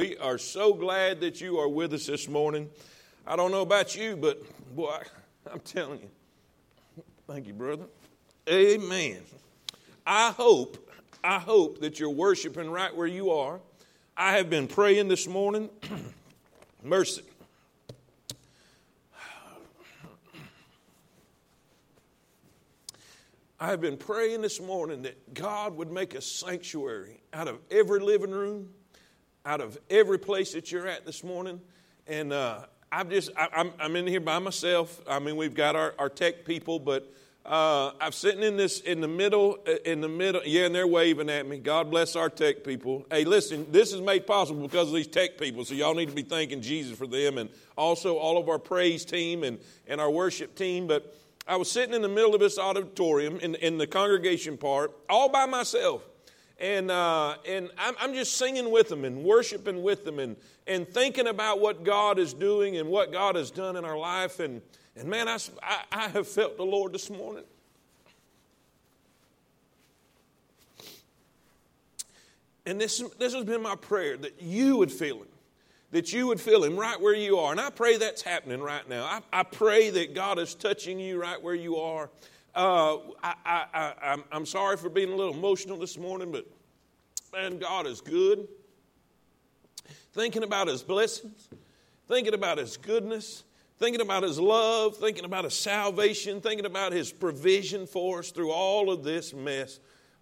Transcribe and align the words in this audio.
We 0.00 0.16
are 0.16 0.38
so 0.38 0.72
glad 0.72 1.20
that 1.20 1.42
you 1.42 1.58
are 1.58 1.68
with 1.68 1.92
us 1.92 2.06
this 2.06 2.26
morning. 2.26 2.70
I 3.26 3.36
don't 3.36 3.50
know 3.50 3.60
about 3.60 3.94
you, 3.94 4.16
but 4.16 4.40
boy, 4.74 4.96
I'm 5.52 5.60
telling 5.60 6.00
you. 6.00 7.04
Thank 7.26 7.46
you, 7.46 7.52
brother. 7.52 7.84
Amen. 8.48 9.18
I 10.06 10.30
hope, 10.30 10.90
I 11.22 11.38
hope 11.38 11.82
that 11.82 12.00
you're 12.00 12.08
worshiping 12.08 12.70
right 12.70 12.96
where 12.96 13.06
you 13.06 13.30
are. 13.32 13.60
I 14.16 14.38
have 14.38 14.48
been 14.48 14.68
praying 14.68 15.08
this 15.08 15.26
morning. 15.26 15.68
Mercy. 16.82 17.20
I 23.60 23.66
have 23.66 23.82
been 23.82 23.98
praying 23.98 24.40
this 24.40 24.62
morning 24.62 25.02
that 25.02 25.34
God 25.34 25.76
would 25.76 25.92
make 25.92 26.14
a 26.14 26.22
sanctuary 26.22 27.20
out 27.34 27.48
of 27.48 27.58
every 27.70 28.00
living 28.00 28.30
room, 28.30 28.70
out 29.44 29.60
of 29.60 29.78
every 29.88 30.18
place 30.18 30.52
that 30.52 30.70
you're 30.70 30.86
at 30.86 31.06
this 31.06 31.24
morning. 31.24 31.60
And 32.06 32.32
uh, 32.32 32.66
I'm 32.92 33.10
just, 33.10 33.30
I, 33.36 33.48
am 33.52 33.72
I'm 33.78 33.96
in 33.96 34.06
here 34.06 34.20
by 34.20 34.38
myself. 34.38 35.00
I 35.08 35.18
mean, 35.18 35.36
we've 35.36 35.54
got 35.54 35.76
our, 35.76 35.94
our 35.98 36.08
tech 36.08 36.44
people, 36.44 36.78
but 36.78 37.12
uh, 37.46 37.92
I'm 38.00 38.12
sitting 38.12 38.42
in 38.42 38.56
this, 38.56 38.80
in 38.80 39.00
the 39.00 39.08
middle, 39.08 39.58
uh, 39.66 39.76
in 39.84 40.00
the 40.00 40.08
middle. 40.08 40.42
Yeah, 40.44 40.66
and 40.66 40.74
they're 40.74 40.86
waving 40.86 41.30
at 41.30 41.46
me. 41.46 41.58
God 41.58 41.90
bless 41.90 42.16
our 42.16 42.28
tech 42.28 42.64
people. 42.64 43.06
Hey, 43.10 43.24
listen, 43.24 43.66
this 43.70 43.92
is 43.92 44.00
made 44.00 44.26
possible 44.26 44.62
because 44.66 44.88
of 44.88 44.94
these 44.94 45.06
tech 45.06 45.38
people. 45.38 45.64
So 45.64 45.74
y'all 45.74 45.94
need 45.94 46.08
to 46.08 46.14
be 46.14 46.22
thanking 46.22 46.60
Jesus 46.60 46.98
for 46.98 47.06
them 47.06 47.38
and 47.38 47.48
also 47.76 48.16
all 48.16 48.36
of 48.38 48.48
our 48.48 48.58
praise 48.58 49.04
team 49.04 49.42
and, 49.42 49.58
and 49.86 50.00
our 50.00 50.10
worship 50.10 50.54
team. 50.54 50.86
But 50.86 51.14
I 51.46 51.56
was 51.56 51.70
sitting 51.70 51.94
in 51.94 52.02
the 52.02 52.08
middle 52.08 52.34
of 52.34 52.40
this 52.40 52.58
auditorium 52.58 53.40
in, 53.40 53.54
in 53.56 53.78
the 53.78 53.86
congregation 53.86 54.58
part, 54.58 54.92
all 55.08 55.28
by 55.28 55.46
myself. 55.46 56.02
And, 56.60 56.90
uh, 56.90 57.36
and 57.48 57.70
I'm, 57.78 57.94
I'm 57.98 58.12
just 58.12 58.36
singing 58.36 58.70
with 58.70 58.90
them 58.90 59.06
and 59.06 59.24
worshiping 59.24 59.82
with 59.82 60.04
them 60.04 60.18
and, 60.18 60.36
and 60.66 60.86
thinking 60.86 61.26
about 61.26 61.58
what 61.58 61.84
God 61.84 62.18
is 62.18 62.34
doing 62.34 62.76
and 62.76 62.90
what 62.90 63.12
God 63.12 63.34
has 63.36 63.50
done 63.50 63.76
in 63.76 63.84
our 63.86 63.96
life. 63.96 64.40
And, 64.40 64.60
and 64.94 65.08
man, 65.08 65.26
I, 65.26 65.38
I, 65.90 66.08
have 66.08 66.28
felt 66.28 66.58
the 66.58 66.64
Lord 66.64 66.92
this 66.92 67.08
morning. 67.08 67.44
And 72.66 72.78
this, 72.78 73.02
this 73.18 73.32
has 73.32 73.44
been 73.44 73.62
my 73.62 73.74
prayer 73.76 74.18
that 74.18 74.42
you 74.42 74.76
would 74.76 74.92
feel 74.92 75.16
Him 75.16 75.28
that 75.92 76.12
you 76.12 76.26
would 76.28 76.40
feel 76.40 76.62
Him 76.62 76.76
right 76.76 77.00
where 77.00 77.14
you 77.14 77.38
are. 77.38 77.50
And 77.50 77.60
I 77.60 77.70
pray 77.70 77.96
that's 77.96 78.22
happening 78.22 78.60
right 78.60 78.88
now. 78.88 79.04
I, 79.04 79.40
I 79.40 79.42
pray 79.42 79.90
that 79.90 80.14
God 80.14 80.38
is 80.38 80.54
touching 80.54 81.00
you 81.00 81.20
right 81.20 81.40
where 81.42 81.54
you 81.54 81.78
are. 81.78 82.10
Uh, 82.54 82.98
I, 83.22 83.34
I, 83.44 83.64
I, 83.74 84.16
I'm 84.32 84.46
sorry 84.46 84.76
for 84.76 84.88
being 84.88 85.12
a 85.12 85.16
little 85.16 85.34
emotional 85.34 85.76
this 85.76 85.98
morning, 85.98 86.30
but 86.30 86.46
man, 87.32 87.58
God 87.58 87.86
is 87.86 88.00
good. 88.00 88.48
Thinking 90.12 90.42
about 90.42 90.66
His 90.66 90.82
blessings, 90.82 91.48
thinking 92.08 92.34
about 92.34 92.58
His 92.58 92.76
goodness, 92.76 93.44
thinking 93.78 94.00
about 94.00 94.22
His 94.24 94.40
love, 94.40 94.96
thinking 94.96 95.24
about 95.24 95.44
His 95.44 95.54
salvation, 95.54 96.40
thinking 96.40 96.66
about 96.66 96.92
His 96.92 97.12
provision 97.12 97.86
for 97.86 98.18
us 98.20 98.30
through 98.30 98.50
all 98.50 98.90
of 98.90 99.04
this 99.04 99.32
mess. 99.32 99.78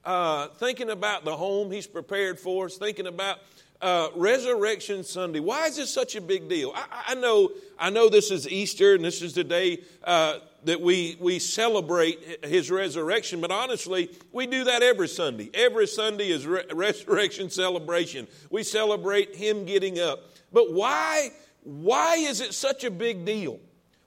Uh, 0.08 0.48
thinking 0.54 0.88
about 0.88 1.22
the 1.26 1.36
home 1.36 1.70
He's 1.70 1.86
prepared 1.86 2.40
for 2.40 2.64
us, 2.64 2.78
thinking 2.78 3.06
about 3.06 3.40
uh, 3.82 4.08
Resurrection 4.16 5.04
Sunday. 5.04 5.38
Why 5.38 5.66
is 5.66 5.76
this 5.76 5.92
such 5.92 6.16
a 6.16 6.22
big 6.22 6.48
deal? 6.48 6.72
I, 6.74 7.08
I, 7.08 7.14
know, 7.14 7.50
I 7.78 7.90
know 7.90 8.08
this 8.08 8.30
is 8.30 8.48
Easter 8.48 8.94
and 8.94 9.04
this 9.04 9.20
is 9.20 9.34
the 9.34 9.44
day 9.44 9.82
uh, 10.02 10.38
that 10.64 10.80
we, 10.80 11.18
we 11.20 11.38
celebrate 11.38 12.42
his 12.42 12.70
resurrection, 12.70 13.42
but 13.42 13.50
honestly, 13.50 14.08
we 14.32 14.46
do 14.46 14.64
that 14.64 14.82
every 14.82 15.08
Sunday. 15.08 15.50
Every 15.52 15.86
Sunday 15.86 16.30
is 16.30 16.46
re- 16.46 16.64
resurrection 16.72 17.50
celebration. 17.50 18.28
We 18.48 18.62
celebrate 18.62 19.36
him 19.36 19.66
getting 19.66 20.00
up. 20.00 20.20
But 20.54 20.72
why, 20.72 21.32
why 21.64 22.14
is 22.14 22.40
it 22.40 22.54
such 22.54 22.82
a 22.82 22.90
big 22.90 23.26
deal? 23.26 23.60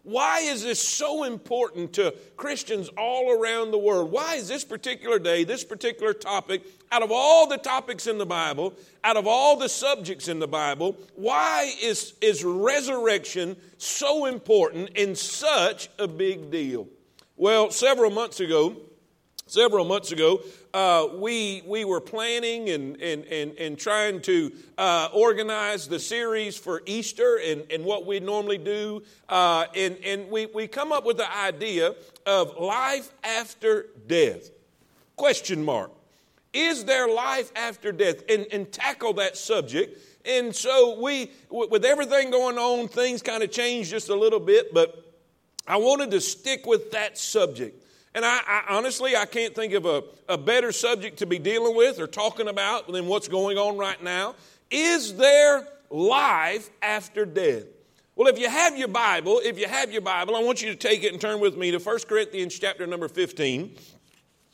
Why 0.03 0.39
is 0.39 0.63
this 0.63 0.79
so 0.79 1.23
important 1.23 1.93
to 1.93 2.15
Christians 2.35 2.89
all 2.97 3.31
around 3.31 3.71
the 3.71 3.77
world? 3.77 4.11
Why 4.11 4.35
is 4.35 4.47
this 4.47 4.63
particular 4.63 5.19
day, 5.19 5.43
this 5.43 5.63
particular 5.63 6.13
topic, 6.13 6.63
out 6.91 7.03
of 7.03 7.11
all 7.11 7.47
the 7.47 7.57
topics 7.57 8.07
in 8.07 8.17
the 8.17 8.25
Bible, 8.25 8.73
out 9.03 9.15
of 9.15 9.27
all 9.27 9.57
the 9.57 9.69
subjects 9.69 10.27
in 10.27 10.39
the 10.39 10.47
Bible, 10.47 10.97
why 11.15 11.71
is, 11.81 12.13
is 12.19 12.43
resurrection 12.43 13.55
so 13.77 14.25
important 14.25 14.89
and 14.95 15.15
such 15.15 15.89
a 15.99 16.07
big 16.07 16.49
deal? 16.49 16.87
Well, 17.37 17.69
several 17.69 18.09
months 18.09 18.39
ago, 18.39 18.77
several 19.51 19.83
months 19.83 20.13
ago, 20.13 20.41
uh, 20.73 21.07
we, 21.15 21.61
we 21.67 21.83
were 21.83 21.99
planning 21.99 22.69
and, 22.69 23.01
and, 23.01 23.25
and, 23.25 23.57
and 23.57 23.77
trying 23.77 24.21
to 24.21 24.49
uh, 24.77 25.09
organize 25.13 25.89
the 25.89 25.99
series 25.99 26.57
for 26.57 26.81
Easter 26.85 27.37
and, 27.43 27.69
and 27.69 27.83
what 27.83 28.05
we 28.05 28.21
normally 28.21 28.57
do. 28.57 29.03
Uh, 29.27 29.65
and 29.75 29.97
and 30.05 30.29
we, 30.29 30.45
we 30.47 30.67
come 30.67 30.93
up 30.93 31.05
with 31.05 31.17
the 31.17 31.37
idea 31.37 31.93
of 32.25 32.57
life 32.57 33.11
after 33.25 33.87
death. 34.07 34.49
Question 35.17 35.65
mark. 35.65 35.91
Is 36.53 36.85
there 36.85 37.09
life 37.13 37.51
after 37.55 37.91
death? 37.91 38.23
And, 38.29 38.47
and 38.53 38.71
tackle 38.71 39.13
that 39.13 39.35
subject. 39.35 39.99
And 40.25 40.55
so 40.55 41.01
we, 41.01 41.29
with 41.49 41.83
everything 41.83 42.31
going 42.31 42.57
on, 42.57 42.87
things 42.87 43.21
kind 43.21 43.43
of 43.43 43.51
changed 43.51 43.89
just 43.89 44.07
a 44.09 44.15
little 44.15 44.39
bit, 44.39 44.73
but 44.73 45.13
I 45.67 45.75
wanted 45.77 46.11
to 46.11 46.21
stick 46.21 46.65
with 46.65 46.91
that 46.91 47.17
subject. 47.17 47.83
And 48.13 48.25
I, 48.25 48.39
I, 48.45 48.63
honestly, 48.69 49.15
I 49.15 49.25
can't 49.25 49.55
think 49.55 49.73
of 49.73 49.85
a, 49.85 50.03
a 50.27 50.37
better 50.37 50.71
subject 50.71 51.19
to 51.19 51.25
be 51.25 51.39
dealing 51.39 51.75
with 51.75 51.99
or 51.99 52.07
talking 52.07 52.47
about 52.47 52.91
than 52.91 53.07
what's 53.07 53.27
going 53.27 53.57
on 53.57 53.77
right 53.77 54.01
now. 54.03 54.35
Is 54.69 55.15
there 55.15 55.67
life 55.89 56.69
after 56.81 57.25
death? 57.25 57.63
Well, 58.15 58.27
if 58.27 58.37
you 58.37 58.49
have 58.49 58.77
your 58.77 58.89
Bible, 58.89 59.41
if 59.43 59.57
you 59.57 59.67
have 59.67 59.91
your 59.91 60.01
Bible, 60.01 60.35
I 60.35 60.43
want 60.43 60.61
you 60.61 60.69
to 60.69 60.75
take 60.75 61.03
it 61.03 61.13
and 61.13 61.21
turn 61.21 61.39
with 61.39 61.55
me 61.55 61.71
to 61.71 61.79
1 61.79 61.99
Corinthians 62.07 62.59
chapter 62.59 62.85
number 62.85 63.07
15. 63.07 63.75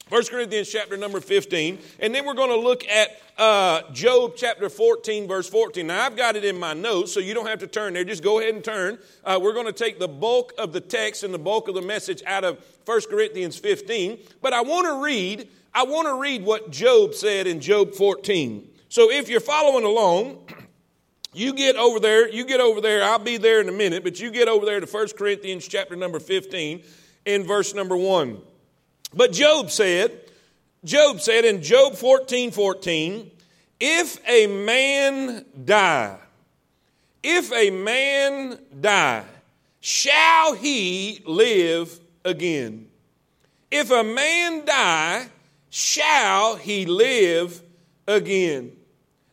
1 0.09 0.23
Corinthians 0.25 0.69
chapter 0.69 0.95
number 0.95 1.19
15. 1.19 1.79
And 1.99 2.15
then 2.15 2.25
we're 2.25 2.33
going 2.33 2.49
to 2.49 2.57
look 2.57 2.87
at 2.87 3.09
uh, 3.37 3.81
Job 3.91 4.33
chapter 4.37 4.69
14, 4.69 5.27
verse 5.27 5.49
14. 5.49 5.85
Now, 5.85 6.05
I've 6.05 6.15
got 6.15 6.37
it 6.37 6.45
in 6.45 6.57
my 6.57 6.73
notes, 6.73 7.11
so 7.11 7.19
you 7.19 7.33
don't 7.33 7.47
have 7.47 7.59
to 7.59 7.67
turn 7.67 7.93
there. 7.93 8.05
Just 8.05 8.23
go 8.23 8.39
ahead 8.39 8.55
and 8.55 8.63
turn. 8.63 8.99
Uh, 9.25 9.37
we're 9.41 9.53
going 9.53 9.65
to 9.65 9.73
take 9.73 9.99
the 9.99 10.07
bulk 10.07 10.53
of 10.57 10.71
the 10.71 10.79
text 10.79 11.23
and 11.23 11.33
the 11.33 11.39
bulk 11.39 11.67
of 11.67 11.75
the 11.75 11.81
message 11.81 12.23
out 12.25 12.45
of 12.45 12.63
1 12.85 13.01
Corinthians 13.09 13.57
15. 13.57 14.19
But 14.41 14.53
I 14.53 14.61
want 14.61 14.87
to 14.87 15.03
read, 15.03 15.49
I 15.73 15.83
want 15.83 16.07
to 16.07 16.19
read 16.19 16.45
what 16.45 16.71
Job 16.71 17.13
said 17.13 17.45
in 17.45 17.59
Job 17.59 17.93
14. 17.93 18.69
So 18.87 19.11
if 19.11 19.27
you're 19.27 19.41
following 19.41 19.83
along, 19.83 20.47
you 21.33 21.53
get 21.53 21.75
over 21.75 21.99
there, 21.99 22.29
you 22.29 22.45
get 22.45 22.61
over 22.61 22.79
there, 22.79 23.03
I'll 23.03 23.19
be 23.19 23.35
there 23.35 23.59
in 23.59 23.67
a 23.67 23.73
minute, 23.73 24.05
but 24.05 24.21
you 24.21 24.31
get 24.31 24.47
over 24.47 24.65
there 24.65 24.79
to 24.79 24.87
1 24.87 25.07
Corinthians 25.17 25.67
chapter 25.67 25.97
number 25.97 26.21
15 26.21 26.81
in 27.25 27.43
verse 27.43 27.73
number 27.73 27.97
1. 27.97 28.41
But 29.17 29.31
Job 29.31 29.71
said, 29.71 30.11
Job 30.85 31.19
said 31.21 31.43
in 31.43 31.63
Job 31.63 31.95
14 31.95 32.51
14, 32.51 33.31
if 33.79 34.19
a 34.29 34.45
man 34.45 35.43
die, 35.65 36.19
if 37.23 37.51
a 37.51 37.71
man 37.71 38.59
die, 38.79 39.25
shall 39.81 40.53
he 40.53 41.23
live 41.25 41.99
again? 42.23 42.89
If 43.71 43.89
a 43.89 44.03
man 44.03 44.65
die, 44.65 45.27
shall 45.71 46.55
he 46.55 46.85
live 46.85 47.59
again? 48.07 48.71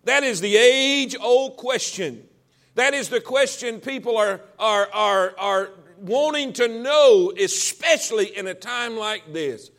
That 0.05 0.25
is 0.25 0.41
the 0.41 0.57
age 0.57 1.15
old 1.21 1.59
question. 1.59 2.27
That 2.75 2.95
is 2.95 3.11
the 3.11 3.21
question 3.21 3.81
people 3.81 4.17
are, 4.17 4.41
are, 4.59 4.89
are, 4.93 5.35
are 5.39 5.71
wanting 5.99 6.55
to 6.55 6.69
know, 6.69 7.33
especially 7.39 8.37
in 8.37 8.47
a 8.47 8.55
time 8.55 8.97
like 8.97 9.33
this. 9.33 9.71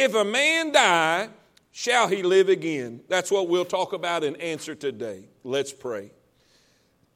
If 0.00 0.14
a 0.14 0.24
man 0.24 0.70
die, 0.70 1.28
shall 1.72 2.06
he 2.06 2.22
live 2.22 2.48
again? 2.48 3.00
That's 3.08 3.32
what 3.32 3.48
we'll 3.48 3.64
talk 3.64 3.92
about 3.92 4.22
and 4.22 4.40
answer 4.40 4.76
today. 4.76 5.24
Let's 5.42 5.72
pray. 5.72 6.12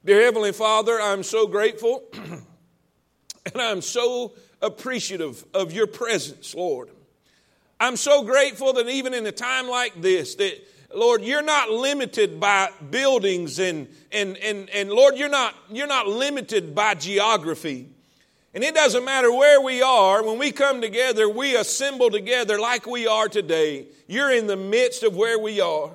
Dear 0.05 0.23
Heavenly 0.23 0.51
Father, 0.51 1.01
I'm 1.01 1.23
so 1.23 1.47
grateful 1.47 2.03
and 2.13 3.63
I'm 3.63 3.83
so 3.83 4.33
appreciative 4.61 5.45
of 5.55 5.71
your 5.71 5.87
presence, 5.87 6.57
Lord. 6.57 6.91
I'm 7.79 7.95
so 7.95 8.25
grateful 8.25 8.73
that 8.73 8.89
even 8.89 9.15
in 9.15 9.25
a 9.29 9.33
time 9.33 9.69
like 9.69 10.03
this, 10.03 10.35
that 10.35 10.55
Lord, 10.93 11.23
you're 11.23 11.41
not 11.41 11.71
limited 11.71 12.41
by 12.41 12.71
buildings 12.91 13.61
and, 13.61 13.87
and, 14.11 14.37
and, 14.39 14.69
and 14.71 14.91
Lord, 14.91 15.17
you're 15.17 15.29
not, 15.29 15.55
you're 15.71 15.87
not 15.87 16.09
limited 16.09 16.75
by 16.75 16.95
geography. 16.95 17.91
And 18.55 18.63
it 18.63 18.75
doesn't 18.75 19.05
matter 19.05 19.33
where 19.33 19.63
we 19.63 19.81
are, 19.81 20.23
when 20.23 20.39
we 20.39 20.53
come 20.53 20.83
together, 20.83 21.29
we 21.29 21.57
assemble 21.57 22.11
together 22.11 22.61
like 22.61 22.87
we 22.87 23.07
are 23.07 23.29
today. 23.29 23.87
You're 24.07 24.31
in 24.31 24.47
the 24.47 24.57
midst 24.57 25.03
of 25.03 25.17
where 25.17 25.39
we 25.39 25.61
are. 25.61 25.91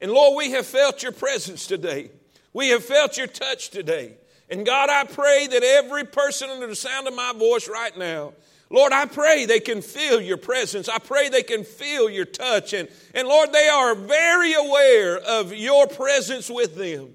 And 0.00 0.10
Lord, 0.10 0.36
we 0.36 0.52
have 0.52 0.66
felt 0.66 1.02
your 1.02 1.12
presence 1.12 1.66
today. 1.66 2.10
We 2.54 2.68
have 2.68 2.82
felt 2.82 3.18
your 3.18 3.26
touch 3.26 3.68
today. 3.68 4.14
And 4.48 4.64
God, 4.64 4.88
I 4.88 5.04
pray 5.04 5.48
that 5.48 5.62
every 5.62 6.04
person 6.04 6.48
under 6.48 6.66
the 6.66 6.76
sound 6.76 7.06
of 7.06 7.14
my 7.14 7.34
voice 7.36 7.68
right 7.68 7.96
now, 7.98 8.32
Lord, 8.70 8.92
I 8.92 9.06
pray 9.06 9.44
they 9.44 9.60
can 9.60 9.82
feel 9.82 10.20
your 10.20 10.36
presence. 10.36 10.88
I 10.88 10.98
pray 10.98 11.28
they 11.28 11.42
can 11.42 11.64
feel 11.64 12.08
your 12.08 12.24
touch. 12.26 12.72
And, 12.72 12.88
and 13.14 13.28
Lord, 13.28 13.52
they 13.52 13.68
are 13.68 13.94
very 13.94 14.54
aware 14.54 15.18
of 15.18 15.52
your 15.54 15.86
presence 15.86 16.50
with 16.50 16.74
them. 16.76 17.14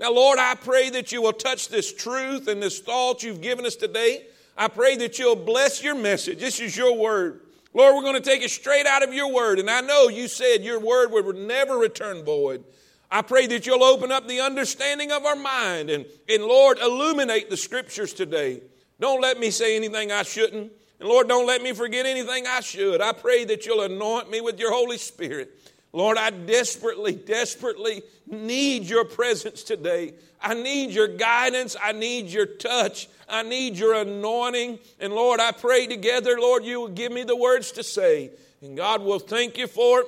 Now, 0.00 0.14
Lord, 0.14 0.38
I 0.38 0.54
pray 0.54 0.88
that 0.90 1.12
you 1.12 1.20
will 1.20 1.34
touch 1.34 1.68
this 1.68 1.92
truth 1.92 2.48
and 2.48 2.62
this 2.62 2.80
thought 2.80 3.22
you've 3.22 3.42
given 3.42 3.66
us 3.66 3.76
today. 3.76 4.24
I 4.56 4.68
pray 4.68 4.96
that 4.96 5.18
you'll 5.18 5.36
bless 5.36 5.82
your 5.82 5.94
message. 5.94 6.40
This 6.40 6.58
is 6.58 6.74
your 6.74 6.96
word. 6.96 7.42
Lord, 7.74 7.94
we're 7.94 8.02
going 8.02 8.14
to 8.14 8.20
take 8.20 8.42
it 8.42 8.50
straight 8.50 8.86
out 8.86 9.02
of 9.02 9.12
your 9.12 9.30
word. 9.30 9.58
And 9.58 9.68
I 9.70 9.82
know 9.82 10.08
you 10.08 10.26
said 10.26 10.64
your 10.64 10.80
word 10.80 11.12
would 11.12 11.36
never 11.36 11.76
return 11.76 12.24
void. 12.24 12.64
I 13.10 13.20
pray 13.20 13.46
that 13.48 13.66
you'll 13.66 13.84
open 13.84 14.10
up 14.10 14.26
the 14.26 14.40
understanding 14.40 15.12
of 15.12 15.26
our 15.26 15.36
mind 15.36 15.90
and, 15.90 16.06
and 16.30 16.44
Lord, 16.44 16.78
illuminate 16.78 17.50
the 17.50 17.56
scriptures 17.58 18.14
today. 18.14 18.62
Don't 19.00 19.20
let 19.20 19.38
me 19.38 19.50
say 19.50 19.76
anything 19.76 20.12
I 20.12 20.22
shouldn't. 20.22 20.72
And 20.98 21.08
Lord, 21.08 21.28
don't 21.28 21.46
let 21.46 21.62
me 21.62 21.72
forget 21.72 22.06
anything 22.06 22.46
I 22.46 22.60
should. 22.60 23.02
I 23.02 23.12
pray 23.12 23.44
that 23.46 23.66
you'll 23.66 23.82
anoint 23.82 24.30
me 24.30 24.40
with 24.40 24.58
your 24.58 24.72
Holy 24.72 24.98
Spirit. 24.98 25.58
Lord, 25.92 26.18
I 26.18 26.30
desperately, 26.30 27.12
desperately 27.12 28.02
need 28.26 28.84
your 28.84 29.04
presence 29.04 29.62
today. 29.62 30.14
I 30.40 30.54
need 30.54 30.90
your 30.90 31.08
guidance. 31.08 31.76
I 31.82 31.92
need 31.92 32.26
your 32.26 32.46
touch. 32.46 33.08
I 33.28 33.42
need 33.42 33.76
your 33.76 33.94
anointing. 33.94 34.78
And 35.00 35.12
Lord, 35.12 35.40
I 35.40 35.52
pray 35.52 35.86
together, 35.86 36.38
Lord, 36.38 36.64
you 36.64 36.80
will 36.80 36.88
give 36.88 37.12
me 37.12 37.24
the 37.24 37.36
words 37.36 37.72
to 37.72 37.82
say. 37.82 38.30
And 38.62 38.76
God 38.76 39.02
will 39.02 39.18
thank 39.18 39.58
you 39.58 39.66
for 39.66 40.00
it. 40.00 40.06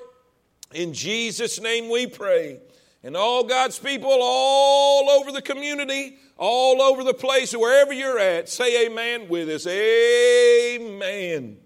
In 0.75 0.95
Jesus' 0.95 1.61
name 1.61 1.91
we 1.91 2.07
pray. 2.07 2.61
And 3.03 3.17
all 3.17 3.45
God's 3.45 3.79
people 3.79 4.17
all 4.21 5.11
over 5.11 5.33
the 5.33 5.43
community, 5.43 6.17
all 6.39 6.81
over 6.81 7.03
the 7.03 7.15
place, 7.15 7.53
wherever 7.53 7.93
you're 7.93 8.19
at, 8.19 8.49
say 8.49 8.87
amen 8.87 9.29
with 9.29 9.49
us. 9.49 9.67
Amen. 9.67 11.57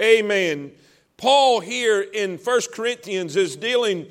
Amen. 0.00 0.72
Paul 1.16 1.60
here 1.60 2.00
in 2.00 2.38
1 2.38 2.60
Corinthians 2.72 3.36
is 3.36 3.56
dealing 3.56 4.06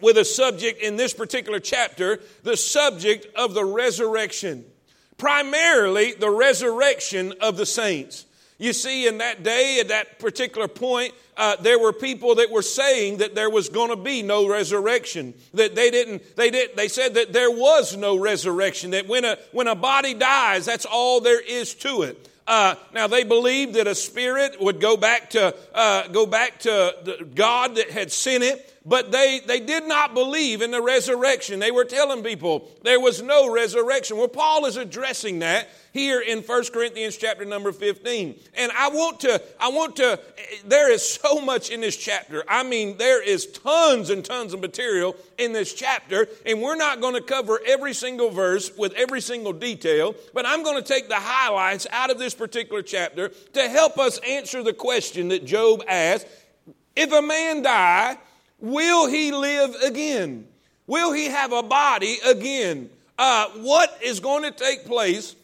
with 0.00 0.18
a 0.18 0.24
subject 0.24 0.80
in 0.80 0.96
this 0.96 1.14
particular 1.14 1.58
chapter, 1.58 2.20
the 2.42 2.56
subject 2.56 3.26
of 3.34 3.54
the 3.54 3.64
resurrection. 3.64 4.64
Primarily 5.18 6.12
the 6.12 6.30
resurrection 6.30 7.34
of 7.40 7.56
the 7.56 7.66
saints. 7.66 8.26
You 8.58 8.72
see, 8.72 9.06
in 9.06 9.18
that 9.18 9.42
day, 9.42 9.80
at 9.80 9.88
that 9.88 10.18
particular 10.18 10.68
point, 10.68 11.12
uh, 11.36 11.56
there 11.56 11.78
were 11.78 11.92
people 11.92 12.36
that 12.36 12.50
were 12.50 12.62
saying 12.62 13.18
that 13.18 13.34
there 13.34 13.50
was 13.50 13.68
going 13.68 13.90
to 13.90 13.96
be 13.96 14.22
no 14.22 14.48
resurrection. 14.48 15.34
That 15.52 15.74
they 15.74 15.90
didn't, 15.90 16.36
they 16.36 16.50
did, 16.50 16.74
they 16.74 16.88
said 16.88 17.14
that 17.14 17.34
there 17.34 17.50
was 17.50 17.96
no 17.96 18.18
resurrection. 18.18 18.92
That 18.92 19.06
when 19.06 19.26
a 19.26 19.36
when 19.52 19.66
a 19.66 19.74
body 19.74 20.14
dies, 20.14 20.64
that's 20.64 20.86
all 20.86 21.20
there 21.20 21.40
is 21.40 21.74
to 21.76 22.02
it. 22.02 22.30
Uh, 22.46 22.76
now 22.92 23.06
they 23.06 23.24
believed 23.24 23.74
that 23.74 23.86
a 23.86 23.94
spirit 23.94 24.60
would 24.60 24.80
go 24.80 24.96
back 24.96 25.30
to 25.30 25.54
uh, 25.74 26.06
go 26.08 26.26
back 26.26 26.60
to 26.60 27.26
God 27.34 27.76
that 27.76 27.90
had 27.90 28.12
sent 28.12 28.44
it, 28.44 28.72
but 28.86 29.10
they 29.10 29.40
they 29.44 29.60
did 29.60 29.86
not 29.86 30.14
believe 30.14 30.62
in 30.62 30.70
the 30.70 30.80
resurrection. 30.80 31.58
They 31.58 31.72
were 31.72 31.84
telling 31.84 32.22
people 32.22 32.70
there 32.82 33.00
was 33.00 33.20
no 33.20 33.52
resurrection. 33.52 34.16
Well, 34.16 34.28
Paul 34.28 34.64
is 34.64 34.76
addressing 34.76 35.40
that 35.40 35.68
here 35.96 36.20
in 36.20 36.42
1 36.42 36.64
Corinthians 36.72 37.16
chapter 37.16 37.44
number 37.46 37.72
15. 37.72 38.38
And 38.54 38.72
I 38.72 38.90
want 38.90 39.20
to, 39.20 39.42
I 39.58 39.70
want 39.70 39.96
to, 39.96 40.20
there 40.66 40.92
is 40.92 41.02
so 41.02 41.40
much 41.40 41.70
in 41.70 41.80
this 41.80 41.96
chapter. 41.96 42.44
I 42.46 42.62
mean, 42.64 42.98
there 42.98 43.22
is 43.22 43.46
tons 43.46 44.10
and 44.10 44.22
tons 44.22 44.52
of 44.52 44.60
material 44.60 45.16
in 45.38 45.54
this 45.54 45.72
chapter, 45.72 46.28
and 46.44 46.60
we're 46.60 46.76
not 46.76 47.00
going 47.00 47.14
to 47.14 47.22
cover 47.22 47.60
every 47.66 47.94
single 47.94 48.30
verse 48.30 48.70
with 48.76 48.92
every 48.92 49.22
single 49.22 49.54
detail, 49.54 50.14
but 50.34 50.44
I'm 50.46 50.62
going 50.62 50.76
to 50.76 50.86
take 50.86 51.08
the 51.08 51.14
highlights 51.16 51.86
out 51.90 52.10
of 52.10 52.18
this 52.18 52.34
particular 52.34 52.82
chapter 52.82 53.30
to 53.54 53.68
help 53.68 53.98
us 53.98 54.18
answer 54.18 54.62
the 54.62 54.74
question 54.74 55.28
that 55.28 55.46
Job 55.46 55.82
asked. 55.88 56.26
If 56.94 57.10
a 57.12 57.22
man 57.22 57.62
die, 57.62 58.18
will 58.60 59.08
he 59.08 59.32
live 59.32 59.74
again? 59.84 60.46
Will 60.86 61.12
he 61.12 61.26
have 61.26 61.52
a 61.52 61.62
body 61.62 62.16
again? 62.24 62.90
Uh, 63.18 63.48
what 63.56 63.98
is 64.02 64.20
going 64.20 64.42
to 64.42 64.50
take 64.50 64.86
place 64.86 65.34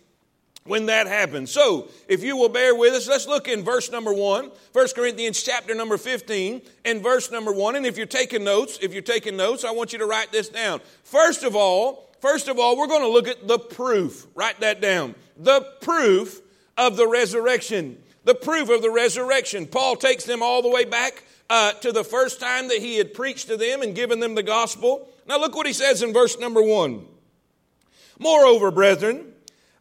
when 0.64 0.86
that 0.86 1.06
happens. 1.06 1.50
So, 1.50 1.88
if 2.08 2.22
you 2.22 2.36
will 2.36 2.48
bear 2.48 2.74
with 2.74 2.92
us, 2.94 3.08
let's 3.08 3.26
look 3.26 3.48
in 3.48 3.64
verse 3.64 3.90
number 3.90 4.12
1, 4.12 4.50
1 4.72 4.88
Corinthians 4.94 5.42
chapter 5.42 5.74
number 5.74 5.98
15, 5.98 6.62
and 6.84 7.02
verse 7.02 7.30
number 7.30 7.52
1. 7.52 7.76
And 7.76 7.86
if 7.86 7.96
you're 7.96 8.06
taking 8.06 8.44
notes, 8.44 8.78
if 8.80 8.92
you're 8.92 9.02
taking 9.02 9.36
notes, 9.36 9.64
I 9.64 9.72
want 9.72 9.92
you 9.92 9.98
to 9.98 10.06
write 10.06 10.30
this 10.30 10.48
down. 10.48 10.80
First 11.04 11.42
of 11.42 11.56
all, 11.56 12.10
first 12.20 12.48
of 12.48 12.58
all, 12.58 12.76
we're 12.76 12.86
going 12.86 13.02
to 13.02 13.08
look 13.08 13.28
at 13.28 13.48
the 13.48 13.58
proof. 13.58 14.26
Write 14.34 14.60
that 14.60 14.80
down. 14.80 15.14
The 15.36 15.62
proof 15.80 16.40
of 16.78 16.96
the 16.96 17.08
resurrection. 17.08 17.98
The 18.24 18.34
proof 18.34 18.70
of 18.70 18.82
the 18.82 18.90
resurrection. 18.90 19.66
Paul 19.66 19.96
takes 19.96 20.24
them 20.24 20.42
all 20.42 20.62
the 20.62 20.70
way 20.70 20.84
back 20.84 21.24
uh, 21.52 21.72
to 21.74 21.92
the 21.92 22.02
first 22.02 22.40
time 22.40 22.68
that 22.68 22.78
he 22.78 22.96
had 22.96 23.12
preached 23.12 23.48
to 23.48 23.58
them 23.58 23.82
and 23.82 23.94
given 23.94 24.20
them 24.20 24.34
the 24.34 24.42
gospel. 24.42 25.06
Now, 25.28 25.38
look 25.38 25.54
what 25.54 25.66
he 25.66 25.74
says 25.74 26.02
in 26.02 26.14
verse 26.14 26.38
number 26.38 26.62
1. 26.62 27.04
Moreover, 28.18 28.70
brethren, 28.70 29.34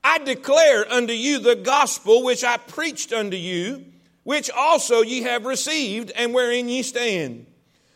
I 0.04 0.18
declare 0.18 0.86
unto 0.92 1.14
you 1.14 1.40
the 1.40 1.56
gospel 1.56 2.24
which 2.24 2.44
I 2.44 2.58
preached 2.58 3.14
unto 3.14 3.38
you, 3.38 3.86
which 4.24 4.52
also 4.52 5.02
ye 5.02 5.22
have 5.22 5.46
received, 5.46 6.12
and 6.12 6.34
wherein 6.34 6.68
ye 6.68 6.84
stand, 6.84 7.46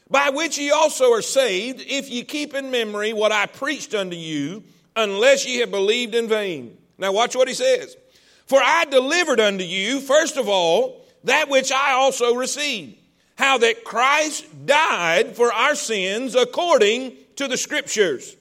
by 0.09 0.29
which 0.29 0.57
ye 0.57 0.71
also 0.71 1.11
are 1.11 1.21
saved, 1.21 1.83
if 1.85 2.09
ye 2.09 2.23
keep 2.23 2.53
in 2.53 2.71
memory 2.71 3.11
what 3.11 3.33
I 3.33 3.45
preached 3.45 3.93
unto 3.93 4.15
you, 4.15 4.63
unless 4.95 5.45
ye 5.45 5.57
have 5.57 5.71
believed 5.71 6.15
in 6.15 6.29
vain. 6.29 6.77
Now, 6.97 7.11
watch 7.11 7.35
what 7.35 7.49
he 7.49 7.53
says. 7.53 7.97
For 8.45 8.61
I 8.63 8.85
delivered 8.85 9.41
unto 9.41 9.65
you, 9.65 9.99
first 9.99 10.37
of 10.37 10.47
all, 10.47 11.05
that 11.25 11.49
which 11.49 11.73
I 11.73 11.91
also 11.91 12.35
received, 12.35 12.99
how 13.35 13.57
that 13.59 13.83
Christ 13.83 14.45
died 14.65 15.35
for 15.35 15.51
our 15.51 15.75
sins 15.75 16.35
according 16.35 17.13
to 17.35 17.47
the 17.47 17.57
Scriptures, 17.57 18.35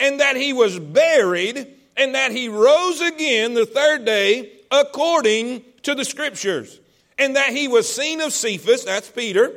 and 0.00 0.20
that 0.20 0.36
he 0.36 0.52
was 0.52 0.78
buried 0.78 1.74
and 1.96 2.14
that 2.14 2.32
he 2.32 2.48
rose 2.48 3.00
again 3.00 3.54
the 3.54 3.66
third 3.66 4.04
day 4.04 4.52
according 4.70 5.62
to 5.82 5.94
the 5.94 6.04
scriptures, 6.04 6.80
and 7.18 7.36
that 7.36 7.50
he 7.50 7.68
was 7.68 7.92
seen 7.92 8.20
of 8.20 8.32
Cephas, 8.32 8.84
that's 8.84 9.10
Peter, 9.10 9.52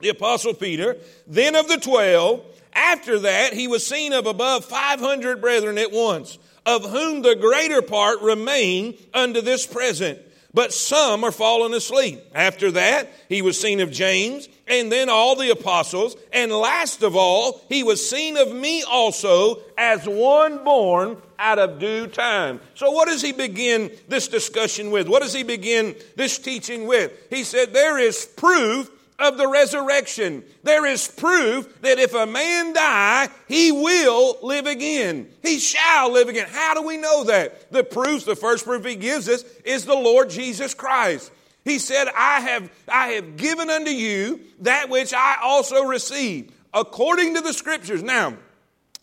the 0.00 0.10
apostle 0.10 0.54
Peter, 0.54 0.96
then 1.26 1.56
of 1.56 1.68
the 1.68 1.78
twelve. 1.78 2.44
After 2.72 3.18
that, 3.20 3.54
he 3.54 3.66
was 3.66 3.86
seen 3.86 4.12
of 4.12 4.26
above 4.26 4.66
500 4.66 5.40
brethren 5.40 5.78
at 5.78 5.92
once, 5.92 6.38
of 6.66 6.84
whom 6.84 7.22
the 7.22 7.34
greater 7.34 7.80
part 7.80 8.20
remain 8.20 8.98
unto 9.14 9.40
this 9.40 9.66
present 9.66 10.20
but 10.56 10.72
some 10.72 11.22
are 11.22 11.30
fallen 11.30 11.74
asleep. 11.74 12.18
After 12.34 12.70
that, 12.70 13.12
he 13.28 13.42
was 13.42 13.60
seen 13.60 13.80
of 13.80 13.90
James, 13.90 14.48
and 14.66 14.90
then 14.90 15.10
all 15.10 15.36
the 15.36 15.50
apostles, 15.50 16.16
and 16.32 16.50
last 16.50 17.02
of 17.02 17.14
all, 17.14 17.60
he 17.68 17.82
was 17.82 18.08
seen 18.08 18.38
of 18.38 18.50
me 18.50 18.82
also 18.82 19.58
as 19.76 20.08
one 20.08 20.64
born 20.64 21.18
out 21.38 21.58
of 21.58 21.78
due 21.78 22.06
time. 22.06 22.60
So, 22.72 22.90
what 22.90 23.06
does 23.06 23.20
he 23.20 23.32
begin 23.32 23.90
this 24.08 24.28
discussion 24.28 24.90
with? 24.90 25.08
What 25.10 25.20
does 25.20 25.34
he 25.34 25.42
begin 25.42 25.94
this 26.16 26.38
teaching 26.38 26.86
with? 26.86 27.12
He 27.28 27.44
said, 27.44 27.74
There 27.74 27.98
is 27.98 28.24
proof 28.24 28.90
of 29.18 29.38
the 29.38 29.48
resurrection. 29.48 30.44
There 30.62 30.86
is 30.86 31.08
proof 31.08 31.80
that 31.82 31.98
if 31.98 32.14
a 32.14 32.26
man 32.26 32.72
die, 32.72 33.28
he 33.48 33.72
will 33.72 34.38
live 34.42 34.66
again. 34.66 35.28
He 35.42 35.58
shall 35.58 36.12
live 36.12 36.28
again. 36.28 36.48
How 36.50 36.74
do 36.74 36.82
we 36.82 36.96
know 36.96 37.24
that? 37.24 37.72
The 37.72 37.84
proof, 37.84 38.24
the 38.24 38.36
first 38.36 38.64
proof 38.64 38.84
he 38.84 38.96
gives 38.96 39.28
us 39.28 39.42
is 39.64 39.84
the 39.84 39.94
Lord 39.94 40.30
Jesus 40.30 40.74
Christ. 40.74 41.32
He 41.64 41.78
said, 41.78 42.08
I 42.16 42.40
have, 42.40 42.70
I 42.88 43.08
have 43.08 43.36
given 43.36 43.70
unto 43.70 43.90
you 43.90 44.40
that 44.60 44.88
which 44.88 45.12
I 45.12 45.38
also 45.42 45.82
received 45.84 46.52
according 46.72 47.34
to 47.34 47.40
the 47.40 47.52
scriptures. 47.52 48.02
Now, 48.02 48.34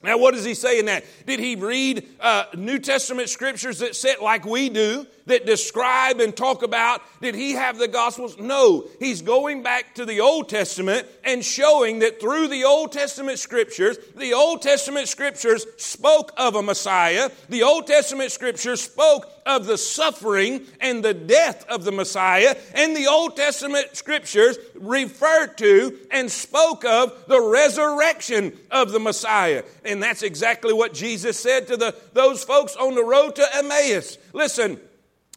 now, 0.03 0.17
what 0.17 0.33
does 0.33 0.43
he 0.43 0.53
say 0.53 0.79
in 0.79 0.85
that? 0.85 1.05
Did 1.25 1.39
he 1.39 1.55
read 1.55 2.07
uh, 2.19 2.45
New 2.55 2.79
Testament 2.79 3.29
scriptures 3.29 3.79
that 3.79 3.95
said 3.95 4.17
like 4.21 4.45
we 4.45 4.69
do? 4.69 5.07
that 5.25 5.45
describe 5.45 6.19
and 6.19 6.35
talk 6.35 6.63
about 6.63 7.01
did 7.21 7.35
he 7.35 7.53
have 7.53 7.77
the 7.77 7.87
gospels? 7.87 8.37
No. 8.37 8.85
He's 8.99 9.21
going 9.21 9.63
back 9.63 9.95
to 9.95 10.05
the 10.05 10.21
Old 10.21 10.49
Testament 10.49 11.07
and 11.23 11.43
showing 11.43 11.99
that 11.99 12.19
through 12.19 12.47
the 12.49 12.65
Old 12.65 12.91
Testament 12.91 13.39
scriptures, 13.39 13.97
the 14.15 14.33
Old 14.33 14.61
Testament 14.61 15.07
scriptures 15.07 15.65
spoke 15.77 16.31
of 16.37 16.55
a 16.55 16.61
Messiah. 16.61 17.29
The 17.49 17.63
Old 17.63 17.87
Testament 17.87 18.31
scriptures 18.31 18.81
spoke 18.81 19.29
of 19.45 19.65
the 19.65 19.77
suffering 19.77 20.65
and 20.79 21.03
the 21.03 21.13
death 21.13 21.65
of 21.69 21.83
the 21.83 21.91
Messiah. 21.91 22.55
And 22.73 22.95
the 22.95 23.07
Old 23.07 23.35
Testament 23.35 23.95
scriptures 23.95 24.57
referred 24.75 25.57
to 25.57 25.97
and 26.11 26.31
spoke 26.31 26.85
of 26.85 27.25
the 27.27 27.41
resurrection 27.41 28.57
of 28.71 28.91
the 28.91 28.99
Messiah. 28.99 29.63
And 29.85 30.01
that's 30.01 30.23
exactly 30.23 30.73
what 30.73 30.93
Jesus 30.93 31.39
said 31.39 31.67
to 31.67 31.77
the, 31.77 31.95
those 32.13 32.43
folks 32.43 32.75
on 32.75 32.95
the 32.95 33.03
road 33.03 33.35
to 33.35 33.55
Emmaus. 33.55 34.17
Listen, 34.33 34.79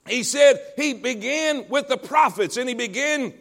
he 0.06 0.22
said 0.22 0.60
he 0.76 0.94
began 0.94 1.68
with 1.68 1.88
the 1.88 1.96
prophets 1.96 2.56
and 2.56 2.68
he 2.68 2.74
began 2.74 3.34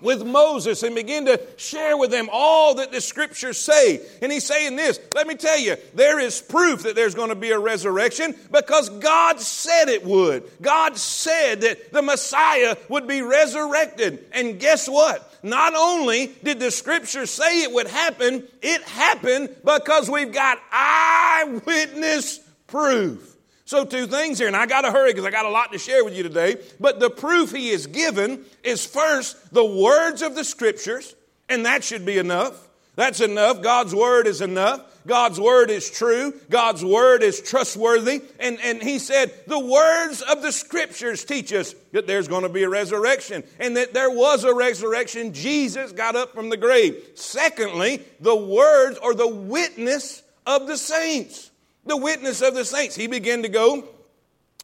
with 0.00 0.24
Moses 0.24 0.82
and 0.82 0.94
begin 0.94 1.24
to 1.24 1.40
share 1.56 1.96
with 1.96 2.10
them 2.10 2.28
all 2.30 2.74
that 2.74 2.92
the 2.92 3.00
scriptures 3.00 3.58
say. 3.58 4.00
And 4.20 4.30
he's 4.30 4.44
saying 4.44 4.76
this, 4.76 5.00
let 5.14 5.26
me 5.26 5.34
tell 5.36 5.58
you, 5.58 5.76
there 5.94 6.18
is 6.18 6.40
proof 6.40 6.82
that 6.82 6.94
there's 6.94 7.14
going 7.14 7.30
to 7.30 7.34
be 7.34 7.50
a 7.50 7.58
resurrection 7.58 8.34
because 8.50 8.90
God 8.90 9.40
said 9.40 9.88
it 9.88 10.04
would. 10.04 10.44
God 10.60 10.96
said 10.98 11.62
that 11.62 11.92
the 11.92 12.02
Messiah 12.02 12.76
would 12.88 13.06
be 13.06 13.22
resurrected. 13.22 14.26
And 14.32 14.60
guess 14.60 14.86
what? 14.86 15.32
Not 15.42 15.74
only 15.74 16.34
did 16.42 16.60
the 16.60 16.70
scriptures 16.70 17.30
say 17.30 17.62
it 17.62 17.72
would 17.72 17.86
happen, 17.86 18.46
it 18.60 18.82
happened 18.82 19.56
because 19.64 20.10
we've 20.10 20.32
got 20.32 20.58
eyewitness 20.72 22.40
proof. 22.66 23.35
So, 23.66 23.84
two 23.84 24.06
things 24.06 24.38
here, 24.38 24.46
and 24.46 24.54
I 24.54 24.66
got 24.66 24.82
to 24.82 24.92
hurry 24.92 25.12
because 25.12 25.24
I 25.24 25.32
got 25.32 25.44
a 25.44 25.50
lot 25.50 25.72
to 25.72 25.78
share 25.78 26.04
with 26.04 26.16
you 26.16 26.22
today. 26.22 26.56
But 26.78 27.00
the 27.00 27.10
proof 27.10 27.50
he 27.50 27.70
is 27.70 27.88
given 27.88 28.44
is 28.62 28.86
first 28.86 29.52
the 29.52 29.64
words 29.64 30.22
of 30.22 30.36
the 30.36 30.44
scriptures, 30.44 31.16
and 31.48 31.66
that 31.66 31.82
should 31.82 32.06
be 32.06 32.16
enough. 32.16 32.68
That's 32.94 33.20
enough. 33.20 33.62
God's 33.62 33.92
word 33.92 34.28
is 34.28 34.40
enough. 34.40 34.82
God's 35.04 35.40
word 35.40 35.70
is 35.70 35.90
true. 35.90 36.32
God's 36.48 36.84
word 36.84 37.24
is 37.24 37.40
trustworthy. 37.40 38.22
And, 38.38 38.58
and 38.62 38.80
he 38.80 39.00
said, 39.00 39.32
the 39.48 39.58
words 39.58 40.22
of 40.22 40.42
the 40.42 40.52
scriptures 40.52 41.24
teach 41.24 41.52
us 41.52 41.74
that 41.92 42.06
there's 42.06 42.28
going 42.28 42.44
to 42.44 42.48
be 42.48 42.62
a 42.62 42.68
resurrection 42.68 43.42
and 43.58 43.76
that 43.76 43.92
there 43.92 44.10
was 44.10 44.44
a 44.44 44.54
resurrection. 44.54 45.34
Jesus 45.34 45.92
got 45.92 46.16
up 46.16 46.34
from 46.34 46.48
the 46.50 46.56
grave. 46.56 46.96
Secondly, 47.16 48.02
the 48.20 48.34
words 48.34 48.98
or 48.98 49.12
the 49.12 49.28
witness 49.28 50.22
of 50.46 50.66
the 50.66 50.78
saints 50.78 51.50
the 51.86 51.96
witness 51.96 52.42
of 52.42 52.54
the 52.54 52.64
saints. 52.64 52.94
He 52.94 53.06
began 53.06 53.42
to 53.42 53.48
go 53.48 53.84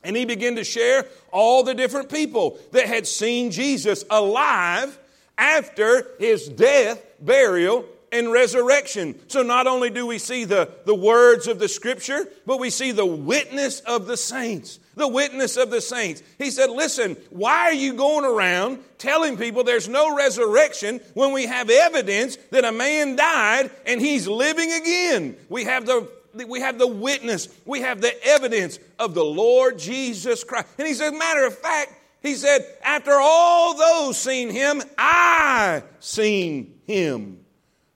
and 0.04 0.16
he 0.16 0.24
began 0.24 0.56
to 0.56 0.64
share 0.64 1.06
all 1.30 1.62
the 1.62 1.74
different 1.74 2.10
people 2.10 2.58
that 2.72 2.86
had 2.86 3.06
seen 3.06 3.50
Jesus 3.50 4.04
alive 4.10 4.98
after 5.38 6.06
his 6.18 6.48
death, 6.48 7.04
burial, 7.20 7.86
and 8.10 8.30
resurrection. 8.30 9.18
So 9.28 9.42
not 9.42 9.66
only 9.66 9.88
do 9.88 10.06
we 10.06 10.18
see 10.18 10.44
the, 10.44 10.70
the 10.84 10.94
words 10.94 11.46
of 11.46 11.58
the 11.58 11.68
scripture, 11.68 12.28
but 12.44 12.60
we 12.60 12.68
see 12.68 12.92
the 12.92 13.06
witness 13.06 13.80
of 13.80 14.06
the 14.06 14.18
saints. 14.18 14.78
The 14.96 15.08
witness 15.08 15.56
of 15.56 15.70
the 15.70 15.80
saints. 15.80 16.22
He 16.36 16.50
said, 16.50 16.68
Listen, 16.68 17.16
why 17.30 17.62
are 17.62 17.72
you 17.72 17.94
going 17.94 18.26
around 18.26 18.80
telling 18.98 19.38
people 19.38 19.64
there's 19.64 19.88
no 19.88 20.14
resurrection 20.14 21.00
when 21.14 21.32
we 21.32 21.46
have 21.46 21.70
evidence 21.70 22.36
that 22.50 22.66
a 22.66 22.72
man 22.72 23.16
died 23.16 23.70
and 23.86 23.98
he's 23.98 24.28
living 24.28 24.70
again? 24.70 25.36
We 25.48 25.64
have 25.64 25.86
the 25.86 26.06
we 26.34 26.60
have 26.60 26.78
the 26.78 26.86
witness, 26.86 27.48
we 27.64 27.80
have 27.80 28.00
the 28.00 28.12
evidence 28.26 28.78
of 28.98 29.14
the 29.14 29.24
Lord 29.24 29.78
Jesus 29.78 30.44
Christ. 30.44 30.68
And 30.78 30.86
he 30.86 30.94
said, 30.94 31.12
matter 31.12 31.46
of 31.46 31.56
fact, 31.56 31.92
he 32.22 32.34
said, 32.34 32.64
after 32.84 33.12
all 33.12 33.76
those 33.76 34.18
seen 34.18 34.50
him, 34.50 34.82
I 34.96 35.82
seen 36.00 36.80
him. 36.86 37.40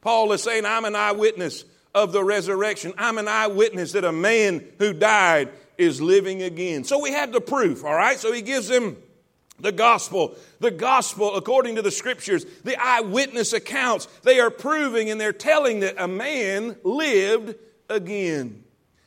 Paul 0.00 0.33
is 0.33 0.43
saying, 0.43 0.66
I'm 0.66 0.85
an 0.85 0.97
eyewitness 0.97 1.64
of 1.95 2.12
the 2.12 2.23
resurrection. 2.23 2.93
I'm 2.99 3.19
an 3.19 3.28
eyewitness 3.28 3.93
that 3.93 4.05
a 4.05 4.12
man 4.12 4.64
who 4.78 4.93
died 4.93 5.50
is 5.78 6.00
living 6.00 6.43
again. 6.43 6.85
So 6.85 7.00
we 7.00 7.12
have 7.12 7.33
the 7.33 7.40
proof, 7.40 7.85
all 7.85 7.95
right? 7.95 8.19
So 8.19 8.33
he 8.33 8.43
gives 8.43 8.69
them 8.69 8.97
the 9.59 9.73
gospel, 9.73 10.35
the 10.61 10.71
gospel 10.71 11.35
according 11.37 11.76
to 11.76 11.83
the 11.83 11.90
scriptures, 11.90 12.45
the 12.64 12.76
eyewitness 12.78 13.52
accounts. 13.52 14.07
They 14.23 14.40
are 14.40 14.50
proving 14.50 15.11
and 15.11 15.21
they're 15.21 15.33
telling 15.33 15.81
that 15.81 15.95
a 15.99 16.09
man 16.09 16.76
lived 16.83 17.55
again. 17.88 18.64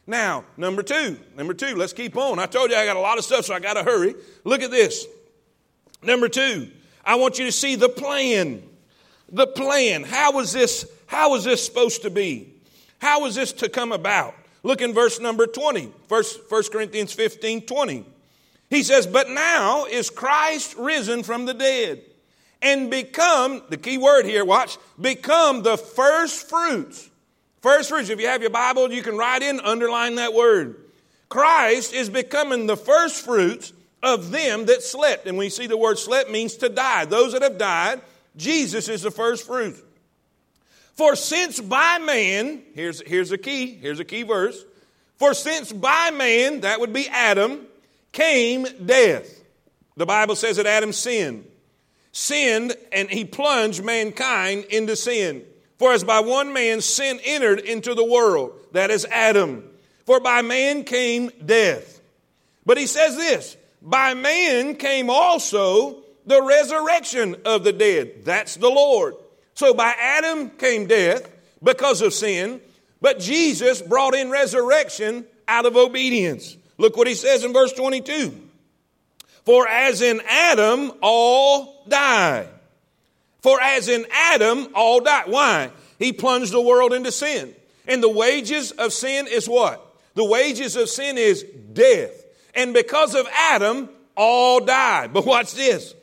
Now, 0.07 0.43
number 0.57 0.81
two, 0.81 1.19
number 1.37 1.53
two, 1.53 1.75
let's 1.75 1.93
keep 1.93 2.17
on. 2.17 2.39
I 2.39 2.47
told 2.47 2.71
you 2.71 2.75
I 2.75 2.85
got 2.85 2.97
a 2.97 3.01
lot 3.01 3.17
of 3.17 3.23
stuff, 3.23 3.45
so 3.45 3.53
I 3.53 3.59
got 3.59 3.75
to 3.75 3.83
hurry. 3.83 4.15
Look 4.43 4.61
at 4.61 4.71
this. 4.71 5.05
Number 6.01 6.27
two, 6.29 6.69
I 7.05 7.15
want 7.15 7.37
you 7.37 7.45
to 7.45 7.51
see 7.51 7.75
the 7.75 7.89
plan. 7.89 8.63
The 9.31 9.45
plan. 9.45 10.03
How 10.03 10.31
was 10.31 10.51
this, 10.51 10.89
how 11.05 11.31
was 11.31 11.43
this 11.43 11.63
supposed 11.63 12.01
to 12.01 12.09
be? 12.09 12.53
How 12.99 13.21
was 13.21 13.35
this 13.35 13.53
to 13.53 13.69
come 13.69 13.91
about? 13.91 14.33
Look 14.63 14.81
in 14.81 14.93
verse 14.93 15.19
number 15.19 15.47
20, 15.47 15.91
first, 16.07 16.39
1 16.49 16.63
Corinthians 16.71 17.13
15, 17.13 17.65
20. 17.65 18.05
He 18.69 18.83
says, 18.83 19.07
But 19.07 19.29
now 19.29 19.85
is 19.85 20.09
Christ 20.09 20.75
risen 20.77 21.23
from 21.23 21.45
the 21.45 21.53
dead 21.53 22.01
and 22.61 22.89
become, 22.89 23.61
the 23.69 23.77
key 23.77 23.97
word 23.97 24.25
here, 24.25 24.43
watch, 24.43 24.77
become 24.99 25.63
the 25.63 25.77
first 25.77 26.49
fruits 26.49 27.08
First 27.61 27.89
fruits, 27.89 28.09
if 28.09 28.19
you 28.19 28.27
have 28.27 28.41
your 28.41 28.51
Bible, 28.51 28.91
you 28.91 29.03
can 29.03 29.17
write 29.17 29.41
in, 29.41 29.59
underline 29.59 30.15
that 30.15 30.33
word. 30.33 30.77
Christ 31.27 31.93
is 31.93 32.09
becoming 32.09 32.67
the 32.67 32.77
first 32.77 33.23
fruits 33.23 33.73
of 34.01 34.31
them 34.31 34.65
that 34.67 34.81
slept. 34.81 35.27
And 35.27 35.37
we 35.37 35.49
see 35.49 35.67
the 35.67 35.77
word 35.77 35.99
slept 35.99 36.31
means 36.31 36.55
to 36.57 36.69
die. 36.69 37.05
Those 37.05 37.33
that 37.33 37.41
have 37.41 37.57
died, 37.57 38.01
Jesus 38.35 38.87
is 38.87 39.01
the 39.01 39.11
first 39.11 39.45
fruit. 39.45 39.75
For 40.93 41.15
since 41.15 41.59
by 41.59 41.97
man, 41.99 42.61
here's, 42.73 43.01
here's 43.01 43.31
a 43.31 43.37
key, 43.37 43.75
here's 43.75 43.99
a 43.99 44.05
key 44.05 44.23
verse. 44.23 44.65
For 45.17 45.33
since 45.33 45.71
by 45.71 46.11
man, 46.11 46.61
that 46.61 46.79
would 46.79 46.93
be 46.93 47.07
Adam, 47.09 47.65
came 48.11 48.65
death. 48.85 49.41
The 49.97 50.05
Bible 50.05 50.35
says 50.35 50.57
that 50.57 50.65
Adam 50.65 50.93
sinned. 50.93 51.45
Sinned, 52.11 52.75
and 52.91 53.09
he 53.09 53.23
plunged 53.23 53.83
mankind 53.83 54.65
into 54.65 54.95
sin. 54.95 55.43
For 55.79 55.93
as 55.93 56.03
by 56.03 56.19
one 56.19 56.53
man 56.53 56.81
sin 56.81 57.19
entered 57.23 57.59
into 57.59 57.95
the 57.95 58.03
world, 58.03 58.53
that 58.73 58.91
is 58.91 59.05
Adam. 59.05 59.63
For 60.05 60.19
by 60.19 60.41
man 60.41 60.83
came 60.83 61.31
death. 61.43 62.01
But 62.65 62.77
he 62.77 62.85
says 62.85 63.15
this 63.15 63.57
by 63.81 64.13
man 64.13 64.75
came 64.75 65.09
also 65.09 66.03
the 66.25 66.43
resurrection 66.43 67.37
of 67.45 67.63
the 67.63 67.73
dead. 67.73 68.25
That's 68.25 68.55
the 68.55 68.69
Lord. 68.69 69.15
So 69.55 69.73
by 69.73 69.95
Adam 69.97 70.49
came 70.51 70.85
death 70.85 71.29
because 71.63 72.01
of 72.01 72.13
sin, 72.13 72.61
but 73.01 73.19
Jesus 73.19 73.81
brought 73.81 74.15
in 74.15 74.29
resurrection 74.29 75.25
out 75.47 75.65
of 75.65 75.77
obedience. 75.77 76.55
Look 76.77 76.97
what 76.97 77.07
he 77.07 77.15
says 77.15 77.43
in 77.43 77.53
verse 77.53 77.73
22. 77.73 78.33
For 79.45 79.67
as 79.67 80.01
in 80.01 80.21
Adam 80.27 80.91
all 81.01 81.83
died. 81.87 82.47
For 83.41 83.59
as 83.61 83.87
in 83.87 84.05
Adam, 84.11 84.69
all 84.75 84.99
died. 84.99 85.27
Why? 85.27 85.71
He 85.97 86.13
plunged 86.13 86.51
the 86.51 86.61
world 86.61 86.93
into 86.93 87.11
sin. 87.11 87.53
And 87.87 88.03
the 88.03 88.09
wages 88.09 88.71
of 88.71 88.93
sin 88.93 89.27
is 89.27 89.47
what? 89.47 89.85
The 90.15 90.25
wages 90.25 90.75
of 90.75 90.89
sin 90.89 91.17
is 91.17 91.43
death. 91.73 92.25
And 92.53 92.73
because 92.73 93.15
of 93.15 93.27
Adam, 93.33 93.89
all 94.15 94.59
died. 94.59 95.13
But 95.13 95.25
watch 95.25 95.53
this. 95.53 95.93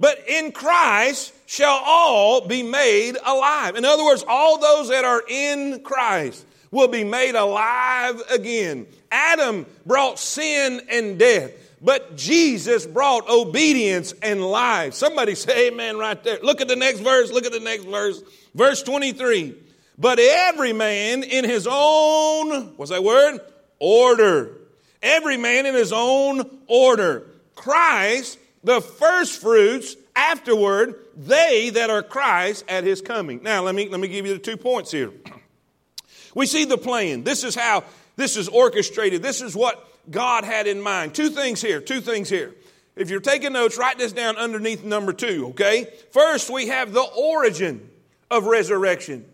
But 0.00 0.24
in 0.28 0.52
Christ 0.52 1.32
shall 1.46 1.80
all 1.84 2.46
be 2.46 2.62
made 2.62 3.16
alive. 3.24 3.76
In 3.76 3.84
other 3.84 4.04
words, 4.04 4.24
all 4.26 4.58
those 4.58 4.88
that 4.88 5.04
are 5.04 5.22
in 5.28 5.80
Christ 5.82 6.46
will 6.70 6.88
be 6.88 7.04
made 7.04 7.34
alive 7.34 8.22
again. 8.30 8.86
Adam 9.10 9.66
brought 9.86 10.18
sin 10.18 10.82
and 10.90 11.18
death. 11.18 11.50
But 11.80 12.16
Jesus 12.16 12.86
brought 12.86 13.28
obedience 13.28 14.12
and 14.22 14.44
life. 14.44 14.94
Somebody 14.94 15.34
say 15.34 15.68
amen 15.68 15.96
right 15.98 16.22
there. 16.24 16.38
Look 16.42 16.60
at 16.60 16.68
the 16.68 16.76
next 16.76 17.00
verse. 17.00 17.30
Look 17.30 17.46
at 17.46 17.52
the 17.52 17.60
next 17.60 17.84
verse. 17.84 18.20
Verse 18.54 18.82
23. 18.82 19.54
But 19.96 20.18
every 20.18 20.72
man 20.72 21.22
in 21.22 21.44
his 21.44 21.66
own, 21.70 22.76
what's 22.76 22.90
that 22.90 23.04
word? 23.04 23.40
Order. 23.78 24.58
Every 25.02 25.36
man 25.36 25.66
in 25.66 25.74
his 25.74 25.92
own 25.92 26.58
order. 26.66 27.26
Christ, 27.54 28.38
the 28.64 28.80
first 28.80 29.40
fruits, 29.40 29.96
afterward, 30.14 30.96
they 31.16 31.70
that 31.70 31.90
are 31.90 32.02
Christ 32.02 32.64
at 32.68 32.84
his 32.84 33.00
coming. 33.00 33.42
Now, 33.42 33.62
let 33.62 33.74
me, 33.74 33.88
let 33.88 34.00
me 34.00 34.08
give 34.08 34.26
you 34.26 34.34
the 34.34 34.40
two 34.40 34.56
points 34.56 34.90
here. 34.90 35.12
We 36.34 36.46
see 36.46 36.66
the 36.66 36.78
plan. 36.78 37.24
This 37.24 37.42
is 37.42 37.54
how 37.54 37.84
this 38.14 38.36
is 38.36 38.48
orchestrated. 38.48 39.22
This 39.22 39.40
is 39.40 39.56
what 39.56 39.87
God 40.10 40.44
had 40.44 40.66
in 40.66 40.80
mind. 40.80 41.14
Two 41.14 41.30
things 41.30 41.60
here, 41.60 41.80
two 41.80 42.00
things 42.00 42.28
here. 42.28 42.54
If 42.96 43.10
you're 43.10 43.20
taking 43.20 43.52
notes, 43.52 43.78
write 43.78 43.98
this 43.98 44.12
down 44.12 44.36
underneath 44.36 44.82
number 44.82 45.12
two, 45.12 45.48
okay? 45.50 45.88
First, 46.10 46.50
we 46.50 46.68
have 46.68 46.92
the 46.92 47.02
origin 47.02 47.88
of 48.30 48.46
resurrection. 48.46 49.24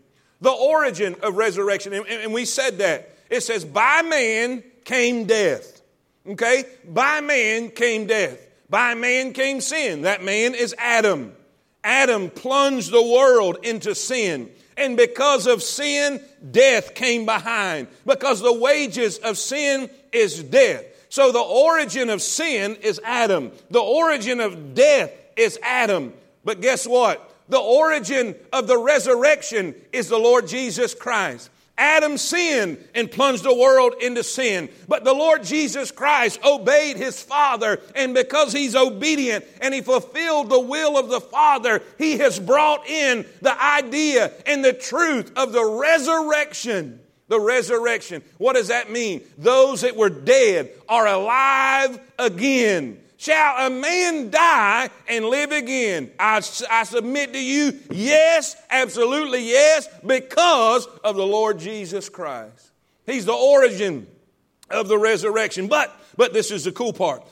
The 0.40 0.50
origin 0.50 1.16
of 1.22 1.36
resurrection. 1.36 1.94
And, 1.94 2.06
and 2.06 2.34
we 2.34 2.44
said 2.44 2.78
that. 2.78 3.16
It 3.30 3.40
says, 3.42 3.64
by 3.64 4.02
man 4.02 4.62
came 4.84 5.24
death. 5.24 5.80
Okay? 6.26 6.64
By 6.86 7.20
man 7.20 7.70
came 7.70 8.06
death. 8.06 8.38
By 8.68 8.94
man 8.94 9.32
came 9.32 9.60
sin. 9.60 10.02
That 10.02 10.22
man 10.22 10.54
is 10.54 10.74
Adam. 10.78 11.32
Adam 11.82 12.30
plunged 12.30 12.90
the 12.90 13.02
world 13.02 13.58
into 13.62 13.94
sin. 13.94 14.50
And 14.76 14.96
because 14.96 15.46
of 15.46 15.62
sin, 15.62 16.20
death 16.50 16.94
came 16.94 17.24
behind. 17.24 17.88
Because 18.04 18.40
the 18.40 18.52
wages 18.52 19.18
of 19.18 19.38
sin 19.38 19.88
is 20.14 20.42
death. 20.42 20.84
So 21.08 21.30
the 21.30 21.40
origin 21.40 22.10
of 22.10 22.22
sin 22.22 22.76
is 22.76 23.00
Adam. 23.04 23.52
The 23.70 23.80
origin 23.80 24.40
of 24.40 24.74
death 24.74 25.12
is 25.36 25.58
Adam. 25.62 26.12
But 26.44 26.60
guess 26.60 26.86
what? 26.86 27.30
The 27.48 27.58
origin 27.58 28.34
of 28.52 28.66
the 28.66 28.78
resurrection 28.78 29.74
is 29.92 30.08
the 30.08 30.18
Lord 30.18 30.48
Jesus 30.48 30.94
Christ. 30.94 31.50
Adam 31.76 32.16
sinned 32.18 32.82
and 32.94 33.10
plunged 33.10 33.42
the 33.42 33.54
world 33.54 33.94
into 34.00 34.22
sin. 34.22 34.68
But 34.86 35.04
the 35.04 35.12
Lord 35.12 35.42
Jesus 35.42 35.90
Christ 35.90 36.40
obeyed 36.44 36.96
his 36.96 37.20
Father, 37.20 37.80
and 37.96 38.14
because 38.14 38.52
he's 38.52 38.76
obedient 38.76 39.44
and 39.60 39.74
he 39.74 39.80
fulfilled 39.80 40.50
the 40.50 40.60
will 40.60 40.96
of 40.96 41.08
the 41.08 41.20
Father, 41.20 41.82
he 41.98 42.18
has 42.18 42.38
brought 42.38 42.86
in 42.86 43.26
the 43.42 43.60
idea 43.62 44.32
and 44.46 44.64
the 44.64 44.72
truth 44.72 45.32
of 45.36 45.52
the 45.52 45.64
resurrection. 45.64 47.00
The 47.34 47.40
resurrection. 47.40 48.22
What 48.38 48.52
does 48.52 48.68
that 48.68 48.92
mean? 48.92 49.22
Those 49.36 49.80
that 49.80 49.96
were 49.96 50.08
dead 50.08 50.70
are 50.88 51.04
alive 51.04 51.98
again. 52.16 53.00
Shall 53.16 53.66
a 53.66 53.70
man 53.70 54.30
die 54.30 54.88
and 55.08 55.24
live 55.24 55.50
again? 55.50 56.12
I, 56.16 56.36
I 56.70 56.84
submit 56.84 57.32
to 57.32 57.42
you, 57.42 57.76
yes, 57.90 58.54
absolutely 58.70 59.48
yes, 59.48 59.88
because 60.06 60.86
of 61.02 61.16
the 61.16 61.26
Lord 61.26 61.58
Jesus 61.58 62.08
Christ. 62.08 62.70
He's 63.04 63.24
the 63.24 63.32
origin 63.32 64.06
of 64.70 64.86
the 64.86 64.96
resurrection. 64.96 65.66
But, 65.66 65.92
but 66.16 66.32
this 66.32 66.52
is 66.52 66.62
the 66.62 66.70
cool 66.70 66.92
part. 66.92 67.24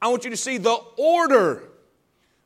I 0.00 0.08
want 0.08 0.24
you 0.24 0.30
to 0.30 0.38
see 0.38 0.56
the 0.56 0.78
order, 0.96 1.64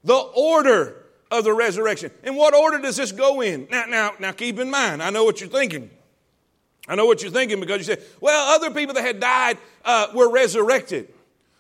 the 0.03 0.17
order 0.17 0.97
of 1.31 1.45
the 1.45 1.53
resurrection. 1.53 2.11
In 2.25 2.35
what 2.35 2.57
order 2.57 2.79
does 2.79 2.97
this 2.97 3.13
go 3.13 3.41
in? 3.41 3.69
Now, 3.71 3.85
now, 3.87 4.15
now 4.19 4.33
keep 4.33 4.59
in 4.59 4.69
mind, 4.69 5.01
I 5.01 5.11
know 5.11 5.23
what 5.23 5.41
you're 5.41 5.49
thinking. 5.49 5.91
I 6.87 6.95
know 6.97 7.07
what 7.07 7.23
you're 7.23 7.31
thinking 7.31 7.61
because 7.61 7.79
you 7.79 7.95
say, 7.95 8.03
well, 8.21 8.55
other 8.55 8.71
people 8.71 8.95
that 8.95 9.05
had 9.05 9.21
died 9.21 9.59
uh, 9.85 10.09
were 10.15 10.31
resurrected. 10.31 11.09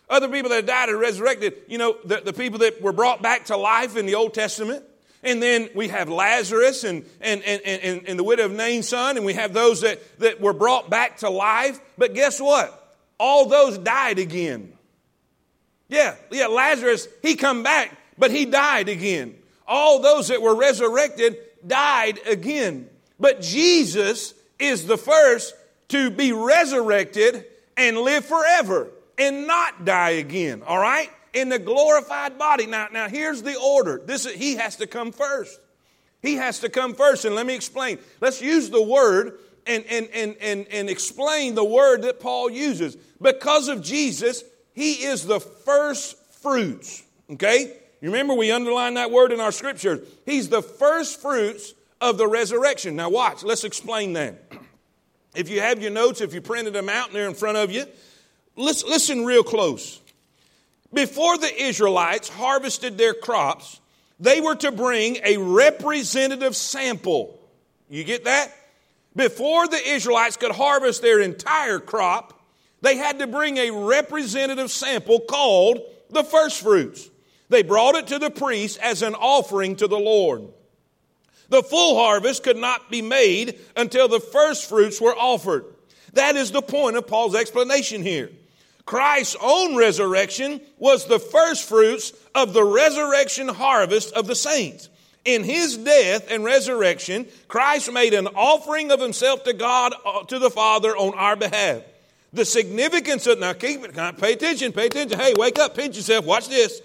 Other 0.08 0.28
people 0.28 0.50
that 0.50 0.66
died 0.66 0.90
and 0.90 1.00
resurrected, 1.00 1.54
you 1.66 1.78
know, 1.78 1.96
the, 2.04 2.20
the 2.20 2.32
people 2.32 2.58
that 2.58 2.82
were 2.82 2.92
brought 2.92 3.22
back 3.22 3.46
to 3.46 3.56
life 3.56 3.96
in 3.96 4.04
the 4.04 4.16
Old 4.16 4.34
Testament. 4.34 4.84
And 5.22 5.42
then 5.42 5.70
we 5.74 5.88
have 5.88 6.10
Lazarus 6.10 6.84
and, 6.84 7.06
and, 7.22 7.42
and, 7.42 7.62
and, 7.64 8.06
and 8.06 8.18
the 8.18 8.24
widow 8.24 8.44
of 8.44 8.52
Nain's 8.52 8.86
son, 8.86 9.16
and 9.16 9.24
we 9.24 9.32
have 9.32 9.54
those 9.54 9.80
that, 9.80 10.18
that 10.18 10.40
were 10.42 10.52
brought 10.52 10.90
back 10.90 11.18
to 11.18 11.30
life. 11.30 11.80
But 11.96 12.12
guess 12.12 12.38
what? 12.38 12.96
All 13.18 13.46
those 13.46 13.78
died 13.78 14.18
again. 14.18 14.74
Yeah, 15.88 16.16
yeah, 16.30 16.48
Lazarus, 16.48 17.08
he 17.22 17.36
come 17.36 17.62
back, 17.62 17.96
but 18.18 18.30
he 18.30 18.44
died 18.44 18.90
again. 18.90 19.34
All 19.66 20.00
those 20.00 20.28
that 20.28 20.42
were 20.42 20.54
resurrected 20.54 21.38
died 21.66 22.18
again. 22.26 22.90
But 23.18 23.40
Jesus 23.40 24.34
is 24.66 24.86
the 24.86 24.98
first 24.98 25.54
to 25.88 26.10
be 26.10 26.32
resurrected 26.32 27.44
and 27.76 27.98
live 27.98 28.24
forever 28.24 28.90
and 29.18 29.46
not 29.46 29.84
die 29.84 30.10
again, 30.10 30.62
all 30.66 30.78
right? 30.78 31.10
In 31.32 31.48
the 31.48 31.58
glorified 31.58 32.38
body. 32.38 32.66
Now, 32.66 32.88
now 32.92 33.08
here's 33.08 33.42
the 33.42 33.56
order. 33.56 34.00
This 34.04 34.26
is, 34.26 34.34
he 34.34 34.56
has 34.56 34.76
to 34.76 34.86
come 34.86 35.12
first. 35.12 35.60
He 36.22 36.34
has 36.34 36.60
to 36.60 36.68
come 36.68 36.94
first. 36.94 37.24
And 37.24 37.34
let 37.34 37.46
me 37.46 37.54
explain. 37.54 37.98
Let's 38.20 38.40
use 38.40 38.70
the 38.70 38.82
word 38.82 39.38
and, 39.66 39.84
and, 39.86 40.08
and, 40.12 40.36
and, 40.40 40.66
and 40.68 40.88
explain 40.88 41.54
the 41.54 41.64
word 41.64 42.02
that 42.02 42.20
Paul 42.20 42.50
uses. 42.50 42.96
Because 43.20 43.68
of 43.68 43.82
Jesus, 43.82 44.44
he 44.74 45.04
is 45.04 45.26
the 45.26 45.40
first 45.40 46.16
fruits. 46.42 47.02
Okay? 47.30 47.76
You 48.00 48.10
remember 48.10 48.34
we 48.34 48.50
underlined 48.50 48.96
that 48.96 49.10
word 49.10 49.32
in 49.32 49.40
our 49.40 49.52
scriptures. 49.52 50.06
He's 50.26 50.48
the 50.48 50.62
first 50.62 51.20
fruits 51.20 51.74
of 52.00 52.18
the 52.18 52.26
resurrection. 52.26 52.96
Now, 52.96 53.10
watch. 53.10 53.42
Let's 53.42 53.64
explain 53.64 54.14
that. 54.14 54.42
If 55.34 55.48
you 55.48 55.60
have 55.60 55.82
your 55.82 55.90
notes, 55.90 56.20
if 56.20 56.32
you 56.32 56.40
printed 56.40 56.74
them 56.74 56.88
out 56.88 57.08
and 57.08 57.16
they're 57.16 57.28
in 57.28 57.34
front 57.34 57.56
of 57.56 57.70
you, 57.70 57.86
listen, 58.56 58.88
listen 58.88 59.24
real 59.24 59.42
close. 59.42 60.00
Before 60.92 61.36
the 61.36 61.62
Israelites 61.62 62.28
harvested 62.28 62.96
their 62.96 63.14
crops, 63.14 63.80
they 64.20 64.40
were 64.40 64.54
to 64.56 64.70
bring 64.70 65.18
a 65.24 65.36
representative 65.38 66.54
sample. 66.54 67.40
You 67.88 68.04
get 68.04 68.24
that? 68.24 68.52
Before 69.16 69.66
the 69.66 69.88
Israelites 69.88 70.36
could 70.36 70.52
harvest 70.52 71.02
their 71.02 71.20
entire 71.20 71.78
crop, 71.78 72.40
they 72.80 72.96
had 72.96 73.18
to 73.20 73.26
bring 73.26 73.56
a 73.56 73.70
representative 73.70 74.70
sample 74.70 75.20
called 75.20 75.80
the 76.10 76.22
first 76.22 76.60
fruits. 76.60 77.10
They 77.48 77.62
brought 77.62 77.96
it 77.96 78.08
to 78.08 78.18
the 78.18 78.30
priest 78.30 78.78
as 78.80 79.02
an 79.02 79.14
offering 79.14 79.76
to 79.76 79.88
the 79.88 79.98
Lord. 79.98 80.48
The 81.54 81.62
full 81.62 81.94
harvest 81.94 82.42
could 82.42 82.56
not 82.56 82.90
be 82.90 83.00
made 83.00 83.60
until 83.76 84.08
the 84.08 84.18
first 84.18 84.68
fruits 84.68 85.00
were 85.00 85.14
offered. 85.14 85.64
That 86.14 86.34
is 86.34 86.50
the 86.50 86.62
point 86.62 86.96
of 86.96 87.06
Paul's 87.06 87.36
explanation 87.36 88.02
here. 88.02 88.32
Christ's 88.86 89.36
own 89.40 89.76
resurrection 89.76 90.60
was 90.78 91.06
the 91.06 91.20
first 91.20 91.68
fruits 91.68 92.12
of 92.34 92.54
the 92.54 92.64
resurrection 92.64 93.46
harvest 93.46 94.12
of 94.14 94.26
the 94.26 94.34
saints. 94.34 94.88
In 95.24 95.44
his 95.44 95.76
death 95.76 96.28
and 96.28 96.44
resurrection, 96.44 97.24
Christ 97.46 97.92
made 97.92 98.14
an 98.14 98.26
offering 98.26 98.90
of 98.90 99.00
himself 99.00 99.44
to 99.44 99.52
God, 99.52 99.94
uh, 100.04 100.24
to 100.24 100.40
the 100.40 100.50
Father 100.50 100.96
on 100.96 101.16
our 101.16 101.36
behalf. 101.36 101.82
The 102.32 102.44
significance 102.44 103.28
of, 103.28 103.38
now 103.38 103.52
keep 103.52 103.84
it, 103.84 103.94
pay 103.94 104.32
attention, 104.32 104.72
pay 104.72 104.86
attention. 104.86 105.20
Hey, 105.20 105.34
wake 105.38 105.60
up, 105.60 105.76
pinch 105.76 105.94
yourself, 105.94 106.24
watch 106.24 106.48
this. 106.48 106.82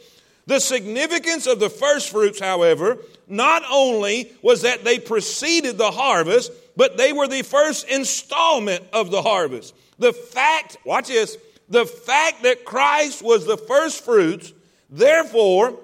The 0.50 0.60
significance 0.60 1.46
of 1.46 1.60
the 1.60 1.70
first 1.70 2.10
fruits, 2.10 2.40
however, 2.40 2.98
not 3.28 3.62
only 3.70 4.32
was 4.42 4.64
that 4.64 4.84
they 4.84 4.98
preceded 4.98 5.78
the 5.78 5.92
harvest, 5.92 6.52
but 6.76 6.98
they 6.98 7.14
were 7.14 7.28
the 7.28 7.44
first 7.44 7.88
installment 7.88 8.84
of 8.92 9.12
the 9.12 9.22
harvest. 9.22 9.76
The 10.00 10.12
fact, 10.12 10.78
watch 10.84 11.10
this, 11.10 11.38
the 11.70 11.86
fact 11.86 12.42
that 12.42 12.66
Christ 12.66 13.22
was 13.22 13.46
the 13.46 13.58
first 13.58 14.04
fruits, 14.04 14.52
therefore, 14.90 15.78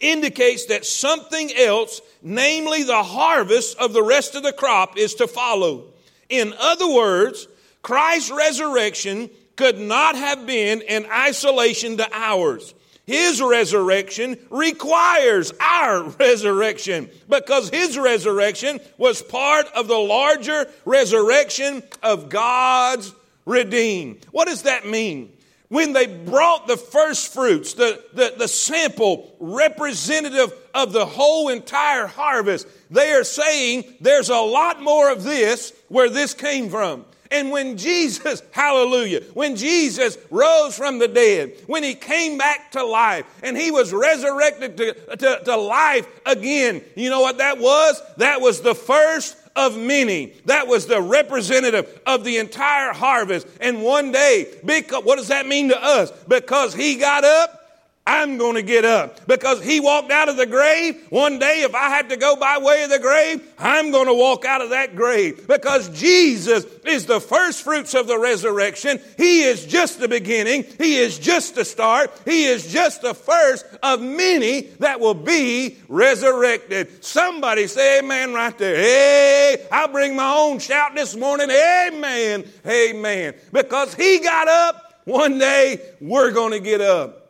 indicates 0.00 0.64
that 0.66 0.86
something 0.86 1.52
else, 1.54 2.00
namely 2.22 2.82
the 2.82 3.02
harvest 3.02 3.76
of 3.76 3.92
the 3.92 4.02
rest 4.02 4.34
of 4.34 4.42
the 4.42 4.54
crop, 4.54 4.96
is 4.96 5.16
to 5.16 5.26
follow. 5.26 5.84
In 6.30 6.54
other 6.58 6.90
words, 6.90 7.46
Christ's 7.82 8.30
resurrection 8.30 9.28
could 9.54 9.78
not 9.78 10.16
have 10.16 10.46
been 10.46 10.80
in 10.80 11.04
isolation 11.12 11.98
to 11.98 12.08
ours. 12.10 12.72
His 13.06 13.40
resurrection 13.40 14.36
requires 14.50 15.52
our 15.60 16.02
resurrection 16.18 17.08
because 17.28 17.70
His 17.70 17.96
resurrection 17.96 18.80
was 18.98 19.22
part 19.22 19.66
of 19.76 19.86
the 19.86 19.98
larger 19.98 20.66
resurrection 20.84 21.84
of 22.02 22.28
God's 22.28 23.14
redeemed. 23.44 24.26
What 24.32 24.48
does 24.48 24.62
that 24.62 24.86
mean? 24.86 25.32
When 25.68 25.92
they 25.92 26.06
brought 26.06 26.66
the 26.66 26.76
first 26.76 27.32
fruits, 27.32 27.74
the, 27.74 28.02
the, 28.12 28.34
the 28.36 28.48
sample 28.48 29.34
representative 29.40 30.52
of 30.74 30.92
the 30.92 31.06
whole 31.06 31.48
entire 31.48 32.06
harvest, 32.06 32.68
they 32.90 33.12
are 33.12 33.24
saying 33.24 33.84
there's 34.00 34.28
a 34.28 34.38
lot 34.38 34.80
more 34.80 35.10
of 35.10 35.24
this 35.24 35.72
where 35.88 36.08
this 36.08 36.34
came 36.34 36.70
from. 36.70 37.04
And 37.30 37.50
when 37.50 37.76
Jesus, 37.76 38.42
hallelujah, 38.50 39.22
when 39.34 39.56
Jesus 39.56 40.18
rose 40.30 40.76
from 40.76 40.98
the 40.98 41.08
dead, 41.08 41.52
when 41.66 41.82
he 41.82 41.94
came 41.94 42.38
back 42.38 42.72
to 42.72 42.84
life 42.84 43.26
and 43.42 43.56
he 43.56 43.70
was 43.70 43.92
resurrected 43.92 44.76
to, 44.76 45.16
to, 45.16 45.40
to, 45.44 45.56
life 45.56 46.06
again, 46.26 46.82
you 46.94 47.10
know 47.10 47.20
what 47.20 47.38
that 47.38 47.58
was? 47.58 48.00
That 48.18 48.40
was 48.40 48.60
the 48.60 48.74
first 48.74 49.36
of 49.56 49.76
many. 49.76 50.34
That 50.44 50.68
was 50.68 50.86
the 50.86 51.00
representative 51.00 52.00
of 52.06 52.24
the 52.24 52.36
entire 52.36 52.92
harvest. 52.92 53.48
And 53.60 53.82
one 53.82 54.12
day, 54.12 54.54
because, 54.64 55.02
what 55.04 55.16
does 55.16 55.28
that 55.28 55.46
mean 55.46 55.70
to 55.70 55.82
us? 55.82 56.12
Because 56.28 56.74
he 56.74 56.96
got 56.96 57.24
up, 57.24 57.65
I'm 58.06 58.38
going 58.38 58.54
to 58.54 58.62
get 58.62 58.84
up 58.84 59.26
because 59.26 59.64
he 59.64 59.80
walked 59.80 60.12
out 60.12 60.28
of 60.28 60.36
the 60.36 60.46
grave. 60.46 61.04
One 61.10 61.40
day, 61.40 61.62
if 61.62 61.74
I 61.74 61.88
have 61.88 62.08
to 62.08 62.16
go 62.16 62.36
by 62.36 62.58
way 62.58 62.84
of 62.84 62.90
the 62.90 63.00
grave, 63.00 63.42
I'm 63.58 63.90
going 63.90 64.06
to 64.06 64.14
walk 64.14 64.44
out 64.44 64.60
of 64.60 64.70
that 64.70 64.94
grave 64.94 65.48
because 65.48 65.88
Jesus 65.88 66.64
is 66.84 67.06
the 67.06 67.20
first 67.20 67.62
fruits 67.62 67.94
of 67.94 68.06
the 68.06 68.16
resurrection. 68.16 69.00
He 69.16 69.42
is 69.42 69.66
just 69.66 69.98
the 69.98 70.06
beginning. 70.06 70.64
He 70.78 70.98
is 70.98 71.18
just 71.18 71.56
the 71.56 71.64
start. 71.64 72.12
He 72.24 72.44
is 72.44 72.72
just 72.72 73.02
the 73.02 73.14
first 73.14 73.66
of 73.82 74.00
many 74.00 74.62
that 74.78 75.00
will 75.00 75.14
be 75.14 75.76
resurrected. 75.88 77.04
Somebody 77.04 77.66
say 77.66 77.98
amen 77.98 78.34
right 78.34 78.56
there. 78.56 78.76
Hey, 78.76 79.66
I'll 79.72 79.88
bring 79.88 80.14
my 80.14 80.32
own 80.32 80.60
shout 80.60 80.94
this 80.94 81.16
morning. 81.16 81.50
Amen. 81.50 82.44
Amen. 82.64 83.34
Because 83.52 83.94
he 83.94 84.20
got 84.20 84.46
up, 84.46 85.00
one 85.04 85.38
day 85.38 85.80
we're 86.00 86.30
going 86.30 86.52
to 86.52 86.60
get 86.60 86.80
up. 86.80 87.25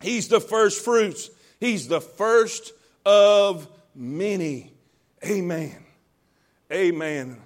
He's 0.00 0.28
the 0.28 0.40
first 0.40 0.84
fruits. 0.84 1.30
He's 1.58 1.88
the 1.88 2.00
first 2.00 2.72
of 3.04 3.68
many. 3.94 4.72
Amen. 5.24 5.76
Amen. 6.72 7.36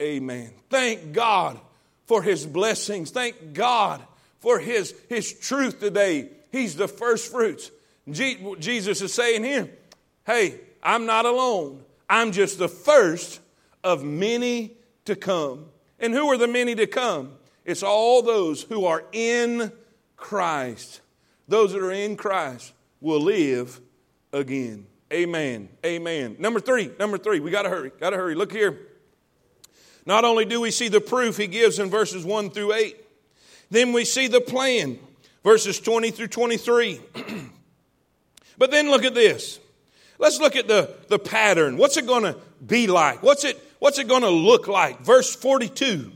Amen. 0.00 0.52
Thank 0.68 1.12
God 1.12 1.60
for 2.06 2.22
his 2.22 2.46
blessings. 2.46 3.10
Thank 3.10 3.52
God 3.52 4.02
for 4.40 4.58
his, 4.58 4.94
his 5.08 5.32
truth 5.32 5.80
today. 5.80 6.28
He's 6.50 6.74
the 6.74 6.88
first 6.88 7.30
fruits. 7.30 7.70
Jesus 8.08 9.02
is 9.02 9.14
saying 9.14 9.44
here, 9.44 9.70
hey, 10.26 10.58
I'm 10.82 11.06
not 11.06 11.26
alone. 11.26 11.84
I'm 12.08 12.32
just 12.32 12.58
the 12.58 12.68
first 12.68 13.40
of 13.84 14.02
many 14.02 14.72
to 15.04 15.14
come. 15.14 15.66
And 16.00 16.14
who 16.14 16.28
are 16.32 16.38
the 16.38 16.48
many 16.48 16.74
to 16.74 16.86
come? 16.86 17.32
It's 17.64 17.82
all 17.82 18.22
those 18.22 18.62
who 18.62 18.86
are 18.86 19.04
in 19.12 19.70
Christ 20.16 21.02
those 21.50 21.72
that 21.72 21.82
are 21.82 21.90
in 21.90 22.16
Christ 22.16 22.72
will 23.00 23.20
live 23.20 23.80
again. 24.32 24.86
Amen. 25.12 25.68
Amen. 25.84 26.36
Number 26.38 26.60
three, 26.60 26.92
number 26.98 27.18
three, 27.18 27.40
we 27.40 27.50
got 27.50 27.62
to 27.62 27.68
hurry. 27.68 27.90
Got 27.98 28.10
to 28.10 28.16
hurry. 28.16 28.36
Look 28.36 28.52
here. 28.52 28.78
Not 30.06 30.24
only 30.24 30.44
do 30.44 30.60
we 30.60 30.70
see 30.70 30.88
the 30.88 31.00
proof 31.00 31.36
he 31.36 31.48
gives 31.48 31.80
in 31.80 31.90
verses 31.90 32.24
1 32.24 32.50
through 32.50 32.72
8, 32.72 32.96
then 33.68 33.92
we 33.92 34.04
see 34.04 34.28
the 34.28 34.40
plan, 34.40 34.98
verses 35.42 35.80
20 35.80 36.12
through 36.12 36.28
23. 36.28 37.00
but 38.58 38.70
then 38.70 38.88
look 38.88 39.04
at 39.04 39.14
this. 39.14 39.58
Let's 40.18 40.38
look 40.38 40.54
at 40.54 40.68
the, 40.68 40.94
the 41.08 41.18
pattern. 41.18 41.76
What's 41.76 41.96
it 41.96 42.06
going 42.06 42.22
to 42.22 42.36
be 42.64 42.86
like? 42.86 43.24
What's 43.24 43.42
it, 43.44 43.58
what's 43.80 43.98
it 43.98 44.06
going 44.06 44.22
to 44.22 44.30
look 44.30 44.68
like? 44.68 45.00
Verse 45.00 45.34
42. 45.34 46.12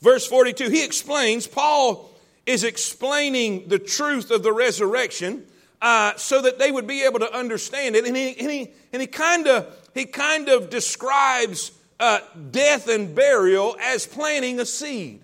Verse 0.00 0.26
42, 0.26 0.70
he 0.70 0.84
explains, 0.84 1.46
Paul 1.46 2.10
is 2.46 2.64
explaining 2.64 3.68
the 3.68 3.78
truth 3.78 4.30
of 4.30 4.42
the 4.42 4.52
resurrection 4.52 5.44
uh, 5.82 6.14
so 6.16 6.40
that 6.40 6.58
they 6.58 6.70
would 6.70 6.86
be 6.86 7.04
able 7.04 7.18
to 7.18 7.32
understand 7.36 7.96
it. 7.96 8.06
And 8.06 8.16
he, 8.16 8.38
and 8.38 8.50
he, 8.50 8.70
and 8.92 9.02
he 9.02 9.08
kind 9.08 9.46
of 9.46 9.66
he 9.94 10.04
kind 10.04 10.48
of 10.48 10.70
describes 10.70 11.72
uh, 11.98 12.20
death 12.50 12.88
and 12.88 13.14
burial 13.14 13.76
as 13.80 14.06
planting 14.06 14.60
a 14.60 14.66
seed. 14.66 15.20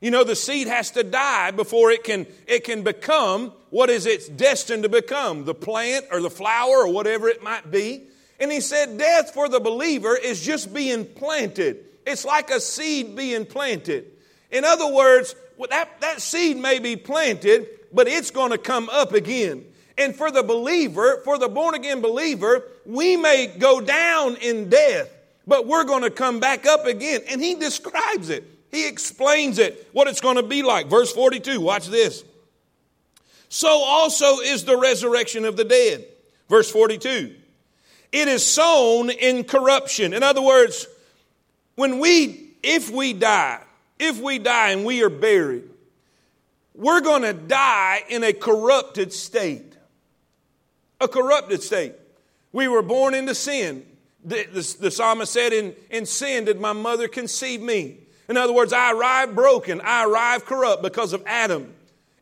You 0.00 0.10
know, 0.10 0.24
the 0.24 0.36
seed 0.36 0.68
has 0.68 0.90
to 0.92 1.02
die 1.02 1.50
before 1.50 1.90
it 1.90 2.04
can, 2.04 2.26
it 2.46 2.64
can 2.64 2.82
become 2.82 3.52
what 3.70 3.88
is 3.88 4.04
it's 4.04 4.28
destined 4.28 4.82
to 4.82 4.90
become 4.90 5.46
the 5.46 5.54
plant 5.54 6.04
or 6.12 6.20
the 6.20 6.28
flower 6.28 6.80
or 6.80 6.92
whatever 6.92 7.28
it 7.28 7.42
might 7.42 7.70
be. 7.70 8.02
And 8.38 8.52
he 8.52 8.60
said, 8.60 8.98
Death 8.98 9.32
for 9.32 9.48
the 9.48 9.60
believer 9.60 10.14
is 10.14 10.44
just 10.44 10.74
being 10.74 11.06
planted. 11.06 11.86
It's 12.06 12.26
like 12.26 12.50
a 12.50 12.60
seed 12.60 13.16
being 13.16 13.46
planted. 13.46 14.04
In 14.50 14.64
other 14.64 14.92
words, 14.92 15.34
that, 15.70 16.00
that 16.00 16.20
seed 16.20 16.56
may 16.56 16.78
be 16.78 16.96
planted, 16.96 17.68
but 17.92 18.08
it's 18.08 18.30
going 18.30 18.50
to 18.50 18.58
come 18.58 18.88
up 18.90 19.12
again. 19.12 19.64
And 19.96 20.14
for 20.14 20.30
the 20.30 20.42
believer, 20.42 21.20
for 21.24 21.38
the 21.38 21.48
born 21.48 21.74
again 21.74 22.00
believer, 22.00 22.64
we 22.84 23.16
may 23.16 23.46
go 23.46 23.80
down 23.80 24.36
in 24.36 24.68
death, 24.68 25.08
but 25.46 25.66
we're 25.66 25.84
going 25.84 26.02
to 26.02 26.10
come 26.10 26.40
back 26.40 26.66
up 26.66 26.86
again. 26.86 27.20
And 27.28 27.40
he 27.40 27.54
describes 27.54 28.30
it, 28.30 28.44
he 28.70 28.88
explains 28.88 29.58
it, 29.58 29.88
what 29.92 30.08
it's 30.08 30.20
going 30.20 30.36
to 30.36 30.42
be 30.42 30.62
like. 30.62 30.88
Verse 30.88 31.12
42, 31.12 31.60
watch 31.60 31.86
this. 31.88 32.24
So 33.48 33.68
also 33.68 34.40
is 34.40 34.64
the 34.64 34.76
resurrection 34.76 35.44
of 35.44 35.56
the 35.56 35.64
dead. 35.64 36.04
Verse 36.48 36.70
42. 36.70 37.36
It 38.10 38.28
is 38.28 38.44
sown 38.44 39.10
in 39.10 39.44
corruption. 39.44 40.12
In 40.12 40.24
other 40.24 40.42
words, 40.42 40.88
when 41.76 42.00
we, 42.00 42.50
if 42.62 42.90
we 42.90 43.12
die, 43.12 43.60
if 43.98 44.20
we 44.20 44.38
die 44.38 44.70
and 44.70 44.84
we 44.84 45.02
are 45.02 45.10
buried, 45.10 45.64
we're 46.74 47.00
going 47.00 47.22
to 47.22 47.32
die 47.32 48.02
in 48.08 48.24
a 48.24 48.32
corrupted 48.32 49.12
state. 49.12 49.76
A 51.00 51.08
corrupted 51.08 51.62
state. 51.62 51.94
We 52.52 52.68
were 52.68 52.82
born 52.82 53.14
into 53.14 53.34
sin. 53.34 53.84
The, 54.24 54.44
the, 54.44 54.76
the, 54.80 54.90
psalmist 54.90 55.32
said, 55.32 55.52
in, 55.52 55.74
in 55.90 56.06
sin 56.06 56.46
did 56.46 56.60
my 56.60 56.72
mother 56.72 57.08
conceive 57.08 57.60
me. 57.60 57.98
In 58.28 58.36
other 58.36 58.52
words, 58.52 58.72
I 58.72 58.92
arrived 58.92 59.34
broken. 59.34 59.80
I 59.82 60.04
arrived 60.04 60.46
corrupt 60.46 60.82
because 60.82 61.12
of 61.12 61.22
Adam 61.26 61.74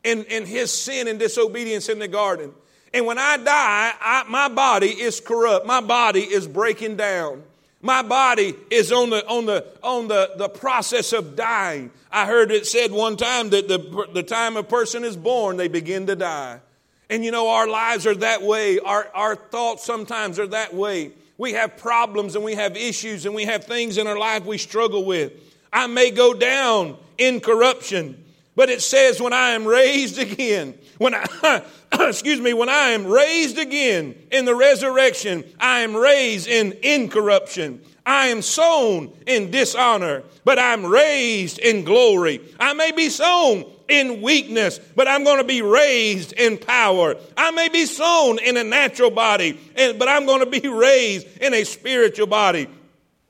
and, 0.03 0.25
and 0.29 0.45
his 0.45 0.71
sin 0.71 1.07
and 1.07 1.17
disobedience 1.17 1.89
in 1.89 1.99
the 1.99 2.07
garden. 2.07 2.53
And 2.93 3.05
when 3.05 3.17
I 3.17 3.37
die, 3.37 3.93
I, 3.99 4.25
my 4.27 4.49
body 4.49 4.89
is 4.89 5.19
corrupt. 5.19 5.65
My 5.65 5.81
body 5.81 6.21
is 6.21 6.47
breaking 6.47 6.97
down. 6.97 7.43
My 7.83 8.01
body 8.01 8.55
is 8.71 8.93
on 8.93 9.09
the, 9.09 9.27
on 9.27 9.45
the, 9.45 9.65
on 9.83 10.07
the, 10.07 10.31
the 10.37 10.47
process 10.47 11.11
of 11.11 11.35
dying. 11.35 11.91
I 12.09 12.25
heard 12.25 12.49
it 12.49 12.65
said 12.65 12.93
one 12.93 13.17
time 13.17 13.49
that 13.49 13.67
the, 13.67 14.07
the 14.13 14.23
time 14.23 14.55
a 14.55 14.63
person 14.63 15.03
is 15.03 15.17
born, 15.17 15.57
they 15.57 15.67
begin 15.67 16.07
to 16.07 16.15
die. 16.15 16.61
And 17.09 17.25
you 17.25 17.31
know, 17.31 17.49
our 17.49 17.67
lives 17.67 18.07
are 18.07 18.15
that 18.15 18.41
way. 18.41 18.79
Our, 18.79 19.11
our 19.13 19.35
thoughts 19.35 19.83
sometimes 19.83 20.39
are 20.39 20.47
that 20.47 20.73
way. 20.73 21.11
We 21.37 21.53
have 21.53 21.75
problems 21.75 22.35
and 22.37 22.45
we 22.45 22.55
have 22.55 22.77
issues 22.77 23.25
and 23.25 23.35
we 23.35 23.43
have 23.43 23.65
things 23.65 23.97
in 23.97 24.07
our 24.07 24.17
life 24.17 24.45
we 24.45 24.57
struggle 24.57 25.03
with. 25.03 25.33
I 25.73 25.87
may 25.87 26.09
go 26.09 26.33
down 26.33 26.97
in 27.17 27.41
corruption, 27.41 28.22
but 28.55 28.69
it 28.69 28.81
says 28.81 29.21
when 29.21 29.33
I 29.33 29.51
am 29.51 29.65
raised 29.65 30.19
again, 30.19 30.75
when 30.97 31.15
I, 31.15 31.63
excuse 31.99 32.39
me, 32.39 32.53
when 32.53 32.69
I 32.69 32.89
am 32.89 33.07
raised 33.07 33.57
again 33.57 34.15
in 34.31 34.45
the 34.45 34.55
resurrection, 34.55 35.43
I 35.59 35.79
am 35.79 35.95
raised 35.95 36.47
in 36.47 36.73
incorruption. 36.83 37.81
I 38.05 38.27
am 38.27 38.41
sown 38.41 39.15
in 39.25 39.49
dishonor, 39.49 40.23
but 40.43 40.59
I'm 40.59 40.85
raised 40.85 41.57
in 41.59 41.85
glory. 41.85 42.41
I 42.59 42.73
may 42.73 42.91
be 42.91 43.09
sown 43.09 43.65
in 43.87 44.21
weakness, 44.21 44.79
but 44.95 45.07
I'm 45.07 45.23
going 45.23 45.37
to 45.37 45.43
be 45.43 45.61
raised 45.61 46.33
in 46.33 46.57
power. 46.57 47.15
I 47.37 47.51
may 47.51 47.69
be 47.69 47.85
sown 47.85 48.39
in 48.39 48.57
a 48.57 48.63
natural 48.63 49.09
body, 49.09 49.57
but 49.75 50.07
I'm 50.07 50.25
going 50.25 50.43
to 50.43 50.61
be 50.61 50.67
raised 50.67 51.27
in 51.37 51.53
a 51.53 51.63
spiritual 51.63 52.27
body. 52.27 52.67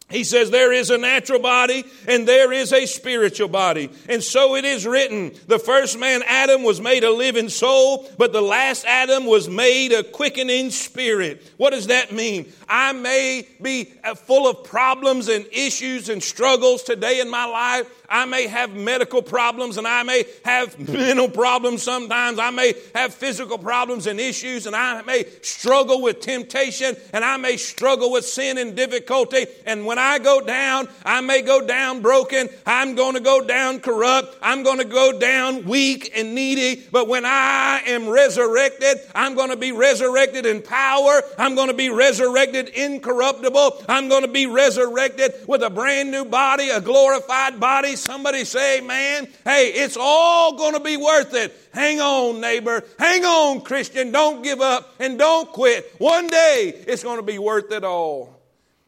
He 0.10 0.24
says 0.24 0.52
there 0.52 0.72
is 0.72 0.90
a 0.90 0.98
natural 0.98 1.40
body 1.40 1.86
and 2.08 2.28
there 2.28 2.52
is 2.52 2.72
a 2.72 2.86
spiritual 2.86 3.48
body. 3.48 3.90
And 4.08 4.22
so 4.22 4.56
it 4.56 4.66
is 4.66 4.86
written, 4.86 5.32
the 5.48 5.58
first 5.58 5.98
man, 5.98 6.22
Adam, 6.28 6.64
was 6.64 6.80
made 6.80 7.04
a 7.04 7.10
living 7.10 7.50
soul, 7.50 8.08
but 8.18 8.32
the 8.32 8.42
last 8.42 8.86
Adam 8.86 9.26
was 9.26 9.50
made 9.50 9.92
a 9.92 10.04
quickening 10.04 10.70
spirit. 10.72 11.42
What 11.58 11.72
does 11.72 11.88
that 11.88 12.12
mean? 12.12 12.52
I 12.68 12.94
may 12.94 13.48
be 13.62 13.94
uh, 14.04 14.14
full 14.14 14.48
of 14.48 14.64
problems 14.64 15.30
and 15.30 15.48
issues 15.52 16.10
and 16.10 16.22
struggles 16.22 16.84
today 16.84 17.20
in 17.20 17.30
my 17.30 17.46
life, 17.46 17.88
I 18.14 18.26
may 18.26 18.46
have 18.46 18.76
medical 18.76 19.24
problems 19.24 19.78
and 19.78 19.88
I 19.88 20.04
may 20.04 20.26
have 20.46 20.78
mental 20.88 21.28
problems 21.28 21.82
sometimes. 21.82 22.38
I 22.38 22.52
may 22.52 22.76
have 22.94 23.12
physical 23.12 23.58
problems 23.58 24.06
and 24.06 24.20
issues 24.20 24.68
and 24.68 24.76
I 24.76 25.02
may 25.02 25.26
struggle 25.42 26.00
with 26.00 26.22
temptation 26.22 26.96
and 27.12 27.26
I 27.26 27.38
may 27.38 27.58
struggle 27.58 28.12
with 28.12 28.24
sin 28.24 28.60
and 28.60 28.76
difficulty. 28.76 29.48
And 29.66 29.88
when 29.88 29.98
I 29.98 30.20
go 30.20 30.42
down, 30.42 30.88
I 31.04 31.22
may 31.22 31.42
go 31.42 31.66
down 31.66 32.04
broken. 32.04 32.50
I'm 32.68 32.94
going 32.94 33.16
to 33.16 33.20
go 33.20 33.44
down 33.44 33.80
corrupt. 33.80 34.38
I'm 34.44 34.62
going 34.62 34.78
to 34.78 34.86
go 34.86 35.18
down 35.18 35.66
weak 35.66 36.12
and 36.16 36.36
needy. 36.36 36.84
But 36.92 37.08
when 37.08 37.26
I 37.26 37.82
am 37.88 38.08
resurrected, 38.08 38.98
I'm 39.16 39.34
going 39.34 39.50
to 39.50 39.58
be 39.58 39.72
resurrected 39.72 40.46
in 40.46 40.62
power. 40.62 41.24
I'm 41.40 41.56
going 41.56 41.70
to 41.70 41.74
be 41.74 41.90
resurrected 41.90 42.70
incorruptible. 42.70 43.86
I'm 43.90 44.08
going 44.08 44.22
to 44.22 44.32
be 44.32 44.46
resurrected 44.46 45.34
with 45.48 45.64
a 45.64 45.72
brand 45.72 46.12
new 46.12 46.26
body, 46.26 46.70
a 46.70 46.80
glorified 46.80 47.60
body 47.60 47.96
Somebody 48.04 48.44
say, 48.44 48.82
man, 48.82 49.30
hey, 49.46 49.68
it's 49.70 49.96
all 49.98 50.58
going 50.58 50.74
to 50.74 50.82
be 50.82 50.98
worth 50.98 51.34
it. 51.34 51.56
Hang 51.74 52.02
on, 52.02 52.42
neighbor. 52.42 52.84
Hang 53.00 53.24
on, 53.24 53.62
Christian. 53.62 54.12
Don't 54.12 54.44
give 54.44 54.60
up 54.60 54.94
and 55.00 55.18
don't 55.18 55.50
quit. 55.54 55.90
One 56.00 56.30
day 56.30 56.84
it's 56.86 57.02
going 57.02 57.16
to 57.16 57.24
be 57.24 57.40
worth 57.40 57.72
it 57.72 57.86
all. 57.86 58.42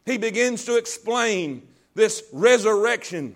He 0.06 0.17
begins 0.17 0.65
to 0.65 0.75
explain 0.75 1.65
this 1.93 2.23
resurrection. 2.34 3.36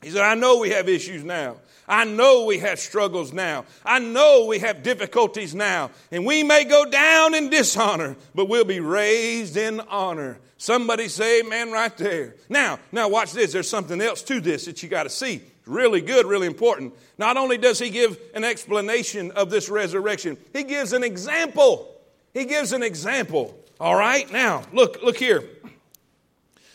He 0.00 0.10
said, 0.10 0.22
I 0.22 0.34
know 0.34 0.58
we 0.58 0.70
have 0.70 0.88
issues 0.88 1.24
now. 1.24 1.56
I 1.90 2.04
know 2.04 2.44
we 2.44 2.58
have 2.60 2.78
struggles 2.78 3.32
now. 3.32 3.64
I 3.84 3.98
know 3.98 4.46
we 4.46 4.60
have 4.60 4.84
difficulties 4.84 5.56
now. 5.56 5.90
And 6.12 6.24
we 6.24 6.44
may 6.44 6.62
go 6.62 6.84
down 6.84 7.34
in 7.34 7.50
dishonor, 7.50 8.16
but 8.32 8.48
we'll 8.48 8.64
be 8.64 8.78
raised 8.78 9.56
in 9.56 9.80
honor. 9.80 10.38
Somebody 10.56 11.08
say 11.08 11.40
amen 11.40 11.72
right 11.72 11.94
there. 11.96 12.36
Now, 12.48 12.78
now 12.92 13.08
watch 13.08 13.32
this. 13.32 13.52
There's 13.52 13.68
something 13.68 14.00
else 14.00 14.22
to 14.22 14.40
this 14.40 14.66
that 14.66 14.84
you 14.84 14.88
got 14.88 15.02
to 15.02 15.10
see. 15.10 15.42
Really 15.66 16.00
good, 16.00 16.26
really 16.26 16.46
important. 16.46 16.94
Not 17.18 17.36
only 17.36 17.58
does 17.58 17.80
he 17.80 17.90
give 17.90 18.18
an 18.34 18.44
explanation 18.44 19.32
of 19.32 19.50
this 19.50 19.68
resurrection, 19.68 20.36
he 20.52 20.62
gives 20.62 20.92
an 20.92 21.02
example. 21.02 22.00
He 22.32 22.44
gives 22.44 22.72
an 22.72 22.84
example. 22.84 23.58
All 23.80 23.96
right? 23.96 24.30
Now, 24.30 24.62
look, 24.72 25.02
look 25.02 25.16
here. 25.16 25.42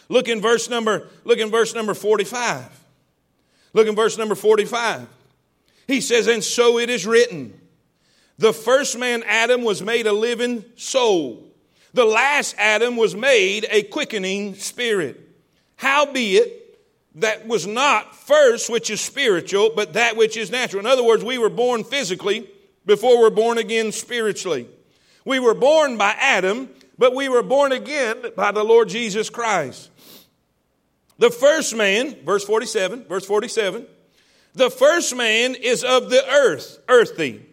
Look 0.09 0.27
in 0.27 0.41
verse 0.41 0.69
number, 0.69 1.07
look 1.23 1.39
in 1.39 1.49
verse 1.49 1.73
number 1.73 1.93
45. 1.93 2.84
Look 3.75 3.87
in 3.87 3.95
verse 3.95 4.17
number 4.17 4.35
45. 4.35 5.05
He 5.85 5.99
says, 5.99 6.27
And 6.27 6.41
so 6.41 6.79
it 6.79 6.89
is 6.89 7.05
written, 7.05 7.59
the 8.37 8.53
first 8.53 8.97
man, 8.97 9.21
Adam, 9.27 9.63
was 9.63 9.81
made 9.81 10.07
a 10.07 10.13
living 10.13 10.63
soul. 10.77 11.43
The 11.93 12.05
last 12.05 12.55
Adam 12.57 12.95
was 12.95 13.15
made 13.15 13.67
a 13.69 13.83
quickening 13.83 14.55
spirit. 14.55 15.19
Howbeit, 15.75 16.79
that 17.15 17.47
was 17.47 17.67
not 17.67 18.15
first 18.15 18.69
which 18.69 18.89
is 18.89 19.01
spiritual, 19.01 19.71
but 19.75 19.93
that 19.93 20.15
which 20.15 20.37
is 20.37 20.49
natural. 20.49 20.79
In 20.79 20.85
other 20.85 21.03
words, 21.03 21.23
we 21.23 21.37
were 21.37 21.49
born 21.49 21.83
physically 21.83 22.49
before 22.85 23.19
we're 23.19 23.29
born 23.29 23.57
again 23.57 23.91
spiritually. 23.91 24.69
We 25.25 25.39
were 25.39 25.53
born 25.53 25.97
by 25.97 26.15
Adam, 26.17 26.69
but 26.97 27.13
we 27.13 27.27
were 27.27 27.43
born 27.43 27.73
again 27.73 28.23
by 28.37 28.53
the 28.53 28.63
Lord 28.63 28.87
Jesus 28.87 29.29
Christ. 29.29 29.89
The 31.17 31.29
first 31.29 31.75
man, 31.75 32.15
verse 32.25 32.43
47, 32.43 33.05
verse 33.05 33.25
47, 33.25 33.85
the 34.53 34.69
first 34.69 35.15
man 35.15 35.55
is 35.55 35.83
of 35.83 36.09
the 36.09 36.27
earth, 36.29 36.79
earthy. 36.87 37.45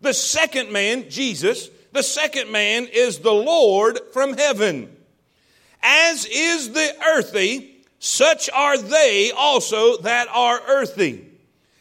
The 0.00 0.14
second 0.14 0.72
man, 0.72 1.10
Jesus, 1.10 1.70
the 1.92 2.02
second 2.02 2.50
man 2.50 2.86
is 2.86 3.18
the 3.18 3.32
Lord 3.32 3.98
from 4.12 4.36
heaven. 4.36 4.94
As 5.82 6.26
is 6.26 6.72
the 6.72 6.96
earthy, 7.06 7.84
such 7.98 8.48
are 8.50 8.78
they 8.78 9.32
also 9.36 9.98
that 9.98 10.28
are 10.28 10.60
earthy. 10.66 11.26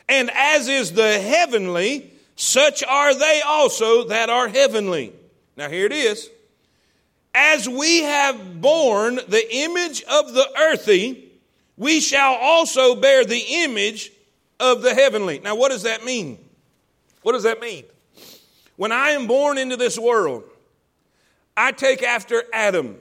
And 0.08 0.30
as 0.34 0.68
is 0.68 0.92
the 0.94 1.20
heavenly, 1.20 2.12
such 2.36 2.84
are 2.84 3.14
they 3.14 3.42
also 3.46 4.06
that 4.06 4.30
are 4.30 4.48
heavenly. 4.48 5.14
Now 5.56 5.70
here 5.70 5.86
it 5.86 5.92
is. 5.92 6.30
As 7.34 7.70
we 7.70 8.02
have 8.04 8.60
borne 8.60 9.20
the 9.28 9.56
image 9.56 10.04
of 10.04 10.34
the 10.34 10.50
earthy, 10.58 11.29
we 11.80 12.02
shall 12.02 12.36
also 12.36 12.94
bear 12.94 13.26
the 13.26 13.44
image 13.64 14.12
of 14.60 14.82
the 14.84 14.94
heavenly. 14.94 15.40
Now, 15.40 15.56
what 15.56 15.70
does 15.70 15.84
that 15.84 16.04
mean? 16.04 16.38
What 17.24 17.32
does 17.32 17.44
that 17.44 17.62
mean? 17.62 17.86
When 18.76 18.92
I 18.92 19.12
am 19.12 19.28
born 19.28 19.58
into 19.58 19.78
this 19.78 19.98
world, 19.98 20.44
I 21.56 21.72
take 21.72 22.04
after 22.04 22.44
Adam. 22.54 22.98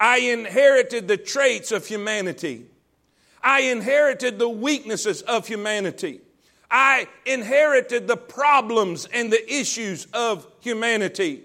I 0.00 0.18
inherited 0.18 1.06
the 1.06 1.18
traits 1.18 1.70
of 1.70 1.86
humanity. 1.86 2.64
I 3.42 3.60
inherited 3.60 4.38
the 4.38 4.48
weaknesses 4.48 5.20
of 5.22 5.46
humanity. 5.46 6.20
I 6.70 7.08
inherited 7.26 8.08
the 8.08 8.16
problems 8.16 9.06
and 9.12 9.30
the 9.30 9.54
issues 9.54 10.06
of 10.14 10.46
humanity. 10.60 11.42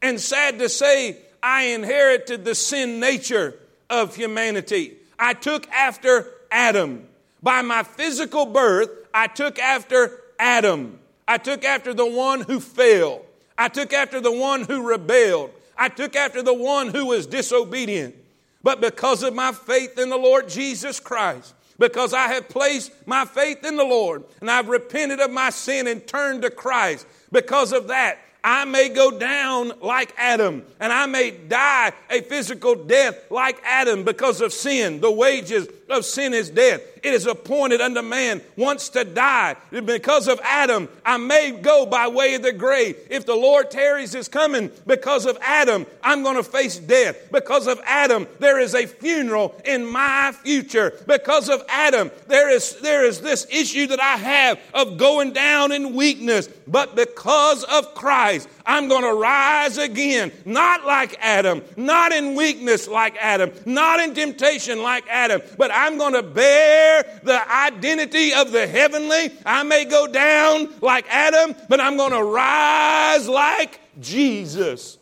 And 0.00 0.18
sad 0.18 0.58
to 0.60 0.70
say, 0.70 1.18
I 1.42 1.64
inherited 1.64 2.46
the 2.46 2.54
sin 2.54 3.00
nature 3.00 3.54
of 3.90 4.16
humanity. 4.16 4.94
I 5.18 5.34
took 5.34 5.68
after 5.70 6.26
Adam. 6.50 7.06
By 7.42 7.62
my 7.62 7.82
physical 7.82 8.46
birth, 8.46 8.90
I 9.12 9.26
took 9.26 9.58
after 9.58 10.20
Adam. 10.38 10.98
I 11.26 11.38
took 11.38 11.64
after 11.64 11.92
the 11.94 12.06
one 12.06 12.40
who 12.42 12.60
fell. 12.60 13.22
I 13.56 13.68
took 13.68 13.92
after 13.92 14.20
the 14.20 14.32
one 14.32 14.62
who 14.62 14.88
rebelled. 14.88 15.50
I 15.76 15.88
took 15.88 16.16
after 16.16 16.42
the 16.42 16.54
one 16.54 16.88
who 16.88 17.06
was 17.06 17.26
disobedient. 17.26 18.14
But 18.62 18.80
because 18.80 19.22
of 19.22 19.34
my 19.34 19.52
faith 19.52 19.98
in 19.98 20.10
the 20.10 20.16
Lord 20.16 20.48
Jesus 20.48 21.00
Christ, 21.00 21.54
because 21.78 22.12
I 22.12 22.28
have 22.28 22.48
placed 22.48 22.92
my 23.06 23.24
faith 23.24 23.64
in 23.64 23.76
the 23.76 23.84
Lord 23.84 24.24
and 24.40 24.50
I've 24.50 24.68
repented 24.68 25.20
of 25.20 25.30
my 25.30 25.50
sin 25.50 25.86
and 25.86 26.04
turned 26.06 26.42
to 26.42 26.50
Christ, 26.50 27.06
because 27.30 27.72
of 27.72 27.88
that, 27.88 28.18
I 28.50 28.64
may 28.64 28.88
go 28.88 29.10
down 29.10 29.74
like 29.82 30.14
Adam, 30.16 30.64
and 30.80 30.90
I 30.90 31.04
may 31.04 31.32
die 31.32 31.92
a 32.08 32.22
physical 32.22 32.74
death 32.74 33.30
like 33.30 33.60
Adam 33.62 34.04
because 34.04 34.40
of 34.40 34.54
sin. 34.54 35.02
The 35.02 35.10
wages 35.10 35.68
of 35.90 36.04
sin 36.04 36.34
is 36.34 36.50
death. 36.50 36.80
It 37.02 37.14
is 37.14 37.26
appointed 37.26 37.80
unto 37.80 38.02
man 38.02 38.42
once 38.56 38.88
to 38.90 39.04
die. 39.04 39.56
Because 39.70 40.28
of 40.28 40.40
Adam, 40.42 40.88
I 41.04 41.16
may 41.16 41.52
go 41.52 41.86
by 41.86 42.08
way 42.08 42.34
of 42.34 42.42
the 42.42 42.52
grave. 42.52 42.96
If 43.10 43.26
the 43.26 43.34
Lord 43.34 43.70
tarries 43.70 44.12
his 44.12 44.28
coming, 44.28 44.70
because 44.86 45.26
of 45.26 45.38
Adam, 45.40 45.86
I'm 46.02 46.22
going 46.22 46.36
to 46.36 46.42
face 46.42 46.78
death. 46.78 47.30
Because 47.30 47.66
of 47.66 47.80
Adam, 47.84 48.26
there 48.38 48.58
is 48.58 48.74
a 48.74 48.86
funeral 48.86 49.60
in 49.64 49.86
my 49.86 50.32
future. 50.42 50.92
Because 51.06 51.48
of 51.48 51.62
Adam, 51.68 52.10
there 52.26 52.50
is, 52.50 52.80
there 52.80 53.04
is 53.04 53.20
this 53.20 53.46
issue 53.50 53.86
that 53.88 54.00
I 54.00 54.16
have 54.16 54.60
of 54.74 54.98
going 54.98 55.32
down 55.32 55.72
in 55.72 55.94
weakness. 55.94 56.48
But 56.66 56.96
because 56.96 57.64
of 57.64 57.94
Christ, 57.94 58.48
I'm 58.66 58.88
going 58.88 59.04
to 59.04 59.14
rise 59.14 59.78
again, 59.78 60.30
not 60.44 60.84
like 60.84 61.16
Adam, 61.20 61.62
not 61.76 62.12
in 62.12 62.34
weakness 62.34 62.86
like 62.86 63.16
Adam, 63.18 63.50
not 63.64 64.00
in 64.00 64.14
temptation 64.14 64.82
like 64.82 65.04
Adam, 65.08 65.40
but 65.56 65.70
I'm 65.78 65.96
going 65.96 66.14
to 66.14 66.24
bear 66.24 67.20
the 67.22 67.52
identity 67.52 68.34
of 68.34 68.50
the 68.50 68.66
heavenly. 68.66 69.30
I 69.46 69.62
may 69.62 69.84
go 69.84 70.08
down 70.08 70.74
like 70.80 71.06
Adam, 71.08 71.54
but 71.68 71.78
I'm 71.78 71.96
going 71.96 72.10
to 72.10 72.24
rise 72.24 73.28
like 73.28 73.78
Jesus. 74.00 74.98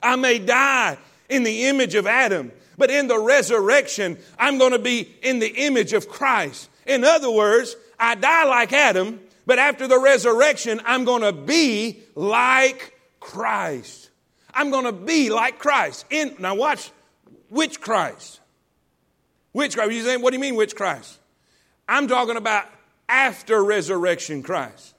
I 0.00 0.14
may 0.14 0.38
die 0.38 0.96
in 1.28 1.42
the 1.42 1.64
image 1.64 1.96
of 1.96 2.06
Adam, 2.06 2.52
but 2.78 2.92
in 2.92 3.08
the 3.08 3.18
resurrection, 3.18 4.16
I'm 4.38 4.58
going 4.58 4.70
to 4.70 4.78
be 4.78 5.12
in 5.22 5.40
the 5.40 5.52
image 5.66 5.92
of 5.92 6.08
Christ. 6.08 6.70
In 6.86 7.02
other 7.02 7.30
words, 7.30 7.74
I 7.98 8.14
die 8.14 8.44
like 8.44 8.72
Adam, 8.72 9.18
but 9.44 9.58
after 9.58 9.88
the 9.88 9.98
resurrection, 9.98 10.80
I'm 10.84 11.04
going 11.04 11.22
to 11.22 11.32
be 11.32 11.98
like 12.14 12.96
Christ. 13.18 14.10
I'm 14.54 14.70
going 14.70 14.84
to 14.84 14.92
be 14.92 15.30
like 15.30 15.58
Christ. 15.58 16.06
In, 16.10 16.36
now, 16.38 16.54
watch, 16.54 16.92
which 17.48 17.80
Christ? 17.80 18.39
Which 19.52 19.74
Christ? 19.74 19.92
You 19.92 20.02
saying, 20.02 20.22
what 20.22 20.30
do 20.30 20.36
you 20.36 20.40
mean, 20.40 20.56
which 20.56 20.74
Christ? 20.74 21.18
I'm 21.88 22.06
talking 22.06 22.36
about 22.36 22.66
after 23.08 23.62
resurrection 23.64 24.42
Christ. 24.42 24.94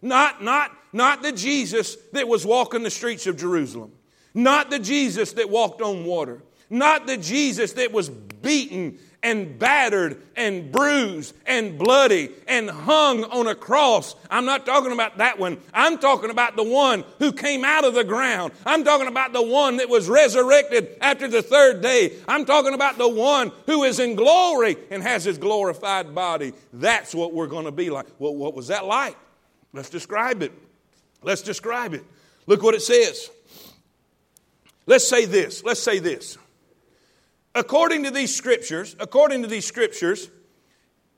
Not, 0.00 0.42
not, 0.42 0.72
not 0.92 1.22
the 1.22 1.32
Jesus 1.32 1.96
that 2.12 2.26
was 2.26 2.44
walking 2.44 2.82
the 2.82 2.90
streets 2.90 3.26
of 3.26 3.36
Jerusalem. 3.36 3.92
Not 4.34 4.70
the 4.70 4.78
Jesus 4.78 5.32
that 5.34 5.48
walked 5.48 5.80
on 5.80 6.04
water. 6.04 6.42
Not 6.68 7.06
the 7.06 7.16
Jesus 7.16 7.74
that 7.74 7.92
was 7.92 8.08
beaten 8.08 8.98
and 9.22 9.58
battered 9.58 10.20
and 10.36 10.72
bruised 10.72 11.34
and 11.46 11.78
bloody 11.78 12.30
and 12.48 12.68
hung 12.68 13.24
on 13.24 13.46
a 13.46 13.54
cross. 13.54 14.16
I'm 14.30 14.44
not 14.44 14.66
talking 14.66 14.92
about 14.92 15.18
that 15.18 15.38
one. 15.38 15.58
I'm 15.72 15.98
talking 15.98 16.30
about 16.30 16.56
the 16.56 16.64
one 16.64 17.04
who 17.18 17.32
came 17.32 17.64
out 17.64 17.84
of 17.84 17.94
the 17.94 18.04
ground. 18.04 18.52
I'm 18.66 18.82
talking 18.82 19.06
about 19.06 19.32
the 19.32 19.42
one 19.42 19.76
that 19.76 19.88
was 19.88 20.08
resurrected 20.08 20.96
after 21.00 21.28
the 21.28 21.42
third 21.42 21.82
day. 21.82 22.14
I'm 22.26 22.44
talking 22.44 22.74
about 22.74 22.98
the 22.98 23.08
one 23.08 23.52
who 23.66 23.84
is 23.84 24.00
in 24.00 24.16
glory 24.16 24.76
and 24.90 25.02
has 25.02 25.24
his 25.24 25.38
glorified 25.38 26.14
body. 26.14 26.52
That's 26.72 27.14
what 27.14 27.32
we're 27.32 27.46
going 27.46 27.66
to 27.66 27.72
be 27.72 27.90
like. 27.90 28.06
Well, 28.18 28.34
what 28.34 28.54
was 28.54 28.68
that 28.68 28.84
like? 28.86 29.16
Let's 29.72 29.90
describe 29.90 30.42
it. 30.42 30.52
Let's 31.22 31.42
describe 31.42 31.94
it. 31.94 32.04
Look 32.46 32.62
what 32.62 32.74
it 32.74 32.82
says. 32.82 33.30
Let's 34.86 35.06
say 35.06 35.26
this. 35.26 35.62
Let's 35.62 35.80
say 35.80 36.00
this 36.00 36.38
according 37.54 38.04
to 38.04 38.10
these 38.10 38.34
scriptures, 38.34 38.96
according 38.98 39.42
to 39.42 39.48
these 39.48 39.66
scriptures, 39.66 40.28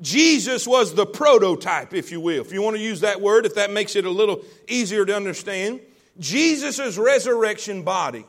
Jesus 0.01 0.67
was 0.67 0.95
the 0.95 1.07
prototype, 1.07 1.95
if 1.95 2.11
you 2.11 2.21
will. 2.21 2.43
If 2.43 2.53
you 2.53 2.63
want 2.63 2.77
to 2.77 2.83
use 2.83 3.01
that 3.01 3.21
word, 3.21 3.47
if 3.47 3.55
that 3.55 3.71
makes 3.71 3.97
it 3.97 4.05
a 4.05 4.11
little 4.11 4.43
easier 4.69 5.05
to 5.07 5.15
understand. 5.15 5.81
Jesus' 6.19 6.99
resurrection 6.99 7.83
body. 7.83 8.25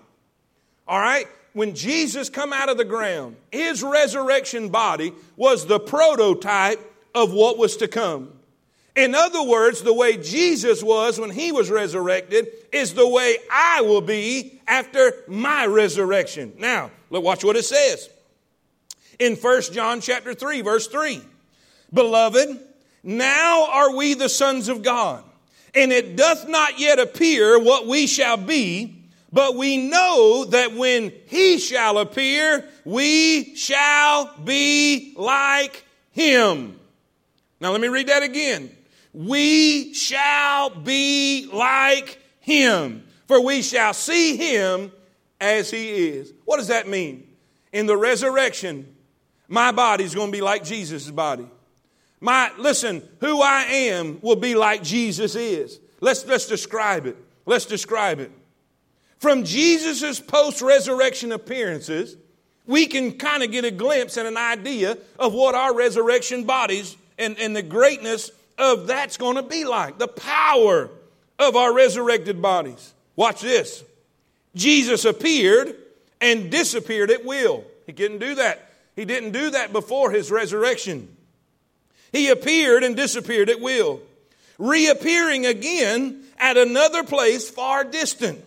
All 0.88 1.00
right? 1.00 1.28
When 1.54 1.74
Jesus 1.74 2.30
come 2.30 2.54
out 2.54 2.70
of 2.70 2.78
the 2.78 2.86
ground, 2.86 3.38
his 3.52 3.82
resurrection 3.82 4.70
body 4.70 5.14
was 5.38 5.66
the 5.66 5.80
prototype 5.80 6.80
of 7.16 7.32
what 7.32 7.58
was 7.58 7.78
to 7.78 7.88
come. 7.88 8.34
In 8.96 9.16
other 9.16 9.44
words, 9.44 9.82
the 9.82 9.94
way 9.94 10.18
Jesus 10.18 10.82
was 10.82 11.20
when 11.20 11.30
he 11.30 11.52
was 11.52 11.70
resurrected 11.70 12.48
is 12.72 12.94
the 12.94 13.08
way 13.08 13.38
I 13.52 13.82
will 13.82 14.02
be 14.02 14.62
after 14.68 15.14
my 15.28 15.66
resurrection. 15.66 16.54
Now, 16.58 16.92
look, 17.10 17.24
watch 17.24 17.44
what 17.44 17.56
it 17.56 17.66
says. 17.66 18.10
In 19.20 19.36
1 19.36 19.62
John 19.74 20.02
chapter 20.02 20.34
3, 20.34 20.62
verse 20.62 20.88
3. 20.88 21.22
Beloved, 21.94 22.60
now 23.04 23.68
are 23.72 23.96
we 23.96 24.14
the 24.14 24.30
sons 24.30 24.68
of 24.68 24.84
God, 24.84 25.24
and 25.74 25.92
it 25.92 26.16
doth 26.16 26.48
not 26.48 26.80
yet 26.80 27.00
appear 27.00 27.60
what 27.60 27.88
we 27.88 28.08
shall 28.08 28.38
be, 28.38 29.04
but 29.32 29.56
we 29.56 29.78
know 29.78 30.46
that 30.46 30.74
when 30.74 31.14
he 31.28 31.60
shall 31.60 31.98
appear, 31.98 32.68
we 32.84 33.56
shall 33.56 34.36
be 34.44 35.14
like 35.18 35.86
him. 36.12 36.80
Now 37.62 37.72
let 37.72 37.82
me 37.82 37.88
read 37.88 38.08
that 38.08 38.24
again 38.24 38.72
we 39.16 39.94
shall 39.94 40.70
be 40.70 41.50
like 41.52 42.20
him, 42.42 43.04
for 43.28 43.42
we 43.42 43.62
shall 43.62 43.94
see 43.94 44.36
him 44.36 44.92
as 45.40 45.72
he 45.72 46.10
is. 46.10 46.34
What 46.46 46.58
does 46.58 46.68
that 46.70 46.88
mean? 46.88 47.28
In 47.72 47.86
the 47.86 47.98
resurrection, 47.98 48.96
my 49.48 49.72
body 49.72 50.04
is 50.04 50.16
going 50.16 50.32
to 50.32 50.38
be 50.38 50.42
like 50.42 50.64
Jesus' 50.64 51.10
body. 51.12 51.48
My 52.22 52.52
listen, 52.58 53.04
who 53.20 53.42
I 53.42 53.64
am 53.64 54.20
will 54.22 54.38
be 54.38 54.56
like 54.56 54.82
Jesus 54.82 55.36
is. 55.36 55.80
Let's 56.00 56.26
let's 56.26 56.48
describe 56.48 57.06
it. 57.06 57.18
Let's 57.46 57.66
describe 57.66 58.20
it. 58.20 58.32
From 59.20 59.44
Jesus' 59.44 60.20
post-resurrection 60.20 61.32
appearances, 61.32 62.18
we 62.66 62.88
can 62.88 63.14
kind 63.14 63.44
of 63.44 63.52
get 63.52 63.66
a 63.66 63.72
glimpse 63.72 64.18
and 64.18 64.28
an 64.28 64.38
idea 64.38 64.98
of 65.20 65.34
what 65.34 65.56
our 65.56 65.76
resurrection 65.76 66.44
bodies 66.44 66.98
and, 67.18 67.38
and 67.40 67.56
the 67.56 67.62
greatness 67.62 68.32
of 68.58 68.88
that's 68.88 69.18
going 69.18 69.36
to 69.36 69.44
be 69.44 69.66
like, 69.66 69.98
the 69.98 70.08
power 70.08 70.90
of 71.40 71.56
our 71.56 71.74
resurrected 71.74 72.42
bodies. 72.42 72.94
Watch 73.16 73.42
this. 73.42 73.84
Jesus 74.56 75.06
appeared 75.06 75.76
and 76.22 76.50
disappeared 76.50 77.12
at 77.12 77.26
will. 77.26 77.64
He 77.86 77.92
didn't 77.92 78.20
do 78.20 78.36
that. 78.36 78.70
He 78.96 79.06
didn't 79.06 79.32
do 79.32 79.52
that 79.52 79.74
before 79.74 80.12
his 80.12 80.32
resurrection. 80.32 81.16
He 82.12 82.30
appeared 82.30 82.84
and 82.84 82.96
disappeared 82.96 83.50
at 83.50 83.60
will, 83.60 84.00
reappearing 84.58 85.46
again 85.46 86.24
at 86.40 86.56
another 86.56 87.04
place 87.04 87.50
far 87.50 87.84
distant. 87.84 88.44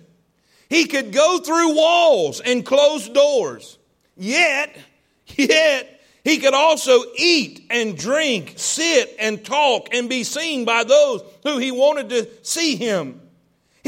He 0.71 0.87
could 0.87 1.13
go 1.13 1.39
through 1.39 1.77
walls 1.77 2.41
and 2.41 2.65
close 2.65 3.09
doors. 3.09 3.79
Yet, 4.17 4.77
yet, 5.27 6.01
he 6.25 6.39
could 6.39 6.55
also 6.55 7.05
eat 7.17 7.67
and 7.71 7.97
drink, 7.97 8.55
sit 8.57 9.17
and 9.19 9.45
talk 9.45 9.89
and 9.93 10.09
be 10.09 10.25
seen 10.25 10.65
by 10.65 10.85
those 10.85 11.23
who 11.43 11.59
he 11.59 11.71
wanted 11.71 12.11
to 12.11 12.29
see 12.43 12.77
him. 12.77 13.21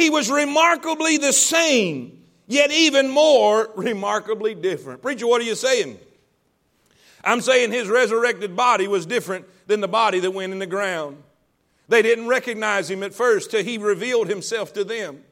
He 0.01 0.09
was 0.09 0.31
remarkably 0.31 1.19
the 1.19 1.33
same, 1.33 2.25
yet 2.47 2.73
even 2.73 3.11
more 3.11 3.71
remarkably 3.77 4.55
different. 4.55 5.03
Preacher, 5.03 5.27
what 5.27 5.43
are 5.43 5.45
you 5.45 5.55
saying? 5.55 5.99
I'm 7.23 7.43
saying 7.43 7.71
his 7.71 7.87
resurrected 7.87 8.57
body 8.57 8.89
was 8.89 9.05
different 9.05 9.45
than 9.67 9.83
the 9.83 9.89
body 9.89 10.19
that 10.21 10.31
went 10.31 10.55
in 10.55 10.59
the 10.59 10.67
ground. 10.67 11.23
They 11.89 12.01
didn't 12.01 12.29
recognize 12.29 12.91
him 12.91 13.03
at 13.03 13.13
first 13.13 13.51
till 13.51 13.63
he 13.63 13.77
revealed 13.77 14.29
himself 14.29 14.73
to 14.73 14.85
them. 14.85 15.23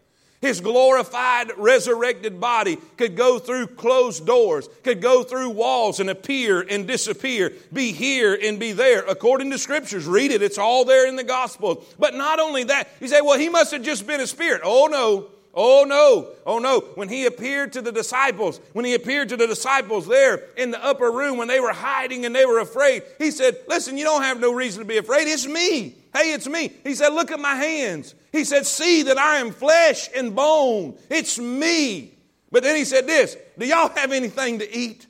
His 0.40 0.61
glorified, 0.61 1.51
resurrected 1.57 2.40
body 2.40 2.79
could 2.96 3.16
go 3.16 3.40
through 3.40 3.68
closed 3.68 4.24
doors, 4.24 4.68
could 4.85 5.03
go 5.03 5.24
through 5.24 5.51
walls 5.51 5.98
and 5.98 6.09
appear 6.09 6.61
and 6.61 6.87
disappear, 6.87 7.53
be 7.72 7.90
here 7.92 8.38
and 8.40 8.61
be 8.61 8.70
there. 8.70 9.05
According 9.05 9.51
to 9.51 9.59
scriptures, 9.59 10.07
read 10.07 10.31
it, 10.31 10.40
it's 10.40 10.59
all 10.59 10.85
there 10.85 11.09
in 11.09 11.16
the 11.16 11.24
gospel. 11.24 11.85
But 11.98 12.14
not 12.14 12.38
only 12.38 12.64
that, 12.64 12.88
you 13.01 13.09
say, 13.09 13.20
well, 13.20 13.38
he 13.38 13.48
must 13.48 13.72
have 13.72 13.83
just 13.83 14.07
been 14.07 14.20
a 14.20 14.29
spirit. 14.29 14.62
Oh, 14.64 14.87
no. 14.87 15.31
Oh 15.61 15.85
no, 15.88 16.29
oh 16.46 16.61
no. 16.61 16.81
When 16.94 17.09
he 17.09 17.27
appeared 17.27 17.72
to 17.72 17.83
the 17.83 17.90
disciples, 17.90 18.61
when 18.74 18.85
he 18.85 18.94
appeared 18.94 19.31
to 19.31 19.37
the 19.37 19.48
disciples 19.48 20.07
there 20.07 20.44
in 20.57 20.70
the 20.70 20.85
upper 20.85 21.11
room 21.11 21.37
when 21.37 21.48
they 21.48 21.59
were 21.59 21.72
hiding 21.72 22.24
and 22.24 22.33
they 22.33 22.46
were 22.46 22.61
afraid, 22.61 23.03
he 23.18 23.33
said, 23.33 23.57
Listen, 23.66 23.98
you 23.98 24.05
don't 24.05 24.22
have 24.22 24.38
no 24.38 24.53
reason 24.53 24.83
to 24.83 24.87
be 24.87 24.98
afraid. 24.98 25.27
It's 25.27 25.48
me. 25.48 25.96
Hey, 26.14 26.33
it's 26.33 26.46
me. 26.46 26.72
He 26.85 26.94
said, 26.94 27.09
Look 27.09 27.33
at 27.33 27.40
my 27.40 27.57
hands. 27.57 28.14
He 28.32 28.44
said, 28.44 28.66
See 28.66 29.04
that 29.04 29.18
I 29.18 29.36
am 29.38 29.50
flesh 29.50 30.08
and 30.14 30.34
bone. 30.34 30.96
It's 31.10 31.38
me. 31.38 32.12
But 32.50 32.62
then 32.62 32.76
he 32.76 32.84
said 32.84 33.06
this 33.06 33.36
Do 33.58 33.66
y'all 33.66 33.90
have 33.90 34.12
anything 34.12 34.60
to 34.60 34.76
eat? 34.76 35.06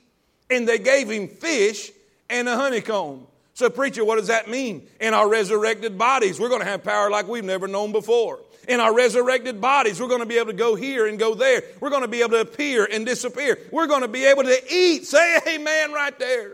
And 0.49 0.67
they 0.67 0.79
gave 0.79 1.09
him 1.09 1.27
fish 1.27 1.91
and 2.29 2.49
a 2.49 2.55
honeycomb. 2.55 3.27
So, 3.53 3.69
preacher, 3.69 4.05
what 4.05 4.17
does 4.17 4.27
that 4.27 4.49
mean? 4.49 4.87
In 5.01 5.13
our 5.13 5.27
resurrected 5.27 5.97
bodies, 5.97 6.39
we're 6.39 6.49
going 6.49 6.61
to 6.61 6.67
have 6.67 6.83
power 6.83 7.09
like 7.09 7.27
we've 7.27 7.43
never 7.43 7.67
known 7.67 7.91
before 7.91 8.39
in 8.69 8.79
our 8.79 8.93
resurrected 8.93 9.59
bodies. 9.59 9.99
We're 9.99 10.07
going 10.07 10.21
to 10.21 10.25
be 10.25 10.37
able 10.37 10.51
to 10.51 10.53
go 10.53 10.75
here 10.75 11.07
and 11.07 11.19
go 11.19 11.35
there. 11.35 11.63
We're 11.81 11.89
going 11.89 12.03
to 12.03 12.07
be 12.07 12.21
able 12.21 12.31
to 12.31 12.41
appear 12.41 12.85
and 12.85 13.05
disappear. 13.05 13.57
We're 13.71 13.87
going 13.87 14.03
to 14.03 14.07
be 14.07 14.25
able 14.25 14.43
to 14.43 14.73
eat. 14.73 15.05
Say 15.05 15.39
amen 15.45 15.91
right 15.91 16.17
there. 16.17 16.53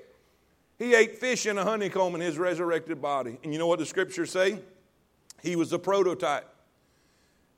He 0.80 0.96
ate 0.96 1.18
fish 1.20 1.46
and 1.46 1.60
a 1.60 1.64
honeycomb 1.64 2.16
in 2.16 2.22
his 2.22 2.38
resurrected 2.38 3.02
body. 3.02 3.38
And 3.44 3.54
you 3.54 3.60
know 3.60 3.68
what 3.68 3.80
the 3.80 3.86
scriptures 3.86 4.32
say? 4.32 4.60
He 5.44 5.56
was 5.56 5.70
the 5.70 5.80
prototype. 5.80 6.50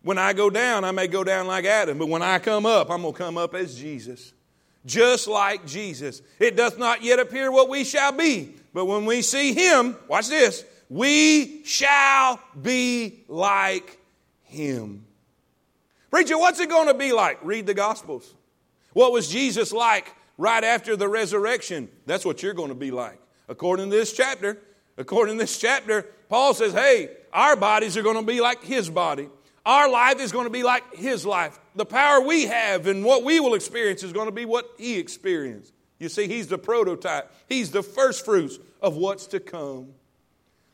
When 0.03 0.17
I 0.17 0.33
go 0.33 0.49
down, 0.49 0.83
I 0.83 0.91
may 0.91 1.07
go 1.07 1.23
down 1.23 1.47
like 1.47 1.65
Adam, 1.65 1.97
but 1.97 2.07
when 2.07 2.21
I 2.21 2.39
come 2.39 2.65
up, 2.65 2.89
I'm 2.89 3.01
going 3.01 3.13
to 3.13 3.17
come 3.17 3.37
up 3.37 3.53
as 3.55 3.77
Jesus. 3.77 4.33
Just 4.85 5.27
like 5.27 5.65
Jesus. 5.65 6.21
It 6.39 6.55
doth 6.55 6.77
not 6.77 7.03
yet 7.03 7.19
appear 7.19 7.51
what 7.51 7.67
we 7.67 7.83
shall 7.83 8.13
be, 8.13 8.53
but 8.73 8.85
when 8.85 9.05
we 9.05 9.21
see 9.21 9.53
him, 9.53 9.97
watch 10.07 10.29
this, 10.29 10.63
we 10.89 11.63
shall 11.65 12.39
be 12.61 13.25
like 13.27 13.99
him. 14.43 15.05
Preacher, 16.09 16.37
what's 16.37 16.59
it 16.61 16.69
going 16.69 16.87
to 16.87 16.93
be 16.93 17.11
like? 17.11 17.39
Read 17.43 17.65
the 17.65 17.73
Gospels. 17.73 18.33
What 18.93 19.11
was 19.11 19.27
Jesus 19.27 19.73
like 19.73 20.13
right 20.37 20.63
after 20.63 20.95
the 20.95 21.09
resurrection? 21.09 21.89
That's 22.05 22.23
what 22.23 22.41
you're 22.41 22.53
going 22.53 22.69
to 22.69 22.75
be 22.75 22.91
like. 22.91 23.19
According 23.49 23.89
to 23.89 23.95
this 23.95 24.13
chapter, 24.13 24.57
according 24.97 25.37
to 25.37 25.43
this 25.43 25.57
chapter, 25.57 26.03
Paul 26.29 26.53
says, 26.53 26.71
hey, 26.71 27.09
our 27.33 27.57
bodies 27.57 27.97
are 27.97 28.03
going 28.03 28.15
to 28.15 28.23
be 28.23 28.39
like 28.39 28.63
his 28.63 28.89
body. 28.89 29.27
Our 29.67 29.89
life 29.89 30.21
is 30.21 30.31
going 30.31 30.45
to 30.45 30.49
be 30.49 30.63
like 30.63 30.95
his 30.95 31.25
life. 31.25 31.59
The 31.75 31.85
power 31.85 32.21
we 32.21 32.45
have 32.45 32.87
and 32.87 33.03
what 33.03 33.25
we 33.25 33.41
will 33.41 33.53
experience 33.53 34.01
is 34.01 34.13
going 34.13 34.27
to 34.27 34.31
be 34.31 34.45
what 34.45 34.65
he 34.77 34.97
experienced. 34.97 35.73
You 35.99 36.07
see, 36.07 36.25
he's 36.25 36.47
the 36.47 36.57
prototype, 36.57 37.29
he's 37.49 37.69
the 37.71 37.83
first 37.83 38.23
fruits 38.23 38.59
of 38.81 38.95
what's 38.95 39.27
to 39.27 39.41
come. 39.41 39.89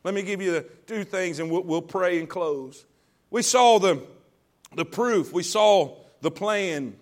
Let 0.03 0.13
me 0.13 0.21
give 0.21 0.43
you 0.43 0.51
the 0.51 0.61
two 0.85 1.03
things 1.05 1.39
and 1.39 1.49
we'll, 1.49 1.63
we'll 1.63 1.81
pray 1.81 2.19
and 2.19 2.29
close. 2.29 2.85
We 3.31 3.41
saw 3.41 3.79
the, 3.79 4.05
the 4.75 4.85
proof, 4.85 5.33
we 5.33 5.41
saw 5.41 5.97
the 6.21 6.29
plan, 6.29 6.95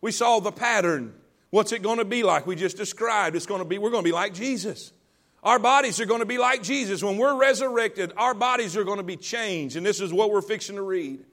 we 0.00 0.10
saw 0.10 0.40
the 0.40 0.50
pattern. 0.50 1.14
What's 1.50 1.70
it 1.70 1.80
going 1.80 1.98
to 1.98 2.04
be 2.04 2.24
like? 2.24 2.44
We 2.48 2.56
just 2.56 2.76
described. 2.76 3.36
It's 3.36 3.46
going 3.46 3.62
to 3.62 3.64
be, 3.64 3.78
we're 3.78 3.90
going 3.90 4.02
to 4.02 4.08
be 4.08 4.12
like 4.12 4.34
Jesus. 4.34 4.90
Our 5.44 5.60
bodies 5.60 6.00
are 6.00 6.06
going 6.06 6.18
to 6.18 6.26
be 6.26 6.38
like 6.38 6.64
Jesus. 6.64 7.04
When 7.04 7.18
we're 7.18 7.38
resurrected, 7.38 8.12
our 8.16 8.34
bodies 8.34 8.76
are 8.76 8.82
going 8.82 8.98
to 8.98 9.04
be 9.04 9.16
changed. 9.16 9.76
And 9.76 9.86
this 9.86 10.00
is 10.00 10.12
what 10.12 10.32
we're 10.32 10.42
fixing 10.42 10.74
to 10.74 10.82
read. 10.82 11.24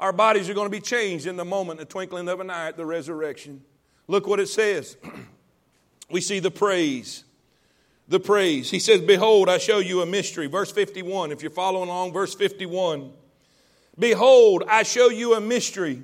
Our 0.00 0.14
bodies 0.14 0.48
are 0.48 0.54
going 0.54 0.66
to 0.66 0.70
be 0.70 0.80
changed 0.80 1.26
in 1.26 1.36
the 1.36 1.44
moment, 1.44 1.78
the 1.78 1.84
twinkling 1.84 2.26
of 2.30 2.40
an 2.40 2.48
eye 2.48 2.68
at 2.68 2.78
the 2.78 2.86
resurrection. 2.86 3.62
Look 4.08 4.26
what 4.26 4.40
it 4.40 4.48
says. 4.48 4.96
we 6.10 6.22
see 6.22 6.38
the 6.38 6.50
praise. 6.50 7.24
The 8.08 8.18
praise. 8.18 8.70
He 8.70 8.78
says, 8.78 9.02
Behold, 9.02 9.50
I 9.50 9.58
show 9.58 9.78
you 9.78 10.00
a 10.00 10.06
mystery. 10.06 10.46
Verse 10.46 10.72
51. 10.72 11.32
If 11.32 11.42
you're 11.42 11.50
following 11.50 11.90
along, 11.90 12.14
verse 12.14 12.34
51. 12.34 13.12
Behold, 13.98 14.64
I 14.66 14.84
show 14.84 15.10
you 15.10 15.34
a 15.34 15.40
mystery. 15.40 16.00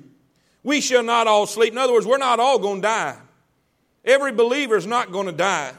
We 0.61 0.79
shall 0.79 1.03
not 1.03 1.25
all 1.25 1.47
sleep. 1.47 1.71
In 1.71 1.79
other 1.79 1.93
words, 1.93 2.05
we're 2.05 2.19
not 2.19 2.39
all 2.39 2.59
going 2.59 2.83
to 2.83 2.87
die. 2.87 3.17
Every 4.05 4.31
believer 4.31 4.77
is 4.77 4.85
not 4.85 5.11
going 5.11 5.25
to 5.25 5.31
die, 5.31 5.73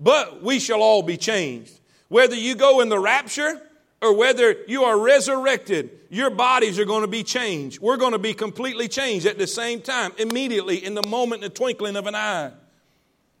but 0.00 0.42
we 0.42 0.58
shall 0.58 0.82
all 0.82 1.02
be 1.02 1.16
changed. 1.16 1.78
Whether 2.08 2.34
you 2.34 2.56
go 2.56 2.80
in 2.80 2.88
the 2.88 2.98
rapture 2.98 3.62
or 4.02 4.14
whether 4.14 4.56
you 4.68 4.84
are 4.84 4.98
resurrected, 4.98 5.90
your 6.10 6.30
bodies 6.30 6.78
are 6.78 6.84
going 6.84 7.02
to 7.02 7.08
be 7.08 7.22
changed. 7.22 7.80
We're 7.80 7.96
going 7.96 8.12
to 8.12 8.18
be 8.18 8.34
completely 8.34 8.88
changed 8.88 9.26
at 9.26 9.38
the 9.38 9.46
same 9.46 9.80
time, 9.80 10.12
immediately, 10.18 10.84
in 10.84 10.94
the 10.94 11.06
moment, 11.06 11.42
in 11.42 11.50
the 11.50 11.54
twinkling 11.54 11.96
of 11.96 12.06
an 12.06 12.14
eye. 12.14 12.52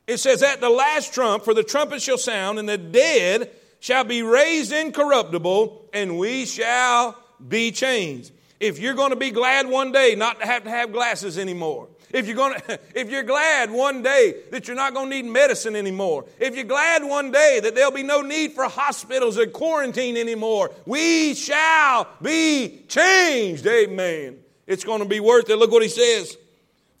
It 0.06 0.18
says, 0.18 0.42
At 0.42 0.60
the 0.60 0.70
last 0.70 1.12
trump, 1.12 1.44
for 1.44 1.52
the 1.52 1.62
trumpet 1.62 2.00
shall 2.00 2.18
sound, 2.18 2.58
and 2.58 2.68
the 2.68 2.78
dead 2.78 3.50
shall 3.80 4.04
be 4.04 4.22
raised 4.22 4.72
incorruptible, 4.72 5.90
and 5.92 6.18
we 6.18 6.46
shall 6.46 7.22
be 7.46 7.70
changed. 7.70 8.32
If 8.58 8.78
you're 8.78 8.94
going 8.94 9.10
to 9.10 9.16
be 9.16 9.30
glad 9.30 9.68
one 9.68 9.92
day 9.92 10.14
not 10.16 10.40
to 10.40 10.46
have 10.46 10.64
to 10.64 10.70
have 10.70 10.92
glasses 10.92 11.36
anymore, 11.36 11.88
if 12.12 12.26
you're, 12.26 12.36
to, 12.54 12.80
if 12.94 13.10
you're 13.10 13.22
glad 13.22 13.70
one 13.70 14.02
day 14.02 14.36
that 14.50 14.68
you're 14.68 14.76
not 14.76 14.94
going 14.94 15.10
to 15.10 15.16
need 15.16 15.30
medicine 15.30 15.76
anymore, 15.76 16.24
if 16.38 16.54
you're 16.54 16.64
glad 16.64 17.04
one 17.04 17.30
day 17.30 17.60
that 17.62 17.74
there'll 17.74 17.90
be 17.90 18.02
no 18.02 18.20
need 18.20 18.52
for 18.52 18.64
hospitals 18.64 19.36
and 19.36 19.52
quarantine 19.52 20.16
anymore, 20.16 20.70
we 20.86 21.34
shall 21.34 22.08
be 22.22 22.84
changed. 22.88 23.66
Amen. 23.66 24.38
It's 24.66 24.84
going 24.84 25.00
to 25.00 25.08
be 25.08 25.20
worth 25.20 25.48
it. 25.50 25.56
Look 25.56 25.70
what 25.70 25.82
he 25.82 25.88
says. 25.88 26.36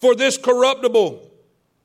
For 0.00 0.14
this 0.14 0.36
corruptible 0.36 1.30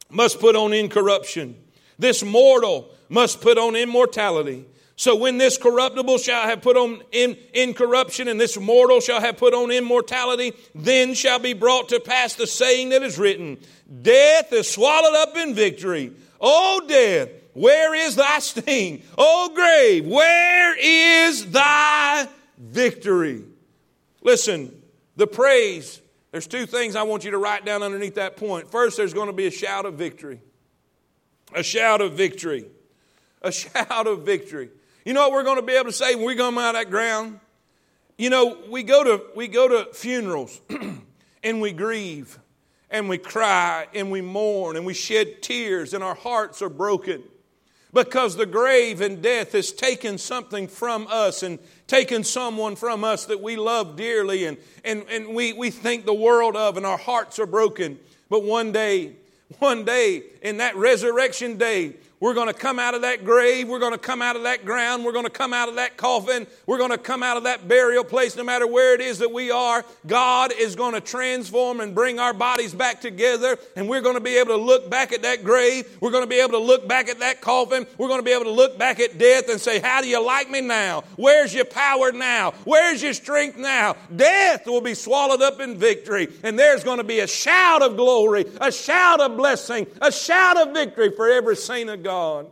must 0.10 0.40
put 0.40 0.56
on 0.56 0.74
incorruption, 0.74 1.56
this 1.98 2.24
mortal 2.24 2.90
must 3.10 3.42
put 3.42 3.58
on 3.58 3.76
immortality. 3.76 4.66
So 5.02 5.16
when 5.16 5.40
this 5.40 5.58
corruptible 5.58 6.20
shall 6.20 6.44
have 6.44 6.62
put 6.62 6.78
on 6.78 7.02
in, 7.12 7.36
incorruption, 7.56 8.28
and 8.28 8.40
this 8.40 8.56
mortal 8.56 9.00
shall 9.00 9.20
have 9.20 9.36
put 9.36 9.56
on 9.56 9.72
immortality, 9.72 10.54
then 10.76 11.16
shall 11.16 11.40
be 11.40 11.54
brought 11.54 11.90
to 11.90 12.00
pass 12.00 12.36
the 12.36 12.46
saying 12.46 12.90
that 12.90 13.02
is 13.02 13.18
written 13.18 13.58
Death 14.04 14.54
is 14.54 14.70
swallowed 14.70 15.16
up 15.16 15.36
in 15.36 15.56
victory. 15.56 16.12
O 16.40 16.86
death, 16.88 17.30
where 17.54 17.96
is 17.96 18.16
thy 18.16 18.38
sting? 18.38 19.02
O 19.18 19.50
grave, 19.56 20.06
where 20.06 20.78
is 20.78 21.50
thy 21.50 22.28
victory? 22.60 23.44
Listen, 24.22 24.84
the 25.16 25.26
praise, 25.26 26.00
there's 26.30 26.46
two 26.46 26.68
things 26.68 26.96
I 26.96 27.02
want 27.02 27.26
you 27.26 27.32
to 27.32 27.40
write 27.40 27.66
down 27.66 27.82
underneath 27.82 28.16
that 28.16 28.38
point. 28.38 28.70
First, 28.70 28.98
there's 28.98 29.16
going 29.16 29.30
to 29.30 29.34
be 29.34 29.48
a 29.48 29.52
shout 29.52 29.88
of 29.88 29.96
victory. 29.96 30.42
A 31.56 31.64
shout 31.64 32.02
of 32.02 32.14
victory. 32.14 32.68
A 33.42 33.52
shout 33.52 34.06
of 34.06 34.28
victory. 34.28 34.70
You 35.04 35.14
know 35.14 35.22
what 35.22 35.32
we're 35.32 35.44
going 35.44 35.56
to 35.58 35.64
be 35.64 35.74
able 35.74 35.86
to 35.86 35.94
say 35.94 36.16
when 36.16 36.26
we 36.26 36.36
come 36.36 36.58
out 36.58 36.76
of 36.76 36.82
that 36.82 36.92
ground? 36.92 37.40
You 38.18 38.30
know, 38.30 38.58
we 38.70 38.84
go 38.84 39.04
to, 39.04 39.24
we 39.36 39.48
go 39.48 39.68
to 39.68 39.92
funerals 39.94 40.62
and 41.44 41.62
we 41.62 41.72
grieve 41.72 42.38
and 42.92 43.10
we 43.10 43.18
cry 43.18 43.88
and 43.96 44.12
we 44.12 44.22
mourn 44.22 44.76
and 44.76 44.86
we 44.86 44.94
shed 44.94 45.42
tears 45.42 45.96
and 45.96 46.04
our 46.04 46.14
hearts 46.14 46.62
are 46.62 46.70
broken 46.70 47.24
because 47.94 48.36
the 48.36 48.46
grave 48.46 49.02
and 49.02 49.24
death 49.24 49.54
has 49.54 49.72
taken 49.72 50.20
something 50.20 50.68
from 50.68 51.08
us 51.10 51.42
and 51.42 51.58
taken 51.88 52.24
someone 52.24 52.76
from 52.76 53.04
us 53.04 53.26
that 53.26 53.42
we 53.42 53.56
love 53.56 53.96
dearly 53.96 54.46
and, 54.46 54.58
and, 54.84 55.04
and 55.10 55.34
we, 55.34 55.54
we 55.54 55.72
think 55.72 56.06
the 56.06 56.14
world 56.14 56.56
of 56.56 56.78
and 56.78 56.86
our 56.86 56.98
hearts 56.98 57.40
are 57.40 57.48
broken. 57.48 57.98
But 58.30 58.44
one 58.44 58.72
day, 58.72 59.16
one 59.60 59.84
day, 59.84 60.24
in 60.42 60.58
that 60.58 60.76
resurrection 60.76 61.58
day, 61.58 61.96
we're 62.22 62.36
going 62.36 62.48
to 62.48 62.54
come 62.54 62.78
out 62.78 62.94
of 62.94 63.02
that 63.02 63.26
grave. 63.26 63.68
We're 63.68 63.80
going 63.80 63.94
to 63.94 63.98
come 63.98 64.22
out 64.22 64.36
of 64.36 64.44
that 64.44 64.64
ground. 64.64 65.04
We're 65.04 65.12
going 65.12 65.26
to 65.26 65.32
come 65.32 65.54
out 65.54 65.70
of 65.70 65.76
that 65.76 65.98
coffin. 65.98 66.46
We're 66.68 66.78
going 66.78 66.92
to 66.92 67.00
come 67.00 67.24
out 67.24 67.36
of 67.36 67.44
that 67.46 67.68
burial 67.68 68.04
place, 68.04 68.36
no 68.36 68.44
matter 68.44 68.68
where 68.68 68.94
it 68.94 69.02
is 69.02 69.18
that 69.20 69.34
we 69.34 69.50
are. 69.50 69.84
God 70.06 70.54
is 70.56 70.76
going 70.76 70.94
to 70.94 71.02
transform 71.02 71.82
and 71.82 71.96
bring 71.96 72.20
our 72.20 72.32
bodies 72.32 72.76
back 72.76 73.02
together. 73.02 73.58
And 73.76 73.90
we're 73.90 74.02
going 74.02 74.18
to 74.18 74.22
be 74.22 74.38
able 74.38 74.56
to 74.56 74.64
look 74.64 74.88
back 74.88 75.12
at 75.12 75.24
that 75.24 75.44
grave. 75.44 75.98
We're 76.00 76.12
going 76.12 76.24
to 76.24 76.30
be 76.30 76.40
able 76.40 76.52
to 76.52 76.60
look 76.60 76.88
back 76.88 77.10
at 77.10 77.22
that 77.22 77.42
coffin. 77.42 77.88
We're 77.98 78.08
going 78.08 78.20
to 78.20 78.26
be 78.26 78.34
able 78.34 78.46
to 78.46 78.52
look 78.52 78.78
back 78.78 79.00
at 79.00 79.18
death 79.18 79.50
and 79.50 79.60
say, 79.60 79.80
How 79.80 80.02
do 80.02 80.08
you 80.08 80.24
like 80.24 80.48
me 80.48 80.62
now? 80.62 81.04
Where's 81.16 81.56
your 81.56 81.66
power 81.66 82.12
now? 82.12 82.52
Where's 82.66 83.02
your 83.02 83.14
strength 83.14 83.58
now? 83.58 83.96
Death 84.16 84.68
will 84.68 84.82
be 84.82 84.94
swallowed 84.94 85.42
up 85.42 85.60
in 85.60 85.76
victory. 85.76 86.28
And 86.44 86.60
there's 86.60 86.84
going 86.84 87.00
to 87.00 87.04
be 87.04 87.22
a 87.22 87.28
shout 87.28 87.82
of 87.82 87.98
glory, 87.98 88.46
a 88.62 88.72
shout 88.72 89.22
of 89.22 89.36
blessing, 89.38 89.88
a 90.00 90.12
shout 90.12 90.58
of 90.58 90.72
victory 90.76 91.10
for 91.10 91.28
every 91.28 91.56
saint 91.56 91.90
of 91.90 92.04
God. 92.04 92.11
God. 92.12 92.52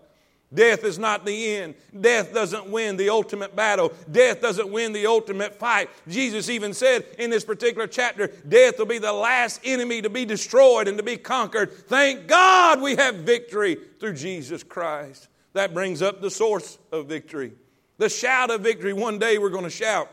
Death 0.52 0.84
is 0.84 0.98
not 0.98 1.26
the 1.26 1.58
end. 1.58 1.76
Death 2.00 2.34
doesn't 2.34 2.72
win 2.72 2.98
the 2.98 3.10
ultimate 3.10 3.56
battle. 3.56 3.92
Death 4.10 4.42
doesn't 4.42 4.72
win 4.72 4.94
the 4.94 5.06
ultimate 5.06 5.60
fight. 5.60 5.90
Jesus 6.08 6.50
even 6.50 6.74
said 6.74 7.06
in 7.20 7.30
this 7.30 7.44
particular 7.44 7.86
chapter, 7.86 8.28
death 8.48 8.80
will 8.80 8.88
be 8.88 8.98
the 8.98 9.14
last 9.14 9.60
enemy 9.64 10.02
to 10.02 10.10
be 10.10 10.26
destroyed 10.26 10.88
and 10.88 10.98
to 10.98 11.04
be 11.04 11.18
conquered. 11.18 11.72
Thank 11.88 12.28
God 12.28 12.82
we 12.82 12.96
have 12.96 13.16
victory 13.16 13.78
through 14.00 14.14
Jesus 14.14 14.64
Christ. 14.64 15.28
That 15.54 15.74
brings 15.74 16.02
up 16.02 16.22
the 16.22 16.32
source 16.32 16.80
of 16.92 17.08
victory. 17.08 17.52
The 17.98 18.10
shout 18.10 18.50
of 18.50 18.62
victory. 18.62 18.94
One 18.94 19.20
day 19.20 19.38
we're 19.38 19.50
going 19.50 19.66
to 19.66 19.70
shout. 19.70 20.10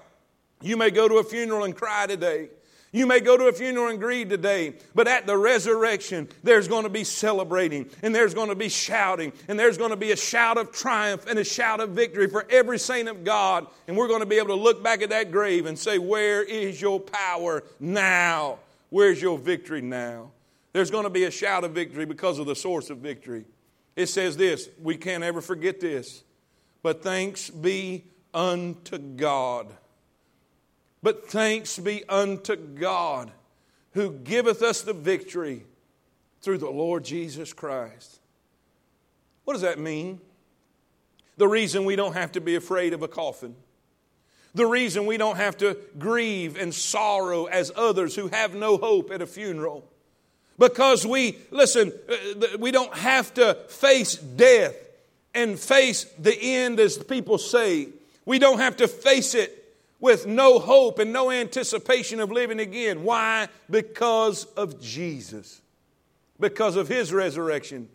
You 0.61 0.77
may 0.77 0.91
go 0.91 1.09
to 1.09 1.15
a 1.17 1.25
funeral 1.25 1.65
and 1.65 1.75
cry 1.75 2.07
today. 2.07 2.51
You 2.97 3.07
may 3.07 3.21
go 3.21 3.37
to 3.37 3.49
a 3.49 3.53
funeral 3.53 3.89
and 3.89 4.01
grieve 4.01 4.31
today, 4.31 4.73
but 4.95 5.07
at 5.07 5.27
the 5.27 5.37
resurrection, 5.37 6.29
there's 6.43 6.67
going 6.67 6.85
to 6.85 6.89
be 6.89 7.05
celebrating 7.05 7.91
and 8.01 8.15
there's 8.15 8.33
going 8.33 8.49
to 8.49 8.55
be 8.55 8.71
shouting 8.71 9.35
and 9.49 9.61
there's 9.61 9.77
going 9.77 9.91
to 9.91 9.99
be 9.99 10.13
a 10.13 10.17
shout 10.17 10.57
of 10.57 10.73
triumph 10.73 11.27
and 11.27 11.39
a 11.39 11.45
shout 11.45 11.81
of 11.81 11.91
victory 11.91 12.27
for 12.27 12.47
every 12.49 12.79
saint 12.79 13.11
of 13.11 13.23
God. 13.23 13.67
And 13.87 13.99
we're 13.99 14.09
going 14.09 14.21
to 14.21 14.27
be 14.27 14.37
able 14.37 14.49
to 14.49 14.55
look 14.55 14.83
back 14.83 15.03
at 15.03 15.11
that 15.11 15.31
grave 15.31 15.67
and 15.67 15.79
say, 15.79 15.99
Where 15.99 16.43
is 16.43 16.81
your 16.81 16.99
power 16.99 17.65
now? 17.79 18.61
Where's 18.89 19.21
your 19.21 19.37
victory 19.37 19.83
now? 19.83 20.31
There's 20.73 20.91
going 20.91 21.05
to 21.05 21.11
be 21.11 21.25
a 21.25 21.31
shout 21.31 21.65
of 21.65 21.73
victory 21.73 22.07
because 22.07 22.39
of 22.39 22.47
the 22.47 22.57
source 22.57 22.89
of 22.89 22.97
victory. 22.97 23.45
It 23.95 24.07
says 24.07 24.39
this, 24.39 24.71
we 24.83 24.97
can't 24.97 25.23
ever 25.23 25.43
forget 25.43 25.81
this, 25.81 26.23
but 26.83 27.03
thanks 27.03 27.51
be 27.51 28.05
unto 28.33 28.97
God 28.97 29.67
but 31.07 31.29
thanks 31.29 31.79
be 31.79 32.03
unto 32.09 32.57
God 32.57 33.31
who 33.93 34.11
giveth 34.11 34.61
us 34.61 34.83
the 34.83 34.93
victory 34.93 35.63
through 36.41 36.59
the 36.59 36.69
Lord 36.69 37.05
Jesus 37.05 37.53
Christ. 37.53 38.19
What 39.45 39.53
does 39.53 39.63
that 39.63 39.79
mean? 39.79 40.21
The 41.37 41.47
reason 41.47 41.85
we 41.85 41.95
don't 41.95 42.15
have 42.15 42.33
to 42.33 42.41
be 42.41 42.57
afraid 42.57 42.93
of 42.93 43.05
a 43.05 43.07
coffin. 43.07 43.55
The 44.57 44.67
reason 44.67 45.07
we 45.07 45.17
don't 45.17 45.37
have 45.37 45.57
to 45.59 45.79
grieve 45.97 46.57
and 46.57 46.75
sorrow 46.75 47.45
as 47.45 47.71
others 47.77 48.17
who 48.17 48.27
have 48.27 48.57
no 48.57 48.77
hope 48.77 49.13
at 49.13 49.23
a 49.23 49.29
funeral. 49.29 49.89
Because 50.59 51.07
we, 51.07 51.39
listen, 51.53 51.93
uh, 52.09 52.59
we 52.59 52.73
don't 52.73 52.97
have 52.97 53.33
to 53.35 53.55
face 53.69 54.17
death 54.17 54.75
and 55.37 55.57
face 55.57 56.03
the 56.19 56.37
end 56.37 56.81
as 56.81 56.99
people 56.99 57.39
say. 57.39 57.91
We 58.25 58.41
don't 58.41 58.59
have 58.59 58.79
to 58.79 58.89
face 58.89 59.37
it 59.37 59.66
with 60.07 60.25
no 60.25 60.61
hope 60.61 61.01
and 61.01 61.13
no 61.13 61.33
anticipation 61.33 62.21
of 62.21 62.31
living 62.31 62.61
again. 62.61 63.03
Why? 63.03 63.49
Because 63.69 64.45
of 64.45 64.81
Jesus. 64.81 65.61
Because 66.39 66.77
of 66.77 66.87
his 66.87 67.13
resurrection, 67.13 67.89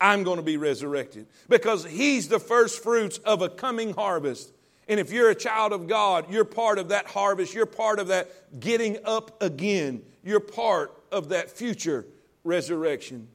I'm 0.00 0.22
going 0.22 0.36
to 0.36 0.42
be 0.44 0.56
resurrected. 0.56 1.26
Because 1.48 1.84
he's 1.84 2.28
the 2.28 2.38
first 2.38 2.80
fruits 2.80 3.18
of 3.18 3.42
a 3.42 3.48
coming 3.48 3.92
harvest. 3.92 4.52
And 4.86 5.00
if 5.00 5.10
you're 5.10 5.30
a 5.30 5.34
child 5.34 5.72
of 5.72 5.88
God, 5.88 6.32
you're 6.32 6.44
part 6.44 6.78
of 6.78 6.90
that 6.90 7.06
harvest. 7.06 7.52
You're 7.54 7.66
part 7.66 7.98
of 7.98 8.06
that 8.06 8.60
getting 8.60 8.96
up 9.04 9.42
again. 9.42 10.02
You're 10.22 10.38
part 10.38 10.92
of 11.10 11.30
that 11.30 11.50
future 11.50 12.06
resurrection. 12.44 13.26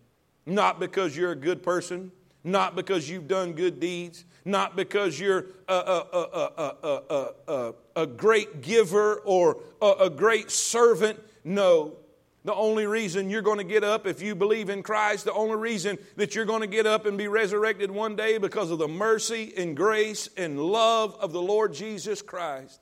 Not 0.46 0.80
because 0.80 1.18
you're 1.18 1.34
a 1.34 1.36
good 1.36 1.62
person, 1.62 2.14
not 2.46 2.78
because 2.78 3.10
you've 3.10 3.28
done 3.28 3.52
good 3.52 3.82
deeds, 3.82 4.24
not 4.46 4.76
because 4.76 5.20
you're 5.20 5.46
a, 5.68 5.74
a, 5.74 7.34
a, 7.48 7.74
a 7.96 8.08
great 8.08 8.62
giver 8.62 9.22
or 9.26 9.58
a 9.82 10.10
great 10.10 10.52
servant. 10.52 11.20
No. 11.44 11.98
The 12.46 12.54
only 12.54 12.86
reason 12.86 13.30
you're 13.30 13.42
going 13.42 13.60
to 13.60 13.64
get 13.64 13.86
up 13.86 14.06
if 14.06 14.22
you 14.22 14.36
believe 14.36 14.70
in 14.70 14.84
Christ, 14.84 15.24
the 15.24 15.34
only 15.34 15.56
reason 15.56 15.98
that 16.18 16.36
you're 16.36 16.44
going 16.44 16.60
to 16.60 16.68
get 16.68 16.86
up 16.86 17.06
and 17.06 17.18
be 17.18 17.30
resurrected 17.30 17.90
one 17.90 18.18
day 18.18 18.38
because 18.38 18.70
of 18.70 18.80
the 18.80 18.88
mercy 18.88 19.54
and 19.56 19.78
grace 19.78 20.28
and 20.36 20.60
love 20.60 21.16
of 21.22 21.32
the 21.32 21.42
Lord 21.42 21.74
Jesus 21.74 22.22
Christ. 22.22 22.82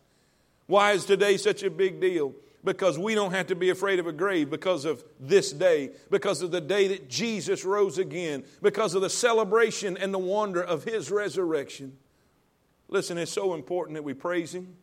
Why 0.66 0.94
is 0.94 1.06
today 1.06 1.38
such 1.38 1.62
a 1.62 1.70
big 1.70 2.02
deal? 2.02 2.34
Because 2.64 2.98
we 2.98 3.16
don't 3.16 3.32
have 3.32 3.48
to 3.48 3.56
be 3.56 3.70
afraid 3.70 4.00
of 4.00 4.08
a 4.08 4.12
grave 4.12 4.50
because 4.50 4.86
of 4.86 5.04
this 5.20 5.52
day, 5.52 5.92
because 6.10 6.42
of 6.42 6.52
the 6.52 6.62
day 6.62 6.88
that 6.90 7.10
Jesus 7.10 7.66
rose 7.66 7.98
again, 7.98 8.44
because 8.62 8.94
of 8.94 9.02
the 9.02 9.10
celebration 9.10 9.98
and 9.98 10.14
the 10.14 10.20
wonder 10.20 10.62
of 10.62 10.84
his 10.84 11.10
resurrection. 11.10 11.98
Listen, 12.88 13.18
it's 13.18 13.32
so 13.32 13.54
important 13.54 13.96
that 13.96 14.04
we 14.04 14.14
praise 14.14 14.54
him. 14.54 14.76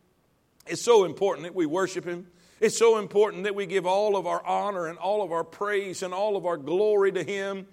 It's 0.67 0.81
so 0.81 1.05
important 1.05 1.45
that 1.45 1.55
we 1.55 1.65
worship 1.65 2.05
him. 2.05 2.27
It's 2.59 2.77
so 2.77 2.97
important 2.97 3.43
that 3.43 3.55
we 3.55 3.65
give 3.65 3.85
all 3.85 4.17
of 4.17 4.27
our 4.27 4.45
honor 4.45 4.87
and 4.87 4.97
all 4.97 5.23
of 5.23 5.31
our 5.31 5.43
praise 5.43 6.03
and 6.03 6.13
all 6.13 6.35
of 6.35 6.45
our 6.45 6.57
glory 6.57 7.11
to 7.13 7.23
him. 7.23 7.67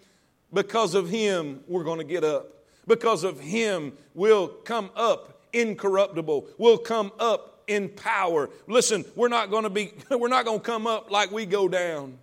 Because 0.53 0.95
of 0.95 1.09
him, 1.09 1.61
we're 1.67 1.85
going 1.85 1.99
to 1.99 2.05
get 2.05 2.23
up. 2.23 2.65
Because 2.87 3.25
of 3.25 3.41
him, 3.41 3.95
we'll 4.15 4.47
come 4.47 4.91
up 4.95 5.43
incorruptible. 5.53 6.47
We'll 6.57 6.79
come 6.79 7.11
up 7.19 7.56
in 7.67 7.89
power. 7.89 8.51
Listen, 8.67 9.05
we're 9.15 9.29
not 9.29 9.51
going 9.51 9.65
to 9.65 9.71
be 9.71 9.93
we're 10.11 10.29
not 10.29 10.45
going 10.45 10.61
to 10.61 10.65
come 10.65 10.87
up 10.87 11.11
like 11.11 11.31
we 11.31 11.47
go 11.47 11.69
down. 11.69 12.19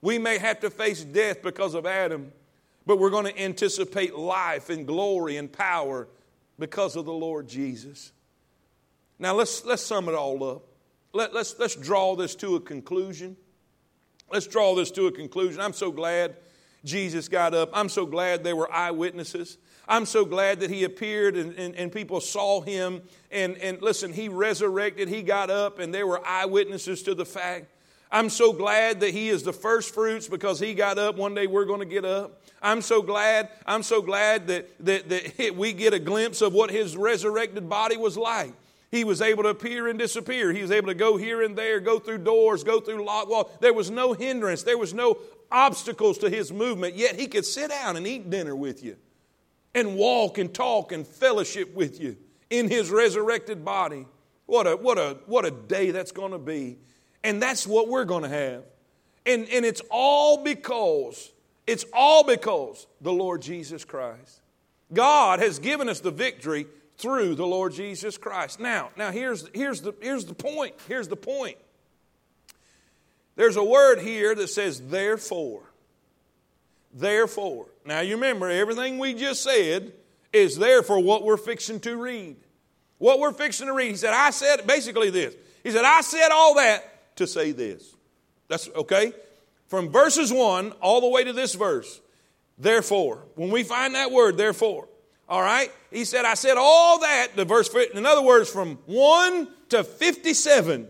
We 0.00 0.18
may 0.18 0.38
have 0.38 0.60
to 0.60 0.70
face 0.70 1.02
death 1.02 1.42
because 1.42 1.74
of 1.74 1.86
Adam, 1.86 2.32
but 2.86 2.98
we're 2.98 3.10
going 3.10 3.26
to 3.26 3.40
anticipate 3.40 4.14
life 4.14 4.68
and 4.68 4.86
glory 4.86 5.36
and 5.38 5.50
power 5.50 6.08
because 6.58 6.96
of 6.96 7.06
the 7.06 7.12
Lord 7.12 7.48
Jesus. 7.48 8.12
Now 9.18 9.34
let's 9.34 9.64
let's 9.64 9.82
sum 9.82 10.08
it 10.08 10.14
all 10.14 10.42
up. 10.44 10.62
Let, 11.12 11.32
let's 11.32 11.58
let's 11.58 11.76
draw 11.76 12.16
this 12.16 12.34
to 12.36 12.56
a 12.56 12.60
conclusion. 12.60 13.36
Let's 14.30 14.46
draw 14.46 14.74
this 14.74 14.90
to 14.92 15.06
a 15.06 15.12
conclusion. 15.12 15.60
I'm 15.60 15.72
so 15.72 15.92
glad 15.92 16.36
Jesus 16.84 17.28
got 17.28 17.54
up. 17.54 17.70
I'm 17.72 17.88
so 17.88 18.06
glad 18.06 18.44
there 18.44 18.56
were 18.56 18.72
eyewitnesses. 18.72 19.58
I'm 19.88 20.06
so 20.06 20.24
glad 20.24 20.60
that 20.60 20.70
he 20.70 20.84
appeared 20.84 21.36
and, 21.36 21.54
and, 21.54 21.74
and, 21.74 21.92
people 21.92 22.20
saw 22.20 22.60
him. 22.60 23.02
And, 23.30 23.56
and 23.58 23.82
listen, 23.82 24.12
he 24.12 24.28
resurrected, 24.28 25.08
he 25.08 25.22
got 25.22 25.50
up, 25.50 25.78
and 25.78 25.92
there 25.92 26.06
were 26.06 26.26
eyewitnesses 26.26 27.02
to 27.02 27.14
the 27.14 27.26
fact. 27.26 27.66
I'm 28.10 28.30
so 28.30 28.52
glad 28.52 29.00
that 29.00 29.10
he 29.10 29.28
is 29.28 29.42
the 29.42 29.52
first 29.52 29.92
fruits 29.92 30.28
because 30.28 30.60
he 30.60 30.72
got 30.72 30.98
up. 30.98 31.16
One 31.16 31.34
day 31.34 31.46
we're 31.46 31.64
going 31.64 31.80
to 31.80 31.86
get 31.86 32.04
up. 32.04 32.40
I'm 32.62 32.80
so 32.80 33.02
glad, 33.02 33.50
I'm 33.66 33.82
so 33.82 34.00
glad 34.00 34.46
that, 34.46 34.70
that, 34.80 35.08
that 35.08 35.54
we 35.56 35.72
get 35.72 35.92
a 35.92 35.98
glimpse 35.98 36.40
of 36.40 36.52
what 36.52 36.70
his 36.70 36.96
resurrected 36.96 37.68
body 37.68 37.96
was 37.96 38.16
like. 38.16 38.54
He 38.94 39.02
was 39.02 39.20
able 39.20 39.42
to 39.42 39.48
appear 39.48 39.88
and 39.88 39.98
disappear. 39.98 40.52
He 40.52 40.62
was 40.62 40.70
able 40.70 40.86
to 40.86 40.94
go 40.94 41.16
here 41.16 41.42
and 41.42 41.58
there, 41.58 41.80
go 41.80 41.98
through 41.98 42.18
doors, 42.18 42.62
go 42.62 42.78
through 42.78 43.04
lock 43.04 43.28
walls. 43.28 43.50
There 43.58 43.74
was 43.74 43.90
no 43.90 44.12
hindrance. 44.12 44.62
There 44.62 44.78
was 44.78 44.94
no 44.94 45.18
obstacles 45.50 46.18
to 46.18 46.30
his 46.30 46.52
movement, 46.52 46.94
yet 46.94 47.18
he 47.18 47.26
could 47.26 47.44
sit 47.44 47.70
down 47.70 47.96
and 47.96 48.06
eat 48.06 48.30
dinner 48.30 48.54
with 48.54 48.84
you 48.84 48.96
and 49.74 49.96
walk 49.96 50.38
and 50.38 50.54
talk 50.54 50.92
and 50.92 51.04
fellowship 51.04 51.74
with 51.74 52.00
you 52.00 52.16
in 52.50 52.68
his 52.68 52.88
resurrected 52.88 53.64
body. 53.64 54.06
What 54.46 54.68
a, 54.68 54.76
what 54.76 54.96
a, 54.96 55.18
what 55.26 55.44
a 55.44 55.50
day 55.50 55.90
that's 55.90 56.12
going 56.12 56.30
to 56.30 56.38
be. 56.38 56.78
And 57.24 57.42
that's 57.42 57.66
what 57.66 57.88
we're 57.88 58.04
going 58.04 58.22
to 58.22 58.28
have. 58.28 58.62
And, 59.26 59.48
and 59.48 59.64
it's 59.64 59.82
all 59.90 60.44
because, 60.44 61.32
it's 61.66 61.84
all 61.92 62.22
because 62.22 62.86
the 63.00 63.12
Lord 63.12 63.42
Jesus 63.42 63.84
Christ. 63.84 64.40
God 64.92 65.40
has 65.40 65.58
given 65.58 65.88
us 65.88 65.98
the 65.98 66.12
victory 66.12 66.68
through 66.96 67.34
the 67.34 67.46
Lord 67.46 67.72
Jesus 67.72 68.16
Christ. 68.16 68.60
Now, 68.60 68.90
now 68.96 69.10
here's, 69.10 69.48
here's, 69.54 69.80
the, 69.80 69.94
here's 70.00 70.24
the 70.24 70.34
point. 70.34 70.74
Here's 70.88 71.08
the 71.08 71.16
point. 71.16 71.56
There's 73.36 73.56
a 73.56 73.64
word 73.64 74.00
here 74.00 74.34
that 74.34 74.48
says, 74.48 74.80
therefore. 74.80 75.62
Therefore. 76.92 77.66
Now 77.84 78.00
you 78.00 78.14
remember, 78.14 78.48
everything 78.48 78.98
we 78.98 79.14
just 79.14 79.42
said 79.42 79.92
is 80.32 80.56
therefore 80.56 81.00
what 81.00 81.24
we're 81.24 81.36
fixing 81.36 81.80
to 81.80 81.96
read. 81.96 82.36
What 82.98 83.18
we're 83.18 83.32
fixing 83.32 83.66
to 83.66 83.72
read. 83.72 83.90
He 83.90 83.96
said, 83.96 84.14
I 84.14 84.30
said 84.30 84.66
basically 84.66 85.10
this. 85.10 85.34
He 85.62 85.70
said, 85.70 85.84
I 85.84 86.00
said 86.02 86.28
all 86.30 86.54
that 86.54 87.16
to 87.16 87.26
say 87.26 87.52
this. 87.52 87.94
That's 88.48 88.68
okay? 88.68 89.12
From 89.66 89.90
verses 89.90 90.32
1 90.32 90.72
all 90.80 91.00
the 91.00 91.08
way 91.08 91.24
to 91.24 91.32
this 91.32 91.54
verse. 91.54 92.00
Therefore. 92.58 93.24
When 93.34 93.50
we 93.50 93.64
find 93.64 93.94
that 93.94 94.12
word, 94.12 94.36
therefore. 94.36 94.88
All 95.28 95.42
right? 95.42 95.70
He 95.90 96.04
said, 96.04 96.24
I 96.24 96.34
said 96.34 96.56
all 96.58 97.00
that, 97.00 97.28
the 97.34 97.44
verse, 97.44 97.72
in 97.94 98.04
other 98.04 98.22
words, 98.22 98.50
from 98.50 98.78
1 98.86 99.48
to 99.70 99.84
57. 99.84 100.88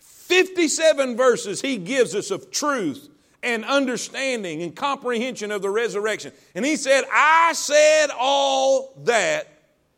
57 0.00 1.16
verses 1.16 1.60
he 1.60 1.76
gives 1.76 2.14
us 2.14 2.30
of 2.30 2.50
truth 2.50 3.08
and 3.42 3.64
understanding 3.64 4.62
and 4.62 4.74
comprehension 4.74 5.50
of 5.50 5.62
the 5.62 5.70
resurrection. 5.70 6.32
And 6.54 6.64
he 6.64 6.76
said, 6.76 7.04
I 7.12 7.52
said 7.54 8.08
all 8.18 8.94
that 9.04 9.48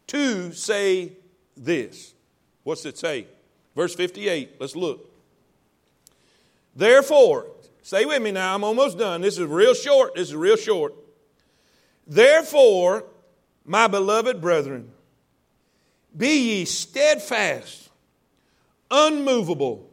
to 0.09 0.53
say 0.53 1.13
this. 1.57 2.15
What's 2.65 2.85
it 2.85 2.99
say? 2.99 3.27
Verse 3.77 3.95
58. 3.95 4.57
Let's 4.59 4.75
look. 4.75 5.11
Therefore, 6.75 7.47
stay 7.83 8.05
with 8.05 8.23
me 8.23 8.33
now, 8.33 8.55
I'm 8.55 8.65
almost 8.65 8.99
done. 8.99 9.21
This 9.21 9.39
is 9.39 9.47
real 9.47 9.75
short. 9.75 10.15
This 10.15 10.29
is 10.29 10.35
real 10.35 10.57
short. 10.57 10.95
Therefore, 12.07 13.05
my 13.65 13.87
beloved 13.87 14.41
brethren, 14.41 14.91
be 16.17 16.59
ye 16.59 16.65
steadfast, 16.65 17.89
unmovable, 18.91 19.91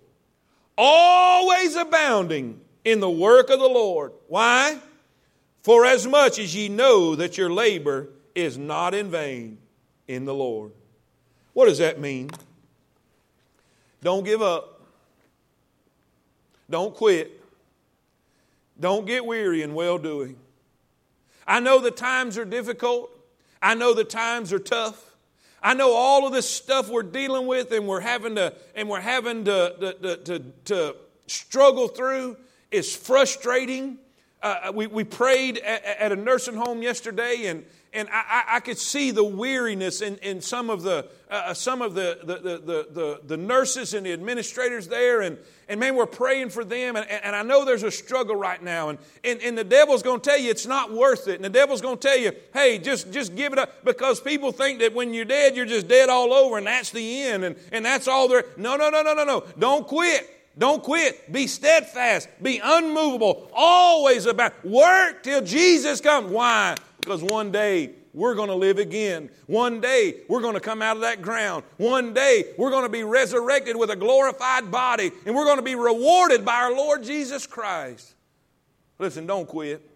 always 0.77 1.75
abounding 1.75 2.59
in 2.83 2.99
the 2.99 3.09
work 3.09 3.49
of 3.49 3.59
the 3.59 3.67
Lord. 3.67 4.11
Why? 4.27 4.79
For 5.63 5.85
as 5.85 6.07
much 6.07 6.39
as 6.39 6.55
ye 6.55 6.69
know 6.69 7.15
that 7.15 7.37
your 7.37 7.49
labor 7.49 8.09
is 8.35 8.57
not 8.57 8.93
in 8.93 9.09
vain 9.09 9.57
in 10.07 10.25
the 10.25 10.33
Lord. 10.33 10.71
What 11.53 11.65
does 11.65 11.77
that 11.77 11.99
mean? 11.99 12.29
Don't 14.01 14.23
give 14.23 14.41
up. 14.41 14.81
Don't 16.69 16.95
quit. 16.95 17.39
Don't 18.79 19.05
get 19.05 19.25
weary 19.25 19.61
in 19.61 19.73
well 19.73 19.97
doing. 19.97 20.37
I 21.45 21.59
know 21.59 21.79
the 21.79 21.91
times 21.91 22.37
are 22.37 22.45
difficult. 22.45 23.11
I 23.61 23.75
know 23.75 23.93
the 23.93 24.03
times 24.03 24.51
are 24.51 24.59
tough. 24.59 25.15
I 25.61 25.75
know 25.75 25.93
all 25.93 26.25
of 26.25 26.33
this 26.33 26.49
stuff 26.49 26.89
we're 26.89 27.03
dealing 27.03 27.45
with 27.45 27.71
and 27.71 27.87
we're 27.87 27.99
having 27.99 28.35
to 28.35 28.55
and 28.75 28.89
we're 28.89 28.99
having 28.99 29.45
to, 29.45 29.95
to, 30.01 30.17
to, 30.17 30.39
to 30.65 30.95
struggle 31.27 31.87
through 31.87 32.37
is 32.71 32.95
frustrating. 32.95 33.99
Uh, 34.41 34.71
we, 34.73 34.87
we 34.87 35.03
prayed 35.03 35.59
at, 35.59 35.83
at, 35.85 36.11
a 36.11 36.15
nursing 36.15 36.55
home 36.55 36.81
yesterday, 36.81 37.45
and, 37.45 37.63
and 37.93 38.07
I, 38.09 38.43
I 38.47 38.59
could 38.61 38.77
see 38.77 39.11
the 39.11 39.23
weariness 39.23 40.01
in, 40.01 40.15
in 40.17 40.39
some 40.39 40.69
of, 40.69 40.81
the, 40.81 41.07
uh, 41.29 41.33
uh, 41.33 41.53
some 41.53 41.81
of 41.81 41.93
the, 41.93 42.19
the, 42.23 42.35
the, 42.35 42.87
the, 42.89 43.21
the, 43.25 43.37
nurses 43.37 43.93
and 43.93 44.05
the 44.05 44.13
administrators 44.13 44.87
there. 44.87 45.21
And, 45.21 45.37
and 45.67 45.77
man, 45.77 45.95
we're 45.95 46.05
praying 46.05 46.51
for 46.51 46.63
them. 46.63 46.95
And, 46.95 47.05
and 47.09 47.35
I 47.35 47.43
know 47.43 47.65
there's 47.65 47.83
a 47.83 47.91
struggle 47.91 48.35
right 48.35 48.63
now. 48.63 48.89
And, 48.89 48.99
and, 49.25 49.41
and 49.41 49.57
the 49.57 49.65
devil's 49.65 50.03
to 50.03 50.19
tell 50.19 50.39
you 50.39 50.49
it's 50.49 50.65
not 50.65 50.93
worth 50.93 51.27
it. 51.27 51.35
And 51.35 51.43
the 51.43 51.49
devil's 51.49 51.81
to 51.81 51.97
tell 51.97 52.17
you, 52.17 52.31
hey, 52.53 52.77
just, 52.77 53.11
just 53.11 53.35
give 53.35 53.51
it 53.51 53.59
up. 53.59 53.83
Because 53.83 54.21
people 54.21 54.53
think 54.53 54.79
that 54.79 54.93
when 54.93 55.13
you're 55.13 55.25
dead, 55.25 55.57
you're 55.57 55.65
just 55.65 55.89
dead 55.89 56.07
all 56.07 56.33
over 56.33 56.57
and 56.57 56.67
that's 56.67 56.91
the 56.91 57.23
end. 57.23 57.43
And, 57.43 57.57
and 57.73 57.83
that's 57.83 58.07
all 58.07 58.29
there. 58.29 58.45
No, 58.55 58.77
no, 58.77 58.89
no, 58.89 59.01
no, 59.01 59.13
no, 59.13 59.25
no. 59.25 59.43
Don't 59.59 59.85
quit. 59.85 60.37
Don't 60.57 60.81
quit. 60.81 61.31
Be 61.31 61.47
steadfast. 61.47 62.29
Be 62.41 62.61
unmovable. 62.63 63.49
Always 63.53 64.27
about 64.27 64.65
work 64.65 65.23
till 65.23 65.41
Jesus 65.41 65.99
comes. 65.99 66.31
Why? 66.31 66.75
Because 67.01 67.23
one 67.23 67.51
day 67.51 67.91
we're 68.13 68.35
going 68.35 68.49
to 68.49 68.55
live 68.55 68.77
again. 68.77 69.29
One 69.47 69.81
day 69.81 70.21
we're 70.27 70.41
going 70.41 70.53
to 70.53 70.59
come 70.59 70.81
out 70.81 70.95
of 70.95 71.01
that 71.01 71.21
ground. 71.21 71.63
One 71.77 72.13
day 72.13 72.45
we're 72.57 72.69
going 72.69 72.83
to 72.83 72.89
be 72.89 73.03
resurrected 73.03 73.75
with 73.75 73.89
a 73.89 73.95
glorified 73.95 74.71
body 74.71 75.11
and 75.25 75.35
we're 75.35 75.45
going 75.45 75.57
to 75.57 75.63
be 75.63 75.75
rewarded 75.75 76.45
by 76.45 76.55
our 76.55 76.75
Lord 76.75 77.03
Jesus 77.03 77.47
Christ. 77.47 78.13
Listen, 78.99 79.25
don't 79.25 79.47
quit. 79.47 79.87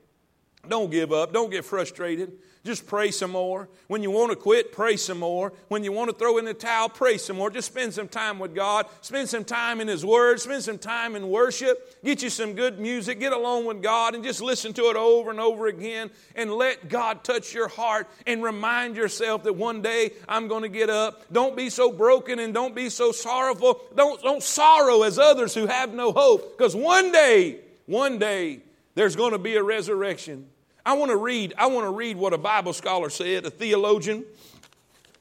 Don't 0.67 0.89
give 0.89 1.13
up. 1.13 1.31
Don't 1.31 1.51
get 1.51 1.63
frustrated. 1.63 2.33
Just 2.65 2.87
pray 2.87 3.11
some 3.11 3.29
more. 3.29 3.69
When 3.87 4.01
you 4.01 4.09
want 4.09 4.31
to 4.31 4.35
quit, 4.35 4.71
pray 4.71 4.97
some 4.97 5.19
more. 5.19 5.53
When 5.67 5.83
you 5.83 5.91
want 5.91 6.09
to 6.09 6.17
throw 6.17 6.39
in 6.39 6.45
the 6.45 6.53
towel, 6.55 6.89
pray 6.89 7.19
some 7.19 7.37
more. 7.37 7.51
Just 7.51 7.71
spend 7.71 7.93
some 7.93 8.07
time 8.07 8.39
with 8.39 8.55
God. 8.55 8.87
Spend 9.01 9.29
some 9.29 9.45
time 9.45 9.81
in 9.81 9.87
His 9.87 10.03
Word. 10.03 10.39
Spend 10.39 10.63
some 10.63 10.79
time 10.79 11.15
in 11.15 11.29
worship. 11.29 12.03
Get 12.03 12.23
you 12.23 12.31
some 12.31 12.53
good 12.53 12.79
music. 12.79 13.19
Get 13.19 13.33
along 13.33 13.65
with 13.65 13.83
God 13.83 14.15
and 14.15 14.23
just 14.23 14.41
listen 14.41 14.73
to 14.73 14.85
it 14.85 14.95
over 14.95 15.29
and 15.29 15.39
over 15.39 15.67
again 15.67 16.09
and 16.35 16.51
let 16.51 16.89
God 16.89 17.23
touch 17.23 17.53
your 17.53 17.67
heart 17.67 18.09
and 18.25 18.41
remind 18.41 18.95
yourself 18.95 19.43
that 19.43 19.53
one 19.53 19.83
day 19.83 20.13
I'm 20.27 20.47
going 20.47 20.63
to 20.63 20.69
get 20.69 20.89
up. 20.89 21.31
Don't 21.31 21.55
be 21.55 21.69
so 21.69 21.91
broken 21.91 22.39
and 22.39 22.51
don't 22.51 22.73
be 22.73 22.89
so 22.89 23.11
sorrowful. 23.11 23.79
Don't, 23.95 24.19
don't 24.23 24.41
sorrow 24.41 25.03
as 25.03 25.19
others 25.19 25.53
who 25.53 25.67
have 25.67 25.93
no 25.93 26.11
hope 26.11 26.57
because 26.57 26.75
one 26.75 27.11
day, 27.11 27.59
one 27.85 28.17
day, 28.17 28.61
there's 28.95 29.15
going 29.15 29.33
to 29.33 29.37
be 29.37 29.55
a 29.55 29.61
resurrection. 29.61 30.47
I 30.85 30.93
want 30.93 31.09
to 31.09 31.17
read, 31.17 31.53
I 31.57 31.67
want 31.67 31.85
to 31.85 31.91
read 31.91 32.15
what 32.15 32.33
a 32.33 32.37
Bible 32.37 32.73
scholar 32.73 33.09
said, 33.09 33.45
a 33.45 33.49
theologian, 33.49 34.23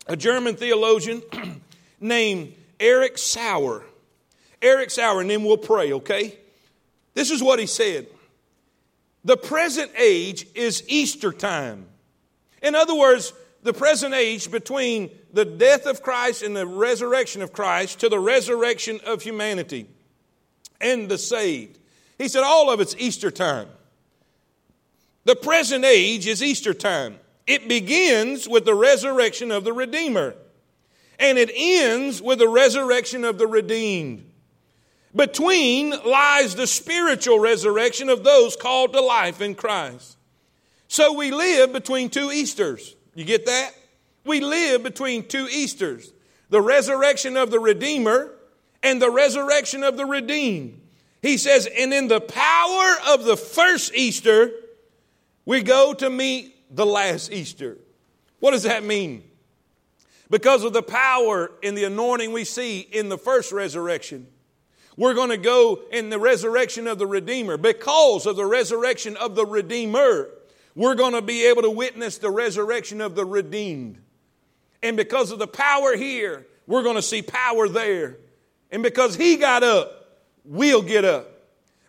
a 0.07 0.17
German 0.17 0.57
theologian 0.57 1.23
named 2.01 2.55
Eric 2.79 3.17
Sauer. 3.17 3.85
Eric 4.61 4.91
Sauer, 4.91 5.23
and 5.23 5.31
then 5.31 5.43
we'll 5.43 5.57
pray, 5.57 5.93
okay? 5.95 6.37
This 7.15 7.31
is 7.31 7.43
what 7.43 7.59
he 7.59 7.67
said. 7.67 8.07
The 9.25 9.39
present 9.39 9.91
age 9.97 10.47
is 10.55 10.85
Easter 10.87 11.33
time. 11.33 11.87
In 12.63 12.75
other 12.75 12.95
words, 12.95 13.33
the 13.63 13.73
present 13.73 14.15
age 14.15 14.51
between 14.51 15.11
the 15.33 15.47
death 15.47 15.87
of 15.87 16.03
Christ 16.03 16.43
and 16.43 16.55
the 16.55 16.67
resurrection 16.67 17.41
of 17.41 17.53
Christ 17.53 18.01
to 18.01 18.11
the 18.11 18.21
resurrection 18.21 19.01
of 19.07 19.23
humanity 19.23 19.87
and 20.81 21.09
the 21.09 21.17
saved. 21.17 21.79
He 22.19 22.29
said 22.29 22.43
all 22.43 22.71
of 22.71 22.81
it's 22.81 22.95
Easter 22.99 23.31
time. 23.31 23.69
The 25.25 25.37
present 25.37 25.85
age 25.85 26.27
is 26.27 26.43
Easter 26.43 26.75
time. 26.75 27.19
It 27.47 27.69
begins 27.69 28.49
with 28.49 28.65
the 28.65 28.75
resurrection 28.75 29.51
of 29.51 29.65
the 29.65 29.73
Redeemer, 29.73 30.35
and 31.19 31.39
it 31.39 31.51
ends 31.55 32.21
with 32.21 32.39
the 32.39 32.49
resurrection 32.49 33.25
of 33.25 33.39
the 33.39 33.47
redeemed. 33.47 34.31
Between 35.15 35.91
lies 35.91 36.55
the 36.55 36.67
spiritual 36.67 37.39
resurrection 37.39 38.09
of 38.09 38.25
those 38.25 38.57
called 38.57 38.93
to 38.95 39.01
life 39.01 39.41
in 39.41 39.55
Christ. 39.55 40.17
So 40.89 41.13
we 41.13 41.31
live 41.31 41.73
between 41.73 42.11
two 42.11 42.33
Easters. 42.33 42.97
You 43.15 43.25
get 43.25 43.47
that? 43.47 43.73
We 44.25 44.41
live 44.41 44.83
between 44.83 45.27
two 45.27 45.49
Easters 45.51 46.13
the 46.51 46.61
resurrection 46.61 47.37
of 47.37 47.51
the 47.51 47.59
Redeemer 47.59 48.31
and 48.83 49.01
the 49.01 49.11
resurrection 49.11 49.83
of 49.83 49.97
the 49.97 50.07
redeemed. 50.07 50.81
He 51.23 51.39
says, 51.39 51.67
and 51.67 51.93
in 51.93 52.07
the 52.07 52.21
power 52.21 52.95
of 53.09 53.25
the 53.25 53.37
first 53.37 53.95
Easter, 53.95 54.53
we 55.47 55.63
go 55.63 55.95
to 55.95 56.09
meet 56.11 56.55
the 56.75 56.87
last 56.87 57.33
Easter. 57.33 57.79
What 58.41 58.53
does 58.53 58.63
that 58.65 58.85
mean? 58.85 59.25
Because 60.31 60.65
of 60.65 60.73
the 60.73 60.83
power 60.83 61.51
and 61.63 61.77
the 61.77 61.85
anointing 61.85 62.33
we 62.33 62.45
see 62.45 62.81
in 62.81 63.09
the 63.09 63.19
first 63.19 63.53
resurrection, 63.53 64.27
we're 64.97 65.15
going 65.15 65.31
to 65.31 65.37
go 65.37 65.81
in 65.93 66.09
the 66.09 66.19
resurrection 66.19 66.87
of 66.87 66.99
the 66.99 67.07
Redeemer. 67.07 67.57
Because 67.57 68.27
of 68.27 68.37
the 68.37 68.47
resurrection 68.47 69.17
of 69.17 69.35
the 69.35 69.45
Redeemer, 69.45 70.29
we're 70.75 70.95
going 70.95 71.13
to 71.13 71.23
be 71.23 71.47
able 71.47 71.63
to 71.63 71.71
witness 71.71 72.19
the 72.19 72.31
resurrection 72.31 73.01
of 73.01 73.15
the 73.15 73.25
redeemed. 73.25 73.99
And 74.83 74.97
because 74.97 75.31
of 75.31 75.39
the 75.39 75.47
power 75.47 75.97
here, 75.97 76.47
we're 76.67 76.83
going 76.83 76.97
to 76.97 77.03
see 77.03 77.23
power 77.23 77.69
there. 77.69 78.19
And 78.71 78.83
because 78.83 79.15
he 79.15 79.37
got 79.37 79.63
up, 79.63 80.21
we'll 80.45 80.83
get 80.83 81.05
up. 81.05 81.31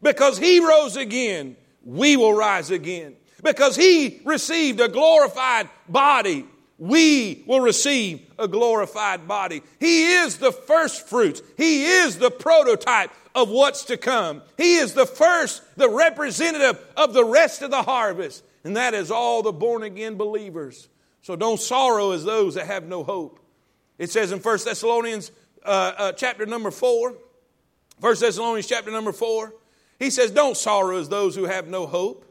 Because 0.02 0.38
he 0.38 0.60
rose 0.60 0.96
again, 0.96 1.56
we 1.84 2.16
will 2.16 2.34
rise 2.34 2.70
again 2.70 3.16
because 3.46 3.76
he 3.76 4.20
received 4.26 4.82
a 4.82 4.90
glorified 4.90 5.70
body. 5.88 6.46
We 6.78 7.44
will 7.48 7.62
receive 7.62 8.22
a 8.38 8.50
glorified 8.50 9.28
body. 9.28 9.62
He 9.80 10.08
is 10.08 10.40
the 10.40 10.52
first 10.52 11.08
fruits. 11.08 11.42
He 11.56 11.86
is 11.86 12.18
the 12.18 12.32
prototype 12.32 13.12
of 13.34 13.50
what's 13.50 13.86
to 13.86 13.98
come. 13.98 14.42
He 14.58 14.76
is 14.76 14.94
the 14.94 15.06
first, 15.06 15.62
the 15.78 15.90
representative 15.90 16.84
of 16.98 17.14
the 17.14 17.24
rest 17.24 17.62
of 17.62 17.72
the 17.72 17.84
harvest. 17.84 18.44
And 18.66 18.76
that 18.76 18.94
is 18.94 19.12
all 19.12 19.44
the 19.44 19.54
born 19.54 19.84
again 19.84 20.16
believers. 20.16 20.90
So 21.22 21.36
don't 21.36 21.60
sorrow 21.60 22.12
as 22.12 22.26
those 22.26 22.56
that 22.56 22.66
have 22.66 22.86
no 22.86 23.04
hope. 23.04 23.40
It 23.98 24.10
says 24.10 24.32
in 24.32 24.40
1 24.40 24.60
Thessalonians 24.66 25.32
uh, 25.64 25.94
uh, 25.98 26.12
chapter 26.14 26.46
number 26.46 26.72
4, 26.72 27.14
1 28.00 28.16
Thessalonians 28.20 28.68
chapter 28.68 28.92
number 28.92 29.14
4, 29.14 29.54
he 30.00 30.10
says, 30.10 30.32
Don't 30.32 30.58
sorrow 30.58 30.98
as 30.98 31.08
those 31.08 31.36
who 31.36 31.46
have 31.46 31.68
no 31.68 31.86
hope. 31.86 32.25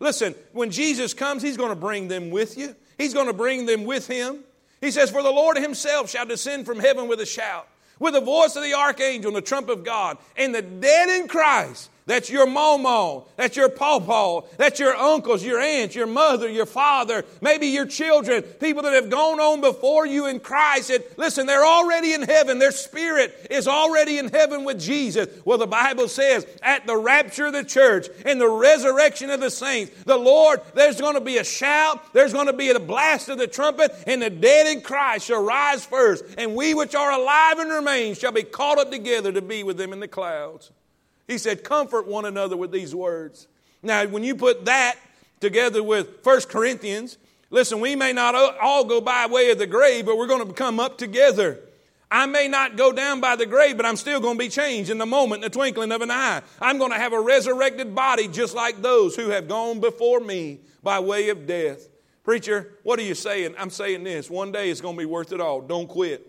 Listen, 0.00 0.34
when 0.52 0.70
Jesus 0.70 1.14
comes, 1.14 1.42
He's 1.42 1.56
going 1.56 1.70
to 1.70 1.76
bring 1.76 2.08
them 2.08 2.30
with 2.30 2.56
you. 2.56 2.74
He's 2.96 3.14
going 3.14 3.26
to 3.26 3.32
bring 3.32 3.66
them 3.66 3.84
with 3.84 4.06
Him. 4.06 4.44
He 4.80 4.90
says, 4.90 5.10
For 5.10 5.22
the 5.22 5.30
Lord 5.30 5.56
Himself 5.56 6.10
shall 6.10 6.26
descend 6.26 6.66
from 6.66 6.78
heaven 6.78 7.08
with 7.08 7.20
a 7.20 7.26
shout, 7.26 7.68
with 7.98 8.14
the 8.14 8.20
voice 8.20 8.56
of 8.56 8.62
the 8.62 8.74
archangel 8.74 9.28
and 9.28 9.36
the 9.36 9.42
trump 9.42 9.68
of 9.68 9.84
God, 9.84 10.18
and 10.36 10.54
the 10.54 10.62
dead 10.62 11.08
in 11.08 11.28
Christ 11.28 11.90
that's 12.08 12.30
your 12.30 12.46
momo. 12.46 13.26
That's 13.36 13.54
your 13.54 13.68
pawpaw. 13.68 14.46
That's 14.56 14.80
your 14.80 14.96
uncles, 14.96 15.44
your 15.44 15.60
aunts, 15.60 15.94
your 15.94 16.06
mother, 16.06 16.48
your 16.48 16.64
father, 16.64 17.26
maybe 17.42 17.66
your 17.66 17.84
children, 17.84 18.42
people 18.42 18.82
that 18.84 18.94
have 18.94 19.10
gone 19.10 19.38
on 19.38 19.60
before 19.60 20.06
you 20.06 20.26
in 20.26 20.40
Christ. 20.40 20.88
And 20.88 21.04
listen, 21.18 21.44
they're 21.44 21.66
already 21.66 22.14
in 22.14 22.22
heaven. 22.22 22.58
Their 22.58 22.70
spirit 22.70 23.48
is 23.50 23.68
already 23.68 24.16
in 24.16 24.28
heaven 24.30 24.64
with 24.64 24.80
Jesus. 24.80 25.28
Well, 25.44 25.58
the 25.58 25.66
Bible 25.66 26.08
says 26.08 26.46
at 26.62 26.86
the 26.86 26.96
rapture 26.96 27.48
of 27.48 27.52
the 27.52 27.62
church 27.62 28.08
and 28.24 28.40
the 28.40 28.48
resurrection 28.48 29.28
of 29.28 29.40
the 29.40 29.50
saints, 29.50 29.92
the 30.06 30.16
Lord, 30.16 30.62
there's 30.74 30.98
going 30.98 31.14
to 31.14 31.20
be 31.20 31.36
a 31.36 31.44
shout, 31.44 32.14
there's 32.14 32.32
going 32.32 32.46
to 32.46 32.54
be 32.54 32.70
a 32.70 32.80
blast 32.80 33.28
of 33.28 33.36
the 33.36 33.46
trumpet, 33.46 33.94
and 34.06 34.22
the 34.22 34.30
dead 34.30 34.66
in 34.66 34.80
Christ 34.80 35.26
shall 35.26 35.44
rise 35.44 35.84
first. 35.84 36.24
And 36.38 36.56
we 36.56 36.72
which 36.72 36.94
are 36.94 37.12
alive 37.12 37.58
and 37.58 37.70
remain 37.70 38.14
shall 38.14 38.32
be 38.32 38.44
caught 38.44 38.78
up 38.78 38.90
together 38.90 39.30
to 39.30 39.42
be 39.42 39.62
with 39.62 39.76
them 39.76 39.92
in 39.92 40.00
the 40.00 40.08
clouds. 40.08 40.70
He 41.28 41.38
said, 41.38 41.62
Comfort 41.62 42.08
one 42.08 42.24
another 42.24 42.56
with 42.56 42.72
these 42.72 42.94
words. 42.94 43.46
Now, 43.82 44.04
when 44.06 44.24
you 44.24 44.34
put 44.34 44.64
that 44.64 44.96
together 45.38 45.82
with 45.82 46.24
1 46.24 46.40
Corinthians, 46.48 47.18
listen, 47.50 47.78
we 47.78 47.94
may 47.94 48.12
not 48.12 48.34
all 48.60 48.84
go 48.84 49.00
by 49.00 49.26
way 49.26 49.50
of 49.50 49.58
the 49.58 49.66
grave, 49.66 50.06
but 50.06 50.16
we're 50.16 50.26
going 50.26 50.44
to 50.44 50.52
come 50.52 50.80
up 50.80 50.98
together. 50.98 51.60
I 52.10 52.24
may 52.24 52.48
not 52.48 52.76
go 52.76 52.90
down 52.90 53.20
by 53.20 53.36
the 53.36 53.44
grave, 53.44 53.76
but 53.76 53.84
I'm 53.84 53.96
still 53.96 54.18
going 54.18 54.36
to 54.36 54.38
be 54.38 54.48
changed 54.48 54.90
in 54.90 54.96
the 54.96 55.06
moment, 55.06 55.44
in 55.44 55.50
the 55.50 55.54
twinkling 55.54 55.92
of 55.92 56.00
an 56.00 56.10
eye. 56.10 56.40
I'm 56.60 56.78
going 56.78 56.90
to 56.90 56.98
have 56.98 57.12
a 57.12 57.20
resurrected 57.20 57.94
body 57.94 58.26
just 58.26 58.54
like 58.54 58.80
those 58.80 59.14
who 59.14 59.28
have 59.28 59.46
gone 59.46 59.80
before 59.80 60.20
me 60.20 60.60
by 60.82 60.98
way 61.00 61.28
of 61.28 61.46
death. 61.46 61.86
Preacher, 62.24 62.72
what 62.82 62.98
are 62.98 63.02
you 63.02 63.14
saying? 63.14 63.54
I'm 63.58 63.70
saying 63.70 64.04
this 64.04 64.30
one 64.30 64.52
day 64.52 64.70
it's 64.70 64.80
going 64.80 64.96
to 64.96 64.98
be 64.98 65.06
worth 65.06 65.32
it 65.32 65.40
all. 65.40 65.60
Don't 65.60 65.86
quit, 65.86 66.26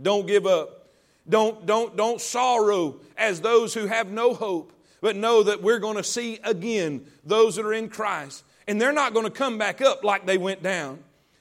don't 0.00 0.26
give 0.26 0.46
up. 0.46 0.81
Don't, 1.28 1.66
don't, 1.66 1.96
don't 1.96 2.20
sorrow 2.20 2.96
as 3.16 3.40
those 3.40 3.74
who 3.74 3.86
have 3.86 4.10
no 4.10 4.34
hope, 4.34 4.72
but 5.00 5.16
know 5.16 5.42
that 5.42 5.62
we're 5.62 5.78
going 5.78 5.96
to 5.96 6.04
see 6.04 6.38
again 6.42 7.06
those 7.24 7.56
that 7.56 7.64
are 7.64 7.72
in 7.72 7.88
Christ. 7.88 8.44
And 8.66 8.80
they're 8.80 8.92
not 8.92 9.12
going 9.12 9.24
to 9.24 9.30
come 9.30 9.58
back 9.58 9.80
up 9.80 10.04
like 10.04 10.26
they 10.26 10.38
went 10.38 10.62
down. 10.62 10.98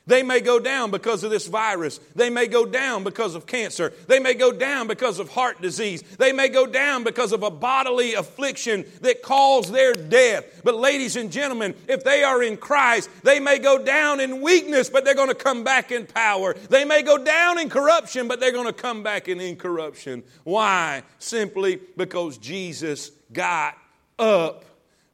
They 0.07 0.23
may 0.23 0.41
go 0.41 0.59
down 0.59 0.89
because 0.89 1.23
of 1.23 1.29
this 1.29 1.47
virus. 1.47 1.99
They 2.15 2.31
may 2.31 2.47
go 2.47 2.65
down 2.65 3.03
because 3.03 3.35
of 3.35 3.45
cancer. 3.45 3.93
They 4.07 4.19
may 4.19 4.33
go 4.33 4.51
down 4.51 4.87
because 4.87 5.19
of 5.19 5.29
heart 5.29 5.61
disease. 5.61 6.01
They 6.17 6.33
may 6.33 6.49
go 6.49 6.65
down 6.65 7.03
because 7.03 7.31
of 7.31 7.43
a 7.43 7.51
bodily 7.51 8.15
affliction 8.15 8.85
that 9.01 9.21
caused 9.21 9.71
their 9.71 9.93
death. 9.93 10.61
But, 10.63 10.75
ladies 10.75 11.15
and 11.15 11.31
gentlemen, 11.31 11.75
if 11.87 12.03
they 12.03 12.23
are 12.23 12.41
in 12.41 12.57
Christ, 12.57 13.11
they 13.23 13.39
may 13.39 13.59
go 13.59 13.83
down 13.83 14.19
in 14.19 14.41
weakness, 14.41 14.89
but 14.89 15.05
they're 15.05 15.13
going 15.13 15.29
to 15.29 15.35
come 15.35 15.63
back 15.63 15.91
in 15.91 16.07
power. 16.07 16.55
They 16.55 16.83
may 16.83 17.03
go 17.03 17.23
down 17.23 17.59
in 17.59 17.69
corruption, 17.69 18.27
but 18.27 18.39
they're 18.39 18.51
going 18.51 18.65
to 18.65 18.73
come 18.73 19.03
back 19.03 19.27
in 19.27 19.39
incorruption. 19.39 20.23
Why? 20.43 21.03
Simply 21.19 21.79
because 21.95 22.39
Jesus 22.39 23.11
got 23.31 23.77
up. 24.17 24.65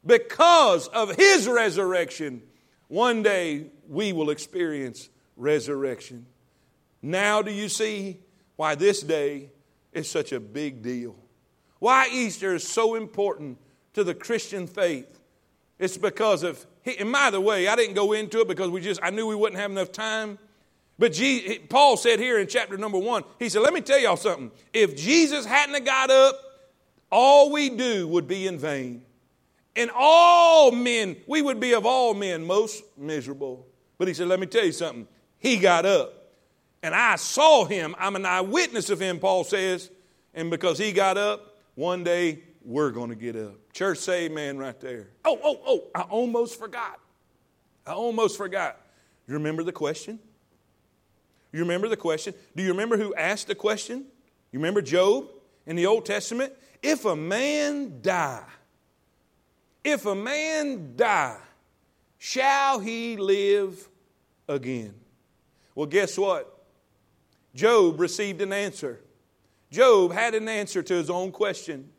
Because 0.06 0.88
of 0.88 1.14
his 1.16 1.46
resurrection, 1.46 2.42
one 2.88 3.24
day 3.24 3.68
we 3.88 4.14
will 4.14 4.30
experience 4.30 5.10
resurrection. 5.36 6.26
Now, 7.02 7.42
do 7.42 7.52
you 7.52 7.70
see 7.70 8.20
why 8.56 8.76
this 8.76 9.02
day 9.02 9.52
is 9.94 10.10
such 10.10 10.32
a 10.32 10.40
big 10.40 10.82
deal? 10.82 11.16
Why 11.80 12.10
Easter 12.12 12.56
is 12.56 12.68
so 12.68 12.96
important 12.96 13.58
to 13.94 14.04
the 14.04 14.16
Christian 14.16 14.68
faith? 14.68 15.20
It's 15.80 15.98
because 15.98 16.44
of, 16.44 16.66
and 17.00 17.12
by 17.12 17.30
the 17.30 17.42
way, 17.42 17.68
I 17.68 17.76
didn't 17.76 17.96
go 17.96 18.14
into 18.14 18.42
it 18.42 18.48
because 18.48 18.70
we 18.70 18.82
just, 18.82 19.00
I 19.04 19.12
knew 19.12 19.28
we 19.28 19.36
wouldn't 19.36 19.60
have 19.60 19.70
enough 19.70 19.92
time. 19.92 20.40
But 20.98 21.14
Jesus, 21.14 21.58
Paul 21.70 21.98
said 21.98 22.20
here 22.20 22.40
in 22.40 22.48
chapter 22.48 22.78
number 22.78 22.98
one, 22.98 23.24
he 23.38 23.50
said, 23.50 23.62
Let 23.62 23.74
me 23.74 23.82
tell 23.82 24.00
y'all 24.00 24.18
something. 24.18 24.52
If 24.74 24.98
Jesus 24.98 25.46
hadn't 25.46 25.86
got 25.86 26.10
up, 26.10 26.36
all 27.12 27.52
we 27.52 27.70
do 27.70 28.08
would 28.08 28.28
be 28.28 28.48
in 28.48 28.58
vain. 28.58 29.04
And 29.78 29.92
all 29.96 30.72
men, 30.72 31.16
we 31.28 31.44
would 31.44 31.60
be 31.60 31.74
of 31.74 31.86
all 31.86 32.16
men 32.16 32.46
most 32.46 32.84
miserable. 32.98 33.68
But 34.00 34.08
he 34.08 34.14
said, 34.16 34.28
Let 34.28 34.40
me 34.40 34.48
tell 34.48 34.66
you 34.66 34.72
something. 34.72 35.08
He 35.38 35.58
got 35.58 35.86
up. 35.86 36.14
And 36.82 36.96
I 36.96 37.16
saw 37.16 37.66
him. 37.66 37.96
I'm 38.00 38.16
an 38.16 38.26
eyewitness 38.26 38.90
of 38.90 39.00
him, 39.00 39.20
Paul 39.20 39.44
says. 39.44 39.92
And 40.34 40.50
because 40.50 40.80
he 40.80 40.92
got 40.92 41.18
up, 41.18 41.58
one 41.76 42.04
day 42.04 42.44
we're 42.64 42.90
going 42.90 43.10
to 43.10 43.16
get 43.16 43.36
up. 43.36 43.54
Church, 43.72 44.00
say 44.00 44.26
amen 44.26 44.58
right 44.58 44.80
there. 44.80 45.10
Oh, 45.24 45.40
oh, 45.44 45.60
oh, 45.66 45.84
I 45.94 46.02
almost 46.02 46.60
forgot. 46.60 47.00
I 47.86 47.92
almost 47.92 48.36
forgot. 48.36 48.82
You 49.28 49.36
remember 49.36 49.64
the 49.64 49.72
question? 49.72 50.20
You 51.52 51.60
remember 51.60 51.88
the 51.88 51.98
question? 51.98 52.34
Do 52.56 52.64
you 52.64 52.70
remember 52.72 52.98
who 52.98 53.14
asked 53.16 53.48
the 53.48 53.56
question? 53.56 54.06
You 54.52 54.60
remember 54.60 54.82
Job 54.82 55.30
in 55.66 55.76
the 55.76 55.86
Old 55.86 56.06
Testament? 56.06 56.54
If 56.82 57.06
a 57.06 57.16
man 57.16 58.00
die, 58.02 58.44
if 59.88 60.06
a 60.06 60.16
man 60.16 60.94
die, 60.96 61.38
Shall 62.18 62.80
he 62.80 63.16
live 63.18 63.88
again? 64.48 64.94
Well, 65.76 65.86
guess 65.86 66.18
what? 66.18 66.54
Job 67.54 68.00
received 68.00 68.42
an 68.42 68.54
answer. 68.54 69.00
Job 69.72 70.12
had 70.12 70.34
an 70.34 70.50
answer 70.50 70.82
to 70.82 70.94
his 70.94 71.10
own 71.10 71.32
question. 71.32 71.90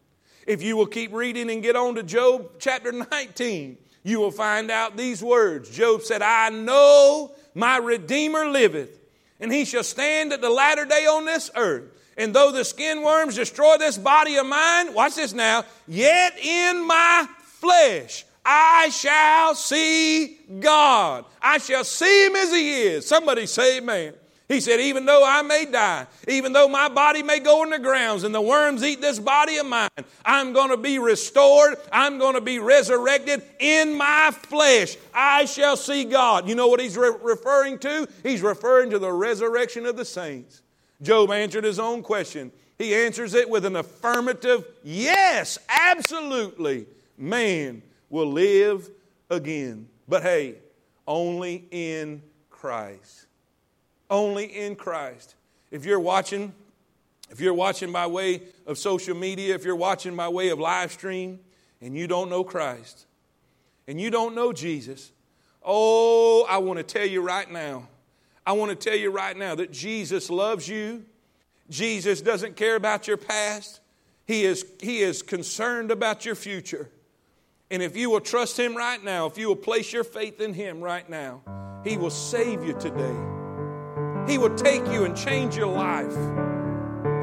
If 0.47 0.62
you 0.62 0.76
will 0.76 0.86
keep 0.86 1.12
reading 1.12 1.51
and 1.51 1.62
get 1.62 1.76
on 1.76 1.95
to 1.97 2.03
Job 2.03 2.53
chapter 2.59 2.91
19, 2.93 3.76
you 4.03 4.18
will 4.18 4.30
find 4.30 4.70
out 4.70 4.97
these 4.97 5.22
words. 5.22 5.70
Job 5.70 6.03
said, 6.03 6.22
I 6.22 6.49
know 6.49 7.32
my 7.55 7.76
Redeemer 7.76 8.47
liveth, 8.47 8.99
and 9.41 9.53
he 9.53 9.64
shall 9.64 9.84
stand 9.84 10.32
at 10.32 10.41
the 10.41 10.51
latter 10.51 10.84
day 10.84 11.07
on 11.07 11.26
this 11.26 11.51
earth. 11.55 11.84
And 12.16 12.34
though 12.34 12.51
the 12.51 12.64
skin 12.64 13.03
worms 13.03 13.36
destroy 13.36 13.76
this 13.78 13.99
body 13.99 14.36
of 14.36 14.47
mine, 14.47 14.95
watch 14.95 15.14
this 15.14 15.32
now, 15.32 15.64
yet 15.86 16.36
in 16.39 16.84
my 16.84 17.28
flesh 17.61 18.24
I 18.50 18.88
shall 18.88 19.54
see 19.54 20.38
God. 20.59 21.26
I 21.42 21.59
shall 21.59 21.84
see 21.84 22.26
him 22.26 22.34
as 22.34 22.50
he 22.50 22.82
is. 22.84 23.06
Somebody 23.06 23.44
say 23.44 23.76
amen. 23.76 24.14
He 24.48 24.61
said, 24.61 24.80
Even 24.80 25.04
though 25.04 25.22
I 25.22 25.42
may 25.42 25.66
die, 25.66 26.06
even 26.26 26.54
though 26.54 26.66
my 26.66 26.88
body 26.88 27.22
may 27.22 27.40
go 27.40 27.62
in 27.64 27.68
the 27.68 27.78
grounds 27.78 28.24
and 28.24 28.34
the 28.34 28.40
worms 28.40 28.82
eat 28.82 29.02
this 29.02 29.18
body 29.18 29.59
of 29.59 29.66
mine, 29.66 29.90
I'm 30.24 30.54
going 30.54 30.70
to 30.70 30.78
be 30.78 30.98
restored. 30.98 31.76
I'm 31.92 32.16
going 32.16 32.36
to 32.36 32.40
be 32.40 32.59
resurrected 32.59 33.42
in 33.59 33.94
my 33.94 34.30
flesh. 34.30 34.96
I 35.12 35.44
shall 35.44 35.76
see 35.76 36.04
God. 36.04 36.48
You 36.48 36.54
know 36.54 36.68
what 36.68 36.80
he's 36.80 36.96
re- 36.96 37.12
referring 37.22 37.78
to? 37.80 38.09
He's 38.22 38.40
referring 38.40 38.88
to 38.90 38.98
the 38.98 39.12
resurrection 39.12 39.84
of 39.84 39.98
the 39.98 40.06
saints. 40.06 40.62
Job 41.02 41.30
answered 41.30 41.64
his 41.64 41.78
own 41.78 42.02
question. 42.02 42.50
He 42.78 42.94
answers 42.94 43.34
it 43.34 43.50
with 43.50 43.66
an 43.66 43.76
affirmative 43.76 44.64
yes, 44.82 45.59
absolutely. 45.68 46.86
Man 47.18 47.82
will 48.08 48.30
live 48.30 48.90
again. 49.28 49.88
But 50.08 50.22
hey, 50.22 50.56
only 51.06 51.66
in 51.70 52.22
Christ. 52.50 53.26
Only 54.08 54.44
in 54.44 54.76
Christ. 54.76 55.34
If 55.70 55.84
you're 55.84 56.00
watching, 56.00 56.52
if 57.30 57.40
you're 57.40 57.54
watching 57.54 57.92
by 57.92 58.06
way 58.06 58.42
of 58.66 58.78
social 58.78 59.16
media, 59.16 59.54
if 59.54 59.64
you're 59.64 59.76
watching 59.76 60.16
by 60.16 60.28
way 60.28 60.48
of 60.48 60.58
live 60.58 60.92
stream, 60.92 61.40
and 61.80 61.96
you 61.96 62.06
don't 62.06 62.30
know 62.30 62.42
Christ, 62.42 63.06
and 63.86 64.00
you 64.00 64.10
don't 64.10 64.34
know 64.34 64.52
Jesus, 64.52 65.12
oh, 65.62 66.46
I 66.48 66.58
want 66.58 66.78
to 66.78 66.82
tell 66.82 67.06
you 67.06 67.20
right 67.22 67.50
now. 67.50 67.88
I 68.46 68.52
want 68.52 68.70
to 68.70 68.76
tell 68.76 68.98
you 68.98 69.10
right 69.10 69.36
now 69.36 69.54
that 69.56 69.70
Jesus 69.70 70.30
loves 70.30 70.66
you. 70.68 71.04
Jesus 71.68 72.22
doesn't 72.22 72.56
care 72.56 72.76
about 72.76 73.06
your 73.06 73.18
past. 73.18 73.80
He 74.26 74.44
is, 74.44 74.64
he 74.80 75.00
is 75.00 75.22
concerned 75.22 75.90
about 75.90 76.24
your 76.24 76.34
future. 76.34 76.88
And 77.70 77.82
if 77.82 77.96
you 77.96 78.10
will 78.10 78.20
trust 78.20 78.58
Him 78.58 78.76
right 78.76 79.02
now, 79.02 79.26
if 79.26 79.36
you 79.36 79.48
will 79.48 79.56
place 79.56 79.92
your 79.92 80.04
faith 80.04 80.40
in 80.40 80.54
Him 80.54 80.80
right 80.80 81.08
now, 81.08 81.42
He 81.84 81.96
will 81.96 82.10
save 82.10 82.64
you 82.64 82.72
today. 82.74 83.16
He 84.26 84.38
will 84.38 84.54
take 84.54 84.86
you 84.86 85.04
and 85.04 85.16
change 85.16 85.56
your 85.56 85.66
life. 85.66 86.12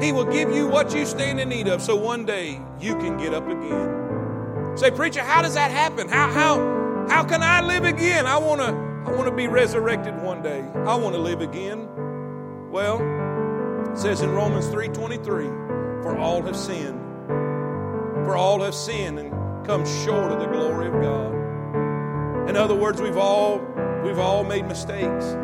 He 0.02 0.12
will 0.12 0.24
give 0.24 0.50
you 0.54 0.68
what 0.68 0.94
you 0.94 1.06
stand 1.06 1.40
in 1.40 1.48
need 1.48 1.68
of 1.68 1.82
so 1.82 1.96
one 1.96 2.24
day 2.26 2.60
you 2.80 2.96
can 2.96 3.16
get 3.16 3.34
up 3.34 3.46
again. 3.46 4.76
Say, 4.76 4.90
preacher, 4.90 5.22
how 5.22 5.42
does 5.42 5.54
that 5.54 5.70
happen? 5.70 6.08
How, 6.08 6.30
how, 6.30 7.06
how 7.08 7.24
can 7.24 7.42
I 7.42 7.62
live 7.62 7.84
again? 7.84 8.26
I 8.26 8.36
want 8.38 8.60
to 8.60 8.86
I 9.06 9.10
want 9.10 9.26
to 9.26 9.34
be 9.34 9.46
resurrected 9.46 10.20
one 10.20 10.42
day. 10.42 10.62
I 10.74 10.96
want 10.96 11.14
to 11.14 11.20
live 11.20 11.40
again. 11.40 11.88
Well, 12.72 12.96
it 13.92 13.96
says 13.96 14.20
in 14.20 14.30
Romans 14.30 14.66
3:23, 14.66 16.02
for 16.02 16.18
all 16.18 16.42
have 16.42 16.56
sinned. 16.56 17.00
For 18.26 18.36
all 18.36 18.62
have 18.62 18.74
sinned 18.74 19.20
and 19.20 19.35
come 19.66 19.84
short 20.04 20.30
of 20.30 20.38
the 20.38 20.46
glory 20.46 20.86
of 20.86 20.92
God. 20.94 22.48
In 22.48 22.56
other 22.56 22.76
words, 22.76 23.02
we've 23.02 23.16
all 23.16 23.58
we've 24.04 24.18
all 24.18 24.44
made 24.44 24.66
mistakes. 24.66 25.36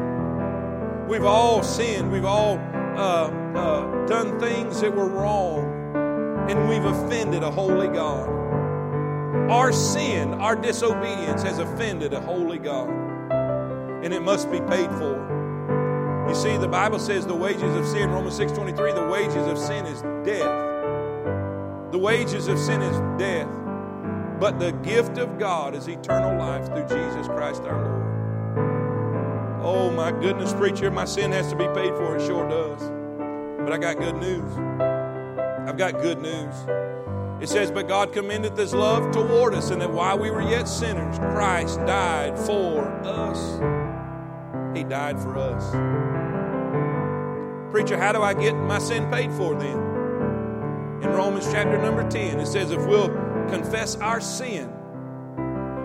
We've 1.08 1.24
all 1.24 1.64
sinned. 1.64 2.12
We've 2.12 2.24
all 2.24 2.56
uh, 2.96 3.28
uh, 3.28 4.06
done 4.06 4.38
things 4.38 4.80
that 4.80 4.94
were 4.94 5.08
wrong, 5.08 6.46
and 6.48 6.68
we've 6.68 6.84
offended 6.84 7.42
a 7.42 7.50
holy 7.50 7.88
God. 7.88 8.28
Our 9.50 9.72
sin, 9.72 10.34
our 10.34 10.54
disobedience, 10.54 11.42
has 11.42 11.58
offended 11.58 12.14
a 12.14 12.20
holy 12.20 12.58
God, 12.58 12.88
and 14.04 14.14
it 14.14 14.22
must 14.22 14.50
be 14.52 14.60
paid 14.60 14.90
for. 14.92 16.26
You 16.28 16.34
see, 16.36 16.56
the 16.56 16.68
Bible 16.68 17.00
says 17.00 17.26
the 17.26 17.34
wages 17.34 17.74
of 17.74 17.84
sin, 17.84 18.08
Romans 18.10 18.36
6:23, 18.36 18.92
the 18.92 19.08
wages 19.08 19.48
of 19.48 19.58
sin 19.58 19.84
is 19.84 20.00
death. 20.24 20.70
The 21.90 21.98
wages 21.98 22.46
of 22.46 22.58
sin 22.58 22.80
is 22.80 23.20
death. 23.20 23.48
But 24.42 24.58
the 24.58 24.72
gift 24.72 25.18
of 25.18 25.38
God 25.38 25.76
is 25.76 25.86
eternal 25.86 26.36
life 26.36 26.66
through 26.66 26.88
Jesus 26.88 27.28
Christ 27.28 27.62
our 27.62 27.80
Lord. 27.80 29.62
Oh, 29.64 29.88
my 29.92 30.10
goodness, 30.10 30.52
preacher, 30.52 30.90
my 30.90 31.04
sin 31.04 31.30
has 31.30 31.48
to 31.50 31.56
be 31.56 31.68
paid 31.68 31.94
for. 31.94 32.16
It 32.16 32.26
sure 32.26 32.48
does. 32.48 32.82
But 33.60 33.72
I 33.72 33.78
got 33.78 34.00
good 34.00 34.16
news. 34.16 34.52
I've 35.68 35.76
got 35.76 35.92
good 36.02 36.20
news. 36.20 36.52
It 37.40 37.48
says, 37.48 37.70
But 37.70 37.86
God 37.86 38.12
commended 38.12 38.58
His 38.58 38.74
love 38.74 39.12
toward 39.12 39.54
us, 39.54 39.70
and 39.70 39.80
that 39.80 39.92
while 39.92 40.18
we 40.18 40.32
were 40.32 40.42
yet 40.42 40.66
sinners, 40.66 41.18
Christ 41.18 41.78
died 41.86 42.36
for 42.36 42.82
us. 43.04 43.60
He 44.76 44.82
died 44.82 45.20
for 45.20 45.38
us. 45.38 45.70
Preacher, 47.70 47.96
how 47.96 48.10
do 48.10 48.22
I 48.22 48.34
get 48.34 48.56
my 48.56 48.80
sin 48.80 49.08
paid 49.08 49.30
for 49.34 49.54
then? 49.54 49.78
In 51.00 51.10
Romans 51.10 51.46
chapter 51.52 51.80
number 51.80 52.02
10, 52.10 52.40
it 52.40 52.46
says, 52.46 52.72
If 52.72 52.84
we'll 52.86 53.21
confess 53.48 53.96
our 53.96 54.20
sin, 54.20 54.70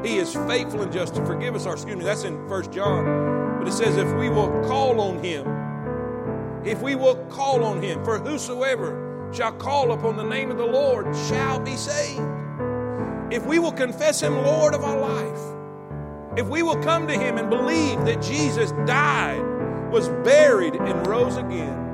He 0.03 0.17
is 0.17 0.33
faithful 0.33 0.81
and 0.81 0.91
just 0.91 1.15
to 1.15 1.25
forgive 1.25 1.55
us 1.55 1.65
our 1.65 1.73
excuse 1.73 1.95
me, 1.95 2.03
that's 2.03 2.23
in 2.23 2.47
First 2.47 2.71
John. 2.71 3.59
But 3.59 3.67
it 3.67 3.73
says, 3.73 3.97
if 3.97 4.11
we 4.15 4.29
will 4.29 4.49
call 4.67 5.01
on 5.01 5.23
Him, 5.23 6.65
if 6.65 6.81
we 6.81 6.95
will 6.95 7.15
call 7.25 7.63
on 7.63 7.81
Him, 7.81 8.03
for 8.03 8.19
whosoever 8.19 9.31
shall 9.33 9.51
call 9.53 9.91
upon 9.91 10.15
the 10.15 10.23
name 10.23 10.51
of 10.51 10.57
the 10.57 10.65
Lord 10.65 11.15
shall 11.27 11.59
be 11.59 11.75
saved. 11.75 12.21
If 13.31 13.45
we 13.45 13.59
will 13.59 13.71
confess 13.71 14.21
Him 14.21 14.35
Lord 14.43 14.73
of 14.73 14.83
our 14.83 14.99
life, 14.99 16.37
if 16.37 16.47
we 16.47 16.61
will 16.61 16.81
come 16.83 17.07
to 17.07 17.13
Him 17.13 17.37
and 17.37 17.49
believe 17.49 18.05
that 18.05 18.21
Jesus 18.21 18.71
died, 18.85 19.41
was 19.91 20.09
buried, 20.09 20.75
and 20.75 21.07
rose 21.07 21.37
again, 21.37 21.86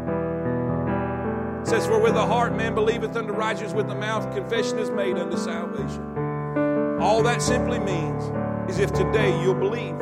it 1.63 1.67
says, 1.67 1.85
For 1.85 1.97
with 1.97 2.13
the 2.13 2.25
heart 2.25 2.53
man 2.53 2.75
believeth 2.75 3.15
unto 3.15 3.31
righteousness, 3.31 3.71
with 3.71 3.87
the 3.87 3.95
mouth 3.95 4.29
confession 4.35 4.79
is 4.79 4.89
made 4.89 5.17
unto 5.17 5.37
salvation. 5.37 6.99
All 6.99 7.23
that 7.23 7.41
simply 7.41 7.79
means 7.79 8.25
is 8.69 8.79
if 8.79 8.91
today 8.91 9.41
you'll 9.41 9.53
believe, 9.53 9.95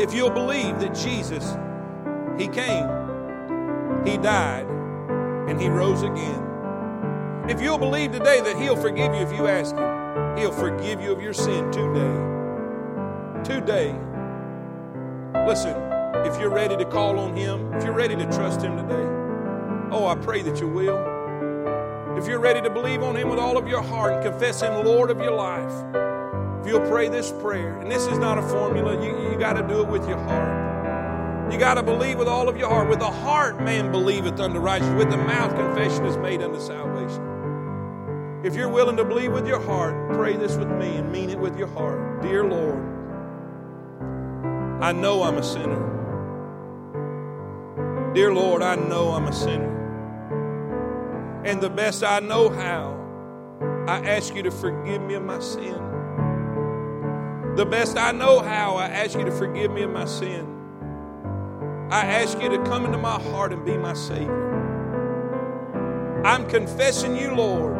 if 0.00 0.14
you'll 0.14 0.30
believe 0.30 0.80
that 0.80 0.94
Jesus, 0.94 1.54
He 2.38 2.48
came, 2.48 2.88
He 4.06 4.16
died, 4.16 4.66
and 5.50 5.60
He 5.60 5.68
rose 5.68 6.02
again. 6.02 6.42
If 7.50 7.60
you'll 7.60 7.76
believe 7.76 8.12
today 8.12 8.40
that 8.40 8.56
He'll 8.56 8.74
forgive 8.74 9.14
you 9.14 9.20
if 9.20 9.32
you 9.34 9.48
ask 9.48 9.76
Him, 9.76 10.38
He'll 10.38 10.50
forgive 10.50 11.02
you 11.02 11.12
of 11.12 11.20
your 11.20 11.34
sin 11.34 11.70
today. 11.70 12.16
Today. 13.44 13.94
Listen, 15.46 15.76
if 16.24 16.40
you're 16.40 16.48
ready 16.48 16.78
to 16.78 16.86
call 16.86 17.18
on 17.18 17.36
Him, 17.36 17.70
if 17.74 17.84
you're 17.84 17.92
ready 17.92 18.16
to 18.16 18.24
trust 18.32 18.62
Him 18.62 18.78
today, 18.78 19.21
oh, 19.92 20.06
I 20.06 20.14
pray 20.16 20.42
that 20.42 20.58
you 20.60 20.68
will. 20.68 20.98
If 22.16 22.26
you're 22.26 22.40
ready 22.40 22.60
to 22.62 22.70
believe 22.70 23.02
on 23.02 23.16
Him 23.16 23.28
with 23.28 23.38
all 23.38 23.56
of 23.58 23.68
your 23.68 23.82
heart 23.82 24.14
and 24.14 24.22
confess 24.22 24.62
Him 24.62 24.84
Lord 24.84 25.10
of 25.10 25.18
your 25.18 25.32
life, 25.32 25.72
if 26.60 26.68
you'll 26.68 26.88
pray 26.88 27.08
this 27.08 27.32
prayer, 27.32 27.78
and 27.80 27.90
this 27.90 28.06
is 28.06 28.18
not 28.18 28.38
a 28.38 28.42
formula, 28.42 28.94
you, 29.04 29.30
you 29.30 29.38
got 29.38 29.54
to 29.54 29.66
do 29.66 29.80
it 29.80 29.88
with 29.88 30.08
your 30.08 30.18
heart. 30.18 31.52
You 31.52 31.58
got 31.58 31.74
to 31.74 31.82
believe 31.82 32.18
with 32.18 32.28
all 32.28 32.48
of 32.48 32.56
your 32.56 32.68
heart. 32.68 32.88
With 32.88 33.00
the 33.00 33.10
heart, 33.10 33.60
man 33.60 33.90
believeth 33.90 34.40
unto 34.40 34.58
righteousness. 34.58 34.96
With 34.96 35.10
the 35.10 35.18
mouth, 35.18 35.54
confession 35.54 36.06
is 36.06 36.16
made 36.16 36.40
unto 36.40 36.60
salvation. 36.60 38.40
If 38.44 38.54
you're 38.54 38.68
willing 38.68 38.96
to 38.96 39.04
believe 39.04 39.32
with 39.32 39.46
your 39.46 39.60
heart, 39.60 40.14
pray 40.14 40.36
this 40.36 40.56
with 40.56 40.68
me 40.68 40.96
and 40.96 41.12
mean 41.12 41.30
it 41.30 41.38
with 41.38 41.58
your 41.58 41.68
heart. 41.68 42.22
Dear 42.22 42.44
Lord, 42.44 42.82
I 44.82 44.92
know 44.92 45.22
I'm 45.22 45.36
a 45.36 45.42
sinner. 45.42 45.90
Dear 48.14 48.32
Lord, 48.32 48.62
I 48.62 48.76
know 48.76 49.10
I'm 49.10 49.26
a 49.26 49.32
sinner. 49.32 49.81
And 51.44 51.60
the 51.60 51.70
best 51.70 52.04
I 52.04 52.20
know 52.20 52.48
how, 52.48 52.98
I 53.88 53.98
ask 54.08 54.34
you 54.34 54.42
to 54.44 54.50
forgive 54.50 55.02
me 55.02 55.14
of 55.14 55.24
my 55.24 55.40
sin. 55.40 55.74
The 57.56 57.66
best 57.66 57.98
I 57.98 58.12
know 58.12 58.40
how, 58.40 58.76
I 58.76 58.86
ask 58.86 59.18
you 59.18 59.24
to 59.24 59.32
forgive 59.32 59.72
me 59.72 59.82
of 59.82 59.90
my 59.90 60.04
sin. 60.04 60.46
I 61.90 62.06
ask 62.06 62.40
you 62.40 62.48
to 62.48 62.62
come 62.64 62.86
into 62.86 62.96
my 62.96 63.20
heart 63.20 63.52
and 63.52 63.64
be 63.64 63.76
my 63.76 63.92
Savior. 63.92 64.52
I'm 66.24 66.48
confessing 66.48 67.16
you, 67.16 67.34
Lord. 67.34 67.76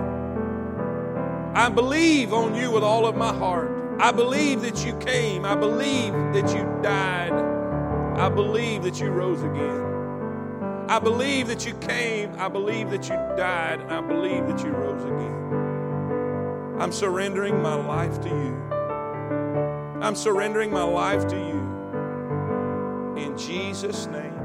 I 1.55 1.69
believe 1.69 2.33
on 2.33 2.55
you 2.55 2.71
with 2.73 2.83
all 2.83 3.07
of 3.07 3.17
my 3.17 3.33
heart. 3.33 3.71
I 4.01 4.11
believe 4.11 4.63
that 4.63 4.85
you 4.85 4.97
came. 4.97 5.45
I 5.45 5.55
believe 5.55 6.13
that 6.35 6.55
you 6.55 6.65
died. 6.83 7.33
I 8.19 8.29
believe 8.29 8.83
that 8.83 9.01
you 9.01 9.11
rose 9.11 9.43
again. 9.43 9.92
I 10.89 10.99
believe 10.99 11.49
that 11.49 11.67
you 11.67 11.75
came. 11.75 12.35
I 12.39 12.49
believe 12.49 12.91
that 12.91 13.05
you 13.05 13.17
died. 13.37 13.81
And 13.81 13.93
I 13.93 14.01
believe 14.01 14.47
that 14.49 14.65
you 14.65 14.71
rose 14.71 15.05
again. 15.05 16.81
I'm 16.81 16.93
surrendering 16.93 17.63
my 17.63 17.75
life 17.75 18.21
to 18.23 18.29
you. 18.29 18.57
I'm 20.03 20.17
surrendering 20.17 20.71
my 20.73 20.83
life 20.83 21.29
to 21.29 21.37
you. 21.37 21.63
In 23.17 23.39
Jesus' 23.39 24.07
name, 24.07 24.41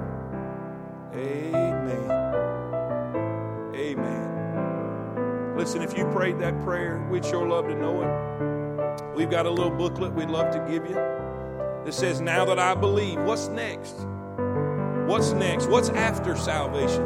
amen. 1.16 2.12
Amen. 3.74 5.56
Listen, 5.58 5.82
if 5.82 5.98
you 5.98 6.06
prayed 6.12 6.38
that 6.40 6.62
prayer, 6.64 7.04
we'd 7.10 7.26
sure 7.26 7.48
love 7.48 7.68
to 7.70 7.76
know 7.76 8.04
it. 8.04 9.16
We've 9.16 9.32
got 9.32 9.48
a 9.48 9.50
little 9.50 9.72
booklet 9.72 10.14
we'd 10.14 10.30
love 10.30 10.52
to 10.54 10.60
give 10.72 10.86
you 10.86 10.94
that 10.94 11.94
says, 11.94 12.22
Now 12.22 12.46
that 12.46 12.60
I 12.60 12.76
believe, 12.76 13.20
what's 13.24 13.48
next? 13.48 14.06
What's 15.08 15.32
next? 15.32 15.68
What's 15.68 15.88
after 15.88 16.36
salvation? 16.36 17.02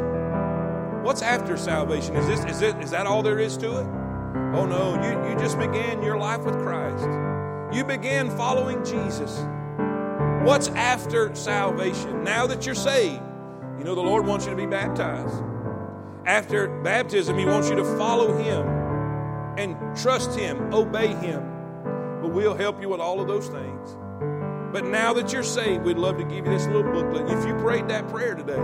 What's 1.04 1.22
after 1.22 1.56
salvation? 1.56 2.16
Is 2.16 2.26
this 2.26 2.44
is 2.56 2.60
it 2.60 2.76
is 2.82 2.90
that 2.90 3.06
all 3.06 3.22
there 3.22 3.38
is 3.38 3.56
to 3.58 3.78
it? 3.78 3.86
Oh 4.56 4.66
no, 4.66 5.00
you, 5.00 5.30
you 5.30 5.38
just 5.38 5.56
began 5.56 6.02
your 6.02 6.18
life 6.18 6.40
with 6.42 6.54
Christ. 6.64 7.04
You 7.72 7.84
began 7.84 8.28
following 8.36 8.84
Jesus. 8.84 9.46
What's 10.44 10.66
after 10.70 11.32
salvation? 11.36 12.24
Now 12.24 12.48
that 12.48 12.66
you're 12.66 12.74
saved, 12.74 13.22
you 13.78 13.84
know 13.84 13.94
the 13.94 14.00
Lord 14.00 14.26
wants 14.26 14.46
you 14.46 14.50
to 14.50 14.56
be 14.56 14.66
baptized. 14.66 15.40
After 16.26 16.82
baptism, 16.82 17.38
He 17.38 17.44
wants 17.44 17.70
you 17.70 17.76
to 17.76 17.84
follow 17.96 18.36
Him 18.36 18.66
and 19.56 19.96
trust 19.96 20.36
Him, 20.36 20.74
obey 20.74 21.14
Him. 21.14 21.40
But 22.20 22.32
we'll 22.32 22.56
help 22.56 22.82
you 22.82 22.88
with 22.88 23.00
all 23.00 23.20
of 23.20 23.28
those 23.28 23.46
things. 23.46 23.96
But 24.72 24.86
now 24.86 25.12
that 25.14 25.32
you're 25.32 25.42
saved, 25.42 25.84
we'd 25.84 25.98
love 25.98 26.16
to 26.18 26.24
give 26.24 26.46
you 26.46 26.52
this 26.52 26.66
little 26.66 26.90
booklet. 26.90 27.28
If 27.30 27.46
you 27.46 27.54
prayed 27.56 27.88
that 27.88 28.08
prayer 28.08 28.34
today, 28.34 28.62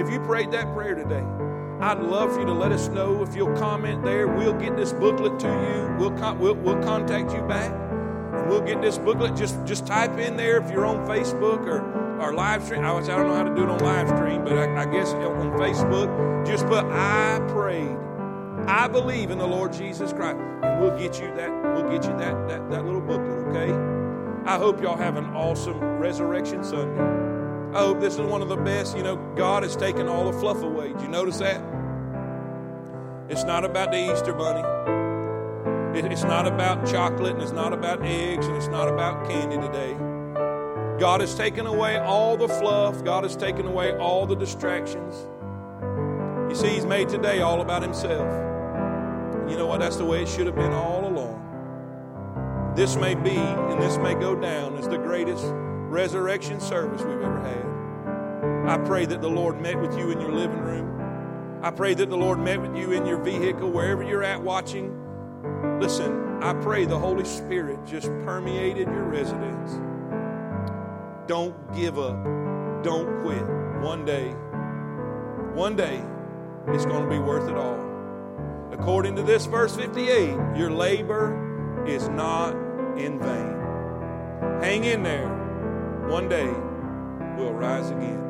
if 0.00 0.10
you 0.12 0.20
prayed 0.20 0.50
that 0.52 0.72
prayer 0.74 0.94
today, 0.94 1.24
I'd 1.80 2.00
love 2.00 2.32
for 2.34 2.40
you 2.40 2.46
to 2.46 2.52
let 2.52 2.72
us 2.72 2.88
know. 2.88 3.22
If 3.22 3.34
you'll 3.34 3.56
comment 3.56 4.04
there, 4.04 4.28
we'll 4.28 4.54
get 4.54 4.76
this 4.76 4.92
booklet 4.92 5.38
to 5.40 5.48
you. 5.48 5.96
We'll, 5.98 6.18
con- 6.18 6.38
we'll, 6.38 6.54
we'll 6.54 6.82
contact 6.82 7.32
you 7.32 7.42
back 7.42 7.72
we'll 8.48 8.60
get 8.60 8.80
this 8.80 8.98
booklet. 8.98 9.36
Just 9.36 9.64
just 9.64 9.86
type 9.86 10.18
in 10.18 10.36
there 10.36 10.58
if 10.58 10.70
you're 10.70 10.86
on 10.86 11.06
Facebook 11.06 11.66
or, 11.66 12.20
or 12.20 12.34
live 12.34 12.62
stream. 12.62 12.84
I, 12.84 12.92
I 12.92 13.00
don't 13.00 13.28
know 13.28 13.34
how 13.34 13.44
to 13.44 13.54
do 13.54 13.62
it 13.64 13.68
on 13.68 13.78
live 13.78 14.08
stream, 14.08 14.44
but 14.44 14.56
I, 14.56 14.82
I 14.82 14.84
guess 14.86 15.12
on 15.12 15.52
Facebook, 15.52 16.46
just 16.46 16.66
put 16.66 16.84
I 16.84 17.40
prayed. 17.48 17.96
I 18.68 18.88
believe 18.88 19.30
in 19.30 19.38
the 19.38 19.46
Lord 19.46 19.72
Jesus 19.72 20.12
Christ. 20.12 20.38
And 20.62 20.80
we'll 20.80 20.96
get 20.98 21.20
you 21.20 21.32
that, 21.34 21.50
we'll 21.74 21.88
get 21.88 22.04
you 22.04 22.16
that, 22.18 22.48
that, 22.48 22.70
that 22.70 22.84
little 22.84 23.00
booklet, 23.00 23.46
okay? 23.48 23.95
I 24.46 24.58
hope 24.58 24.80
y'all 24.80 24.96
have 24.96 25.16
an 25.16 25.24
awesome 25.34 25.80
Resurrection 25.80 26.62
Sunday. 26.62 27.02
I 27.76 27.80
hope 27.80 27.98
this 27.98 28.14
is 28.14 28.20
one 28.20 28.42
of 28.42 28.48
the 28.48 28.56
best. 28.56 28.96
You 28.96 29.02
know, 29.02 29.16
God 29.34 29.64
has 29.64 29.74
taken 29.74 30.06
all 30.06 30.30
the 30.30 30.38
fluff 30.38 30.62
away. 30.62 30.92
Did 30.92 31.02
you 31.02 31.08
notice 31.08 31.38
that? 31.38 31.60
It's 33.28 33.42
not 33.42 33.64
about 33.64 33.90
the 33.90 34.12
Easter 34.12 34.32
bunny. 34.32 34.62
It's 35.98 36.22
not 36.22 36.46
about 36.46 36.86
chocolate 36.86 37.32
and 37.32 37.42
it's 37.42 37.50
not 37.50 37.72
about 37.72 38.02
eggs 38.04 38.46
and 38.46 38.56
it's 38.56 38.68
not 38.68 38.86
about 38.86 39.28
candy 39.28 39.56
today. 39.56 39.94
God 41.00 41.22
has 41.22 41.34
taken 41.34 41.66
away 41.66 41.98
all 41.98 42.36
the 42.36 42.48
fluff, 42.48 43.02
God 43.02 43.24
has 43.24 43.34
taken 43.34 43.66
away 43.66 43.98
all 43.98 44.26
the 44.26 44.36
distractions. 44.36 45.26
You 46.48 46.54
see, 46.54 46.68
He's 46.68 46.86
made 46.86 47.08
today 47.08 47.40
all 47.40 47.62
about 47.62 47.82
Himself. 47.82 48.30
You 49.50 49.56
know 49.56 49.66
what? 49.66 49.80
That's 49.80 49.96
the 49.96 50.04
way 50.04 50.22
it 50.22 50.28
should 50.28 50.46
have 50.46 50.54
been 50.54 50.72
all. 50.72 51.05
This 52.76 52.96
may 52.96 53.14
be 53.14 53.36
and 53.36 53.82
this 53.82 53.96
may 53.98 54.14
go 54.14 54.34
down 54.34 54.76
as 54.76 54.86
the 54.88 54.98
greatest 54.98 55.44
resurrection 55.88 56.60
service 56.60 57.02
we've 57.02 57.22
ever 57.22 57.40
had. 57.40 58.70
I 58.70 58.78
pray 58.86 59.06
that 59.06 59.22
the 59.22 59.30
Lord 59.30 59.60
met 59.60 59.80
with 59.80 59.96
you 59.96 60.10
in 60.10 60.20
your 60.20 60.32
living 60.32 60.60
room. 60.60 61.60
I 61.62 61.70
pray 61.70 61.94
that 61.94 62.10
the 62.10 62.16
Lord 62.16 62.38
met 62.38 62.60
with 62.60 62.76
you 62.76 62.92
in 62.92 63.06
your 63.06 63.18
vehicle, 63.18 63.70
wherever 63.70 64.02
you're 64.02 64.22
at 64.22 64.42
watching 64.42 65.02
Listen, 65.80 66.42
I 66.42 66.54
pray 66.54 66.86
the 66.86 66.98
Holy 66.98 67.24
Spirit 67.24 67.84
just 67.86 68.06
permeated 68.24 68.88
your 68.88 69.04
residence. 69.04 69.72
Don't 71.26 71.54
give 71.74 71.98
up. 71.98 72.16
Don't 72.82 73.20
quit. 73.22 73.44
One 73.82 74.04
day, 74.04 74.30
one 75.54 75.76
day, 75.76 76.02
it's 76.68 76.86
going 76.86 77.04
to 77.04 77.10
be 77.10 77.18
worth 77.18 77.48
it 77.48 77.56
all. 77.56 77.78
According 78.72 79.16
to 79.16 79.22
this 79.22 79.46
verse 79.46 79.76
58, 79.76 80.56
your 80.56 80.70
labor 80.70 81.84
is 81.86 82.08
not 82.08 82.54
in 82.98 83.18
vain. 83.18 84.60
Hang 84.62 84.84
in 84.84 85.02
there. 85.02 85.28
One 86.08 86.28
day, 86.28 86.46
we'll 87.36 87.52
rise 87.52 87.90
again. 87.90 88.22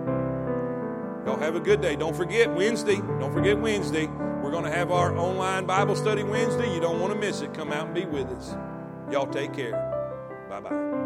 Y'all 1.26 1.38
have 1.38 1.56
a 1.56 1.60
good 1.60 1.80
day. 1.80 1.96
Don't 1.96 2.16
forget 2.16 2.52
Wednesday. 2.54 2.96
Don't 2.96 3.32
forget 3.32 3.58
Wednesday. 3.58 4.06
We're 4.06 4.52
going 4.52 4.64
to 4.64 4.70
have 4.70 4.92
our 4.92 5.16
online 5.16 5.66
Bible 5.66 5.96
study 5.96 6.22
Wednesday. 6.22 6.72
You 6.72 6.80
don't 6.80 7.00
want 7.00 7.12
to 7.12 7.18
miss 7.18 7.40
it. 7.40 7.52
Come 7.52 7.72
out 7.72 7.86
and 7.86 7.94
be 7.94 8.04
with 8.04 8.28
us. 8.28 8.54
Y'all 9.10 9.26
take 9.26 9.52
care. 9.52 9.72
Bye 10.48 10.60
bye. 10.60 11.05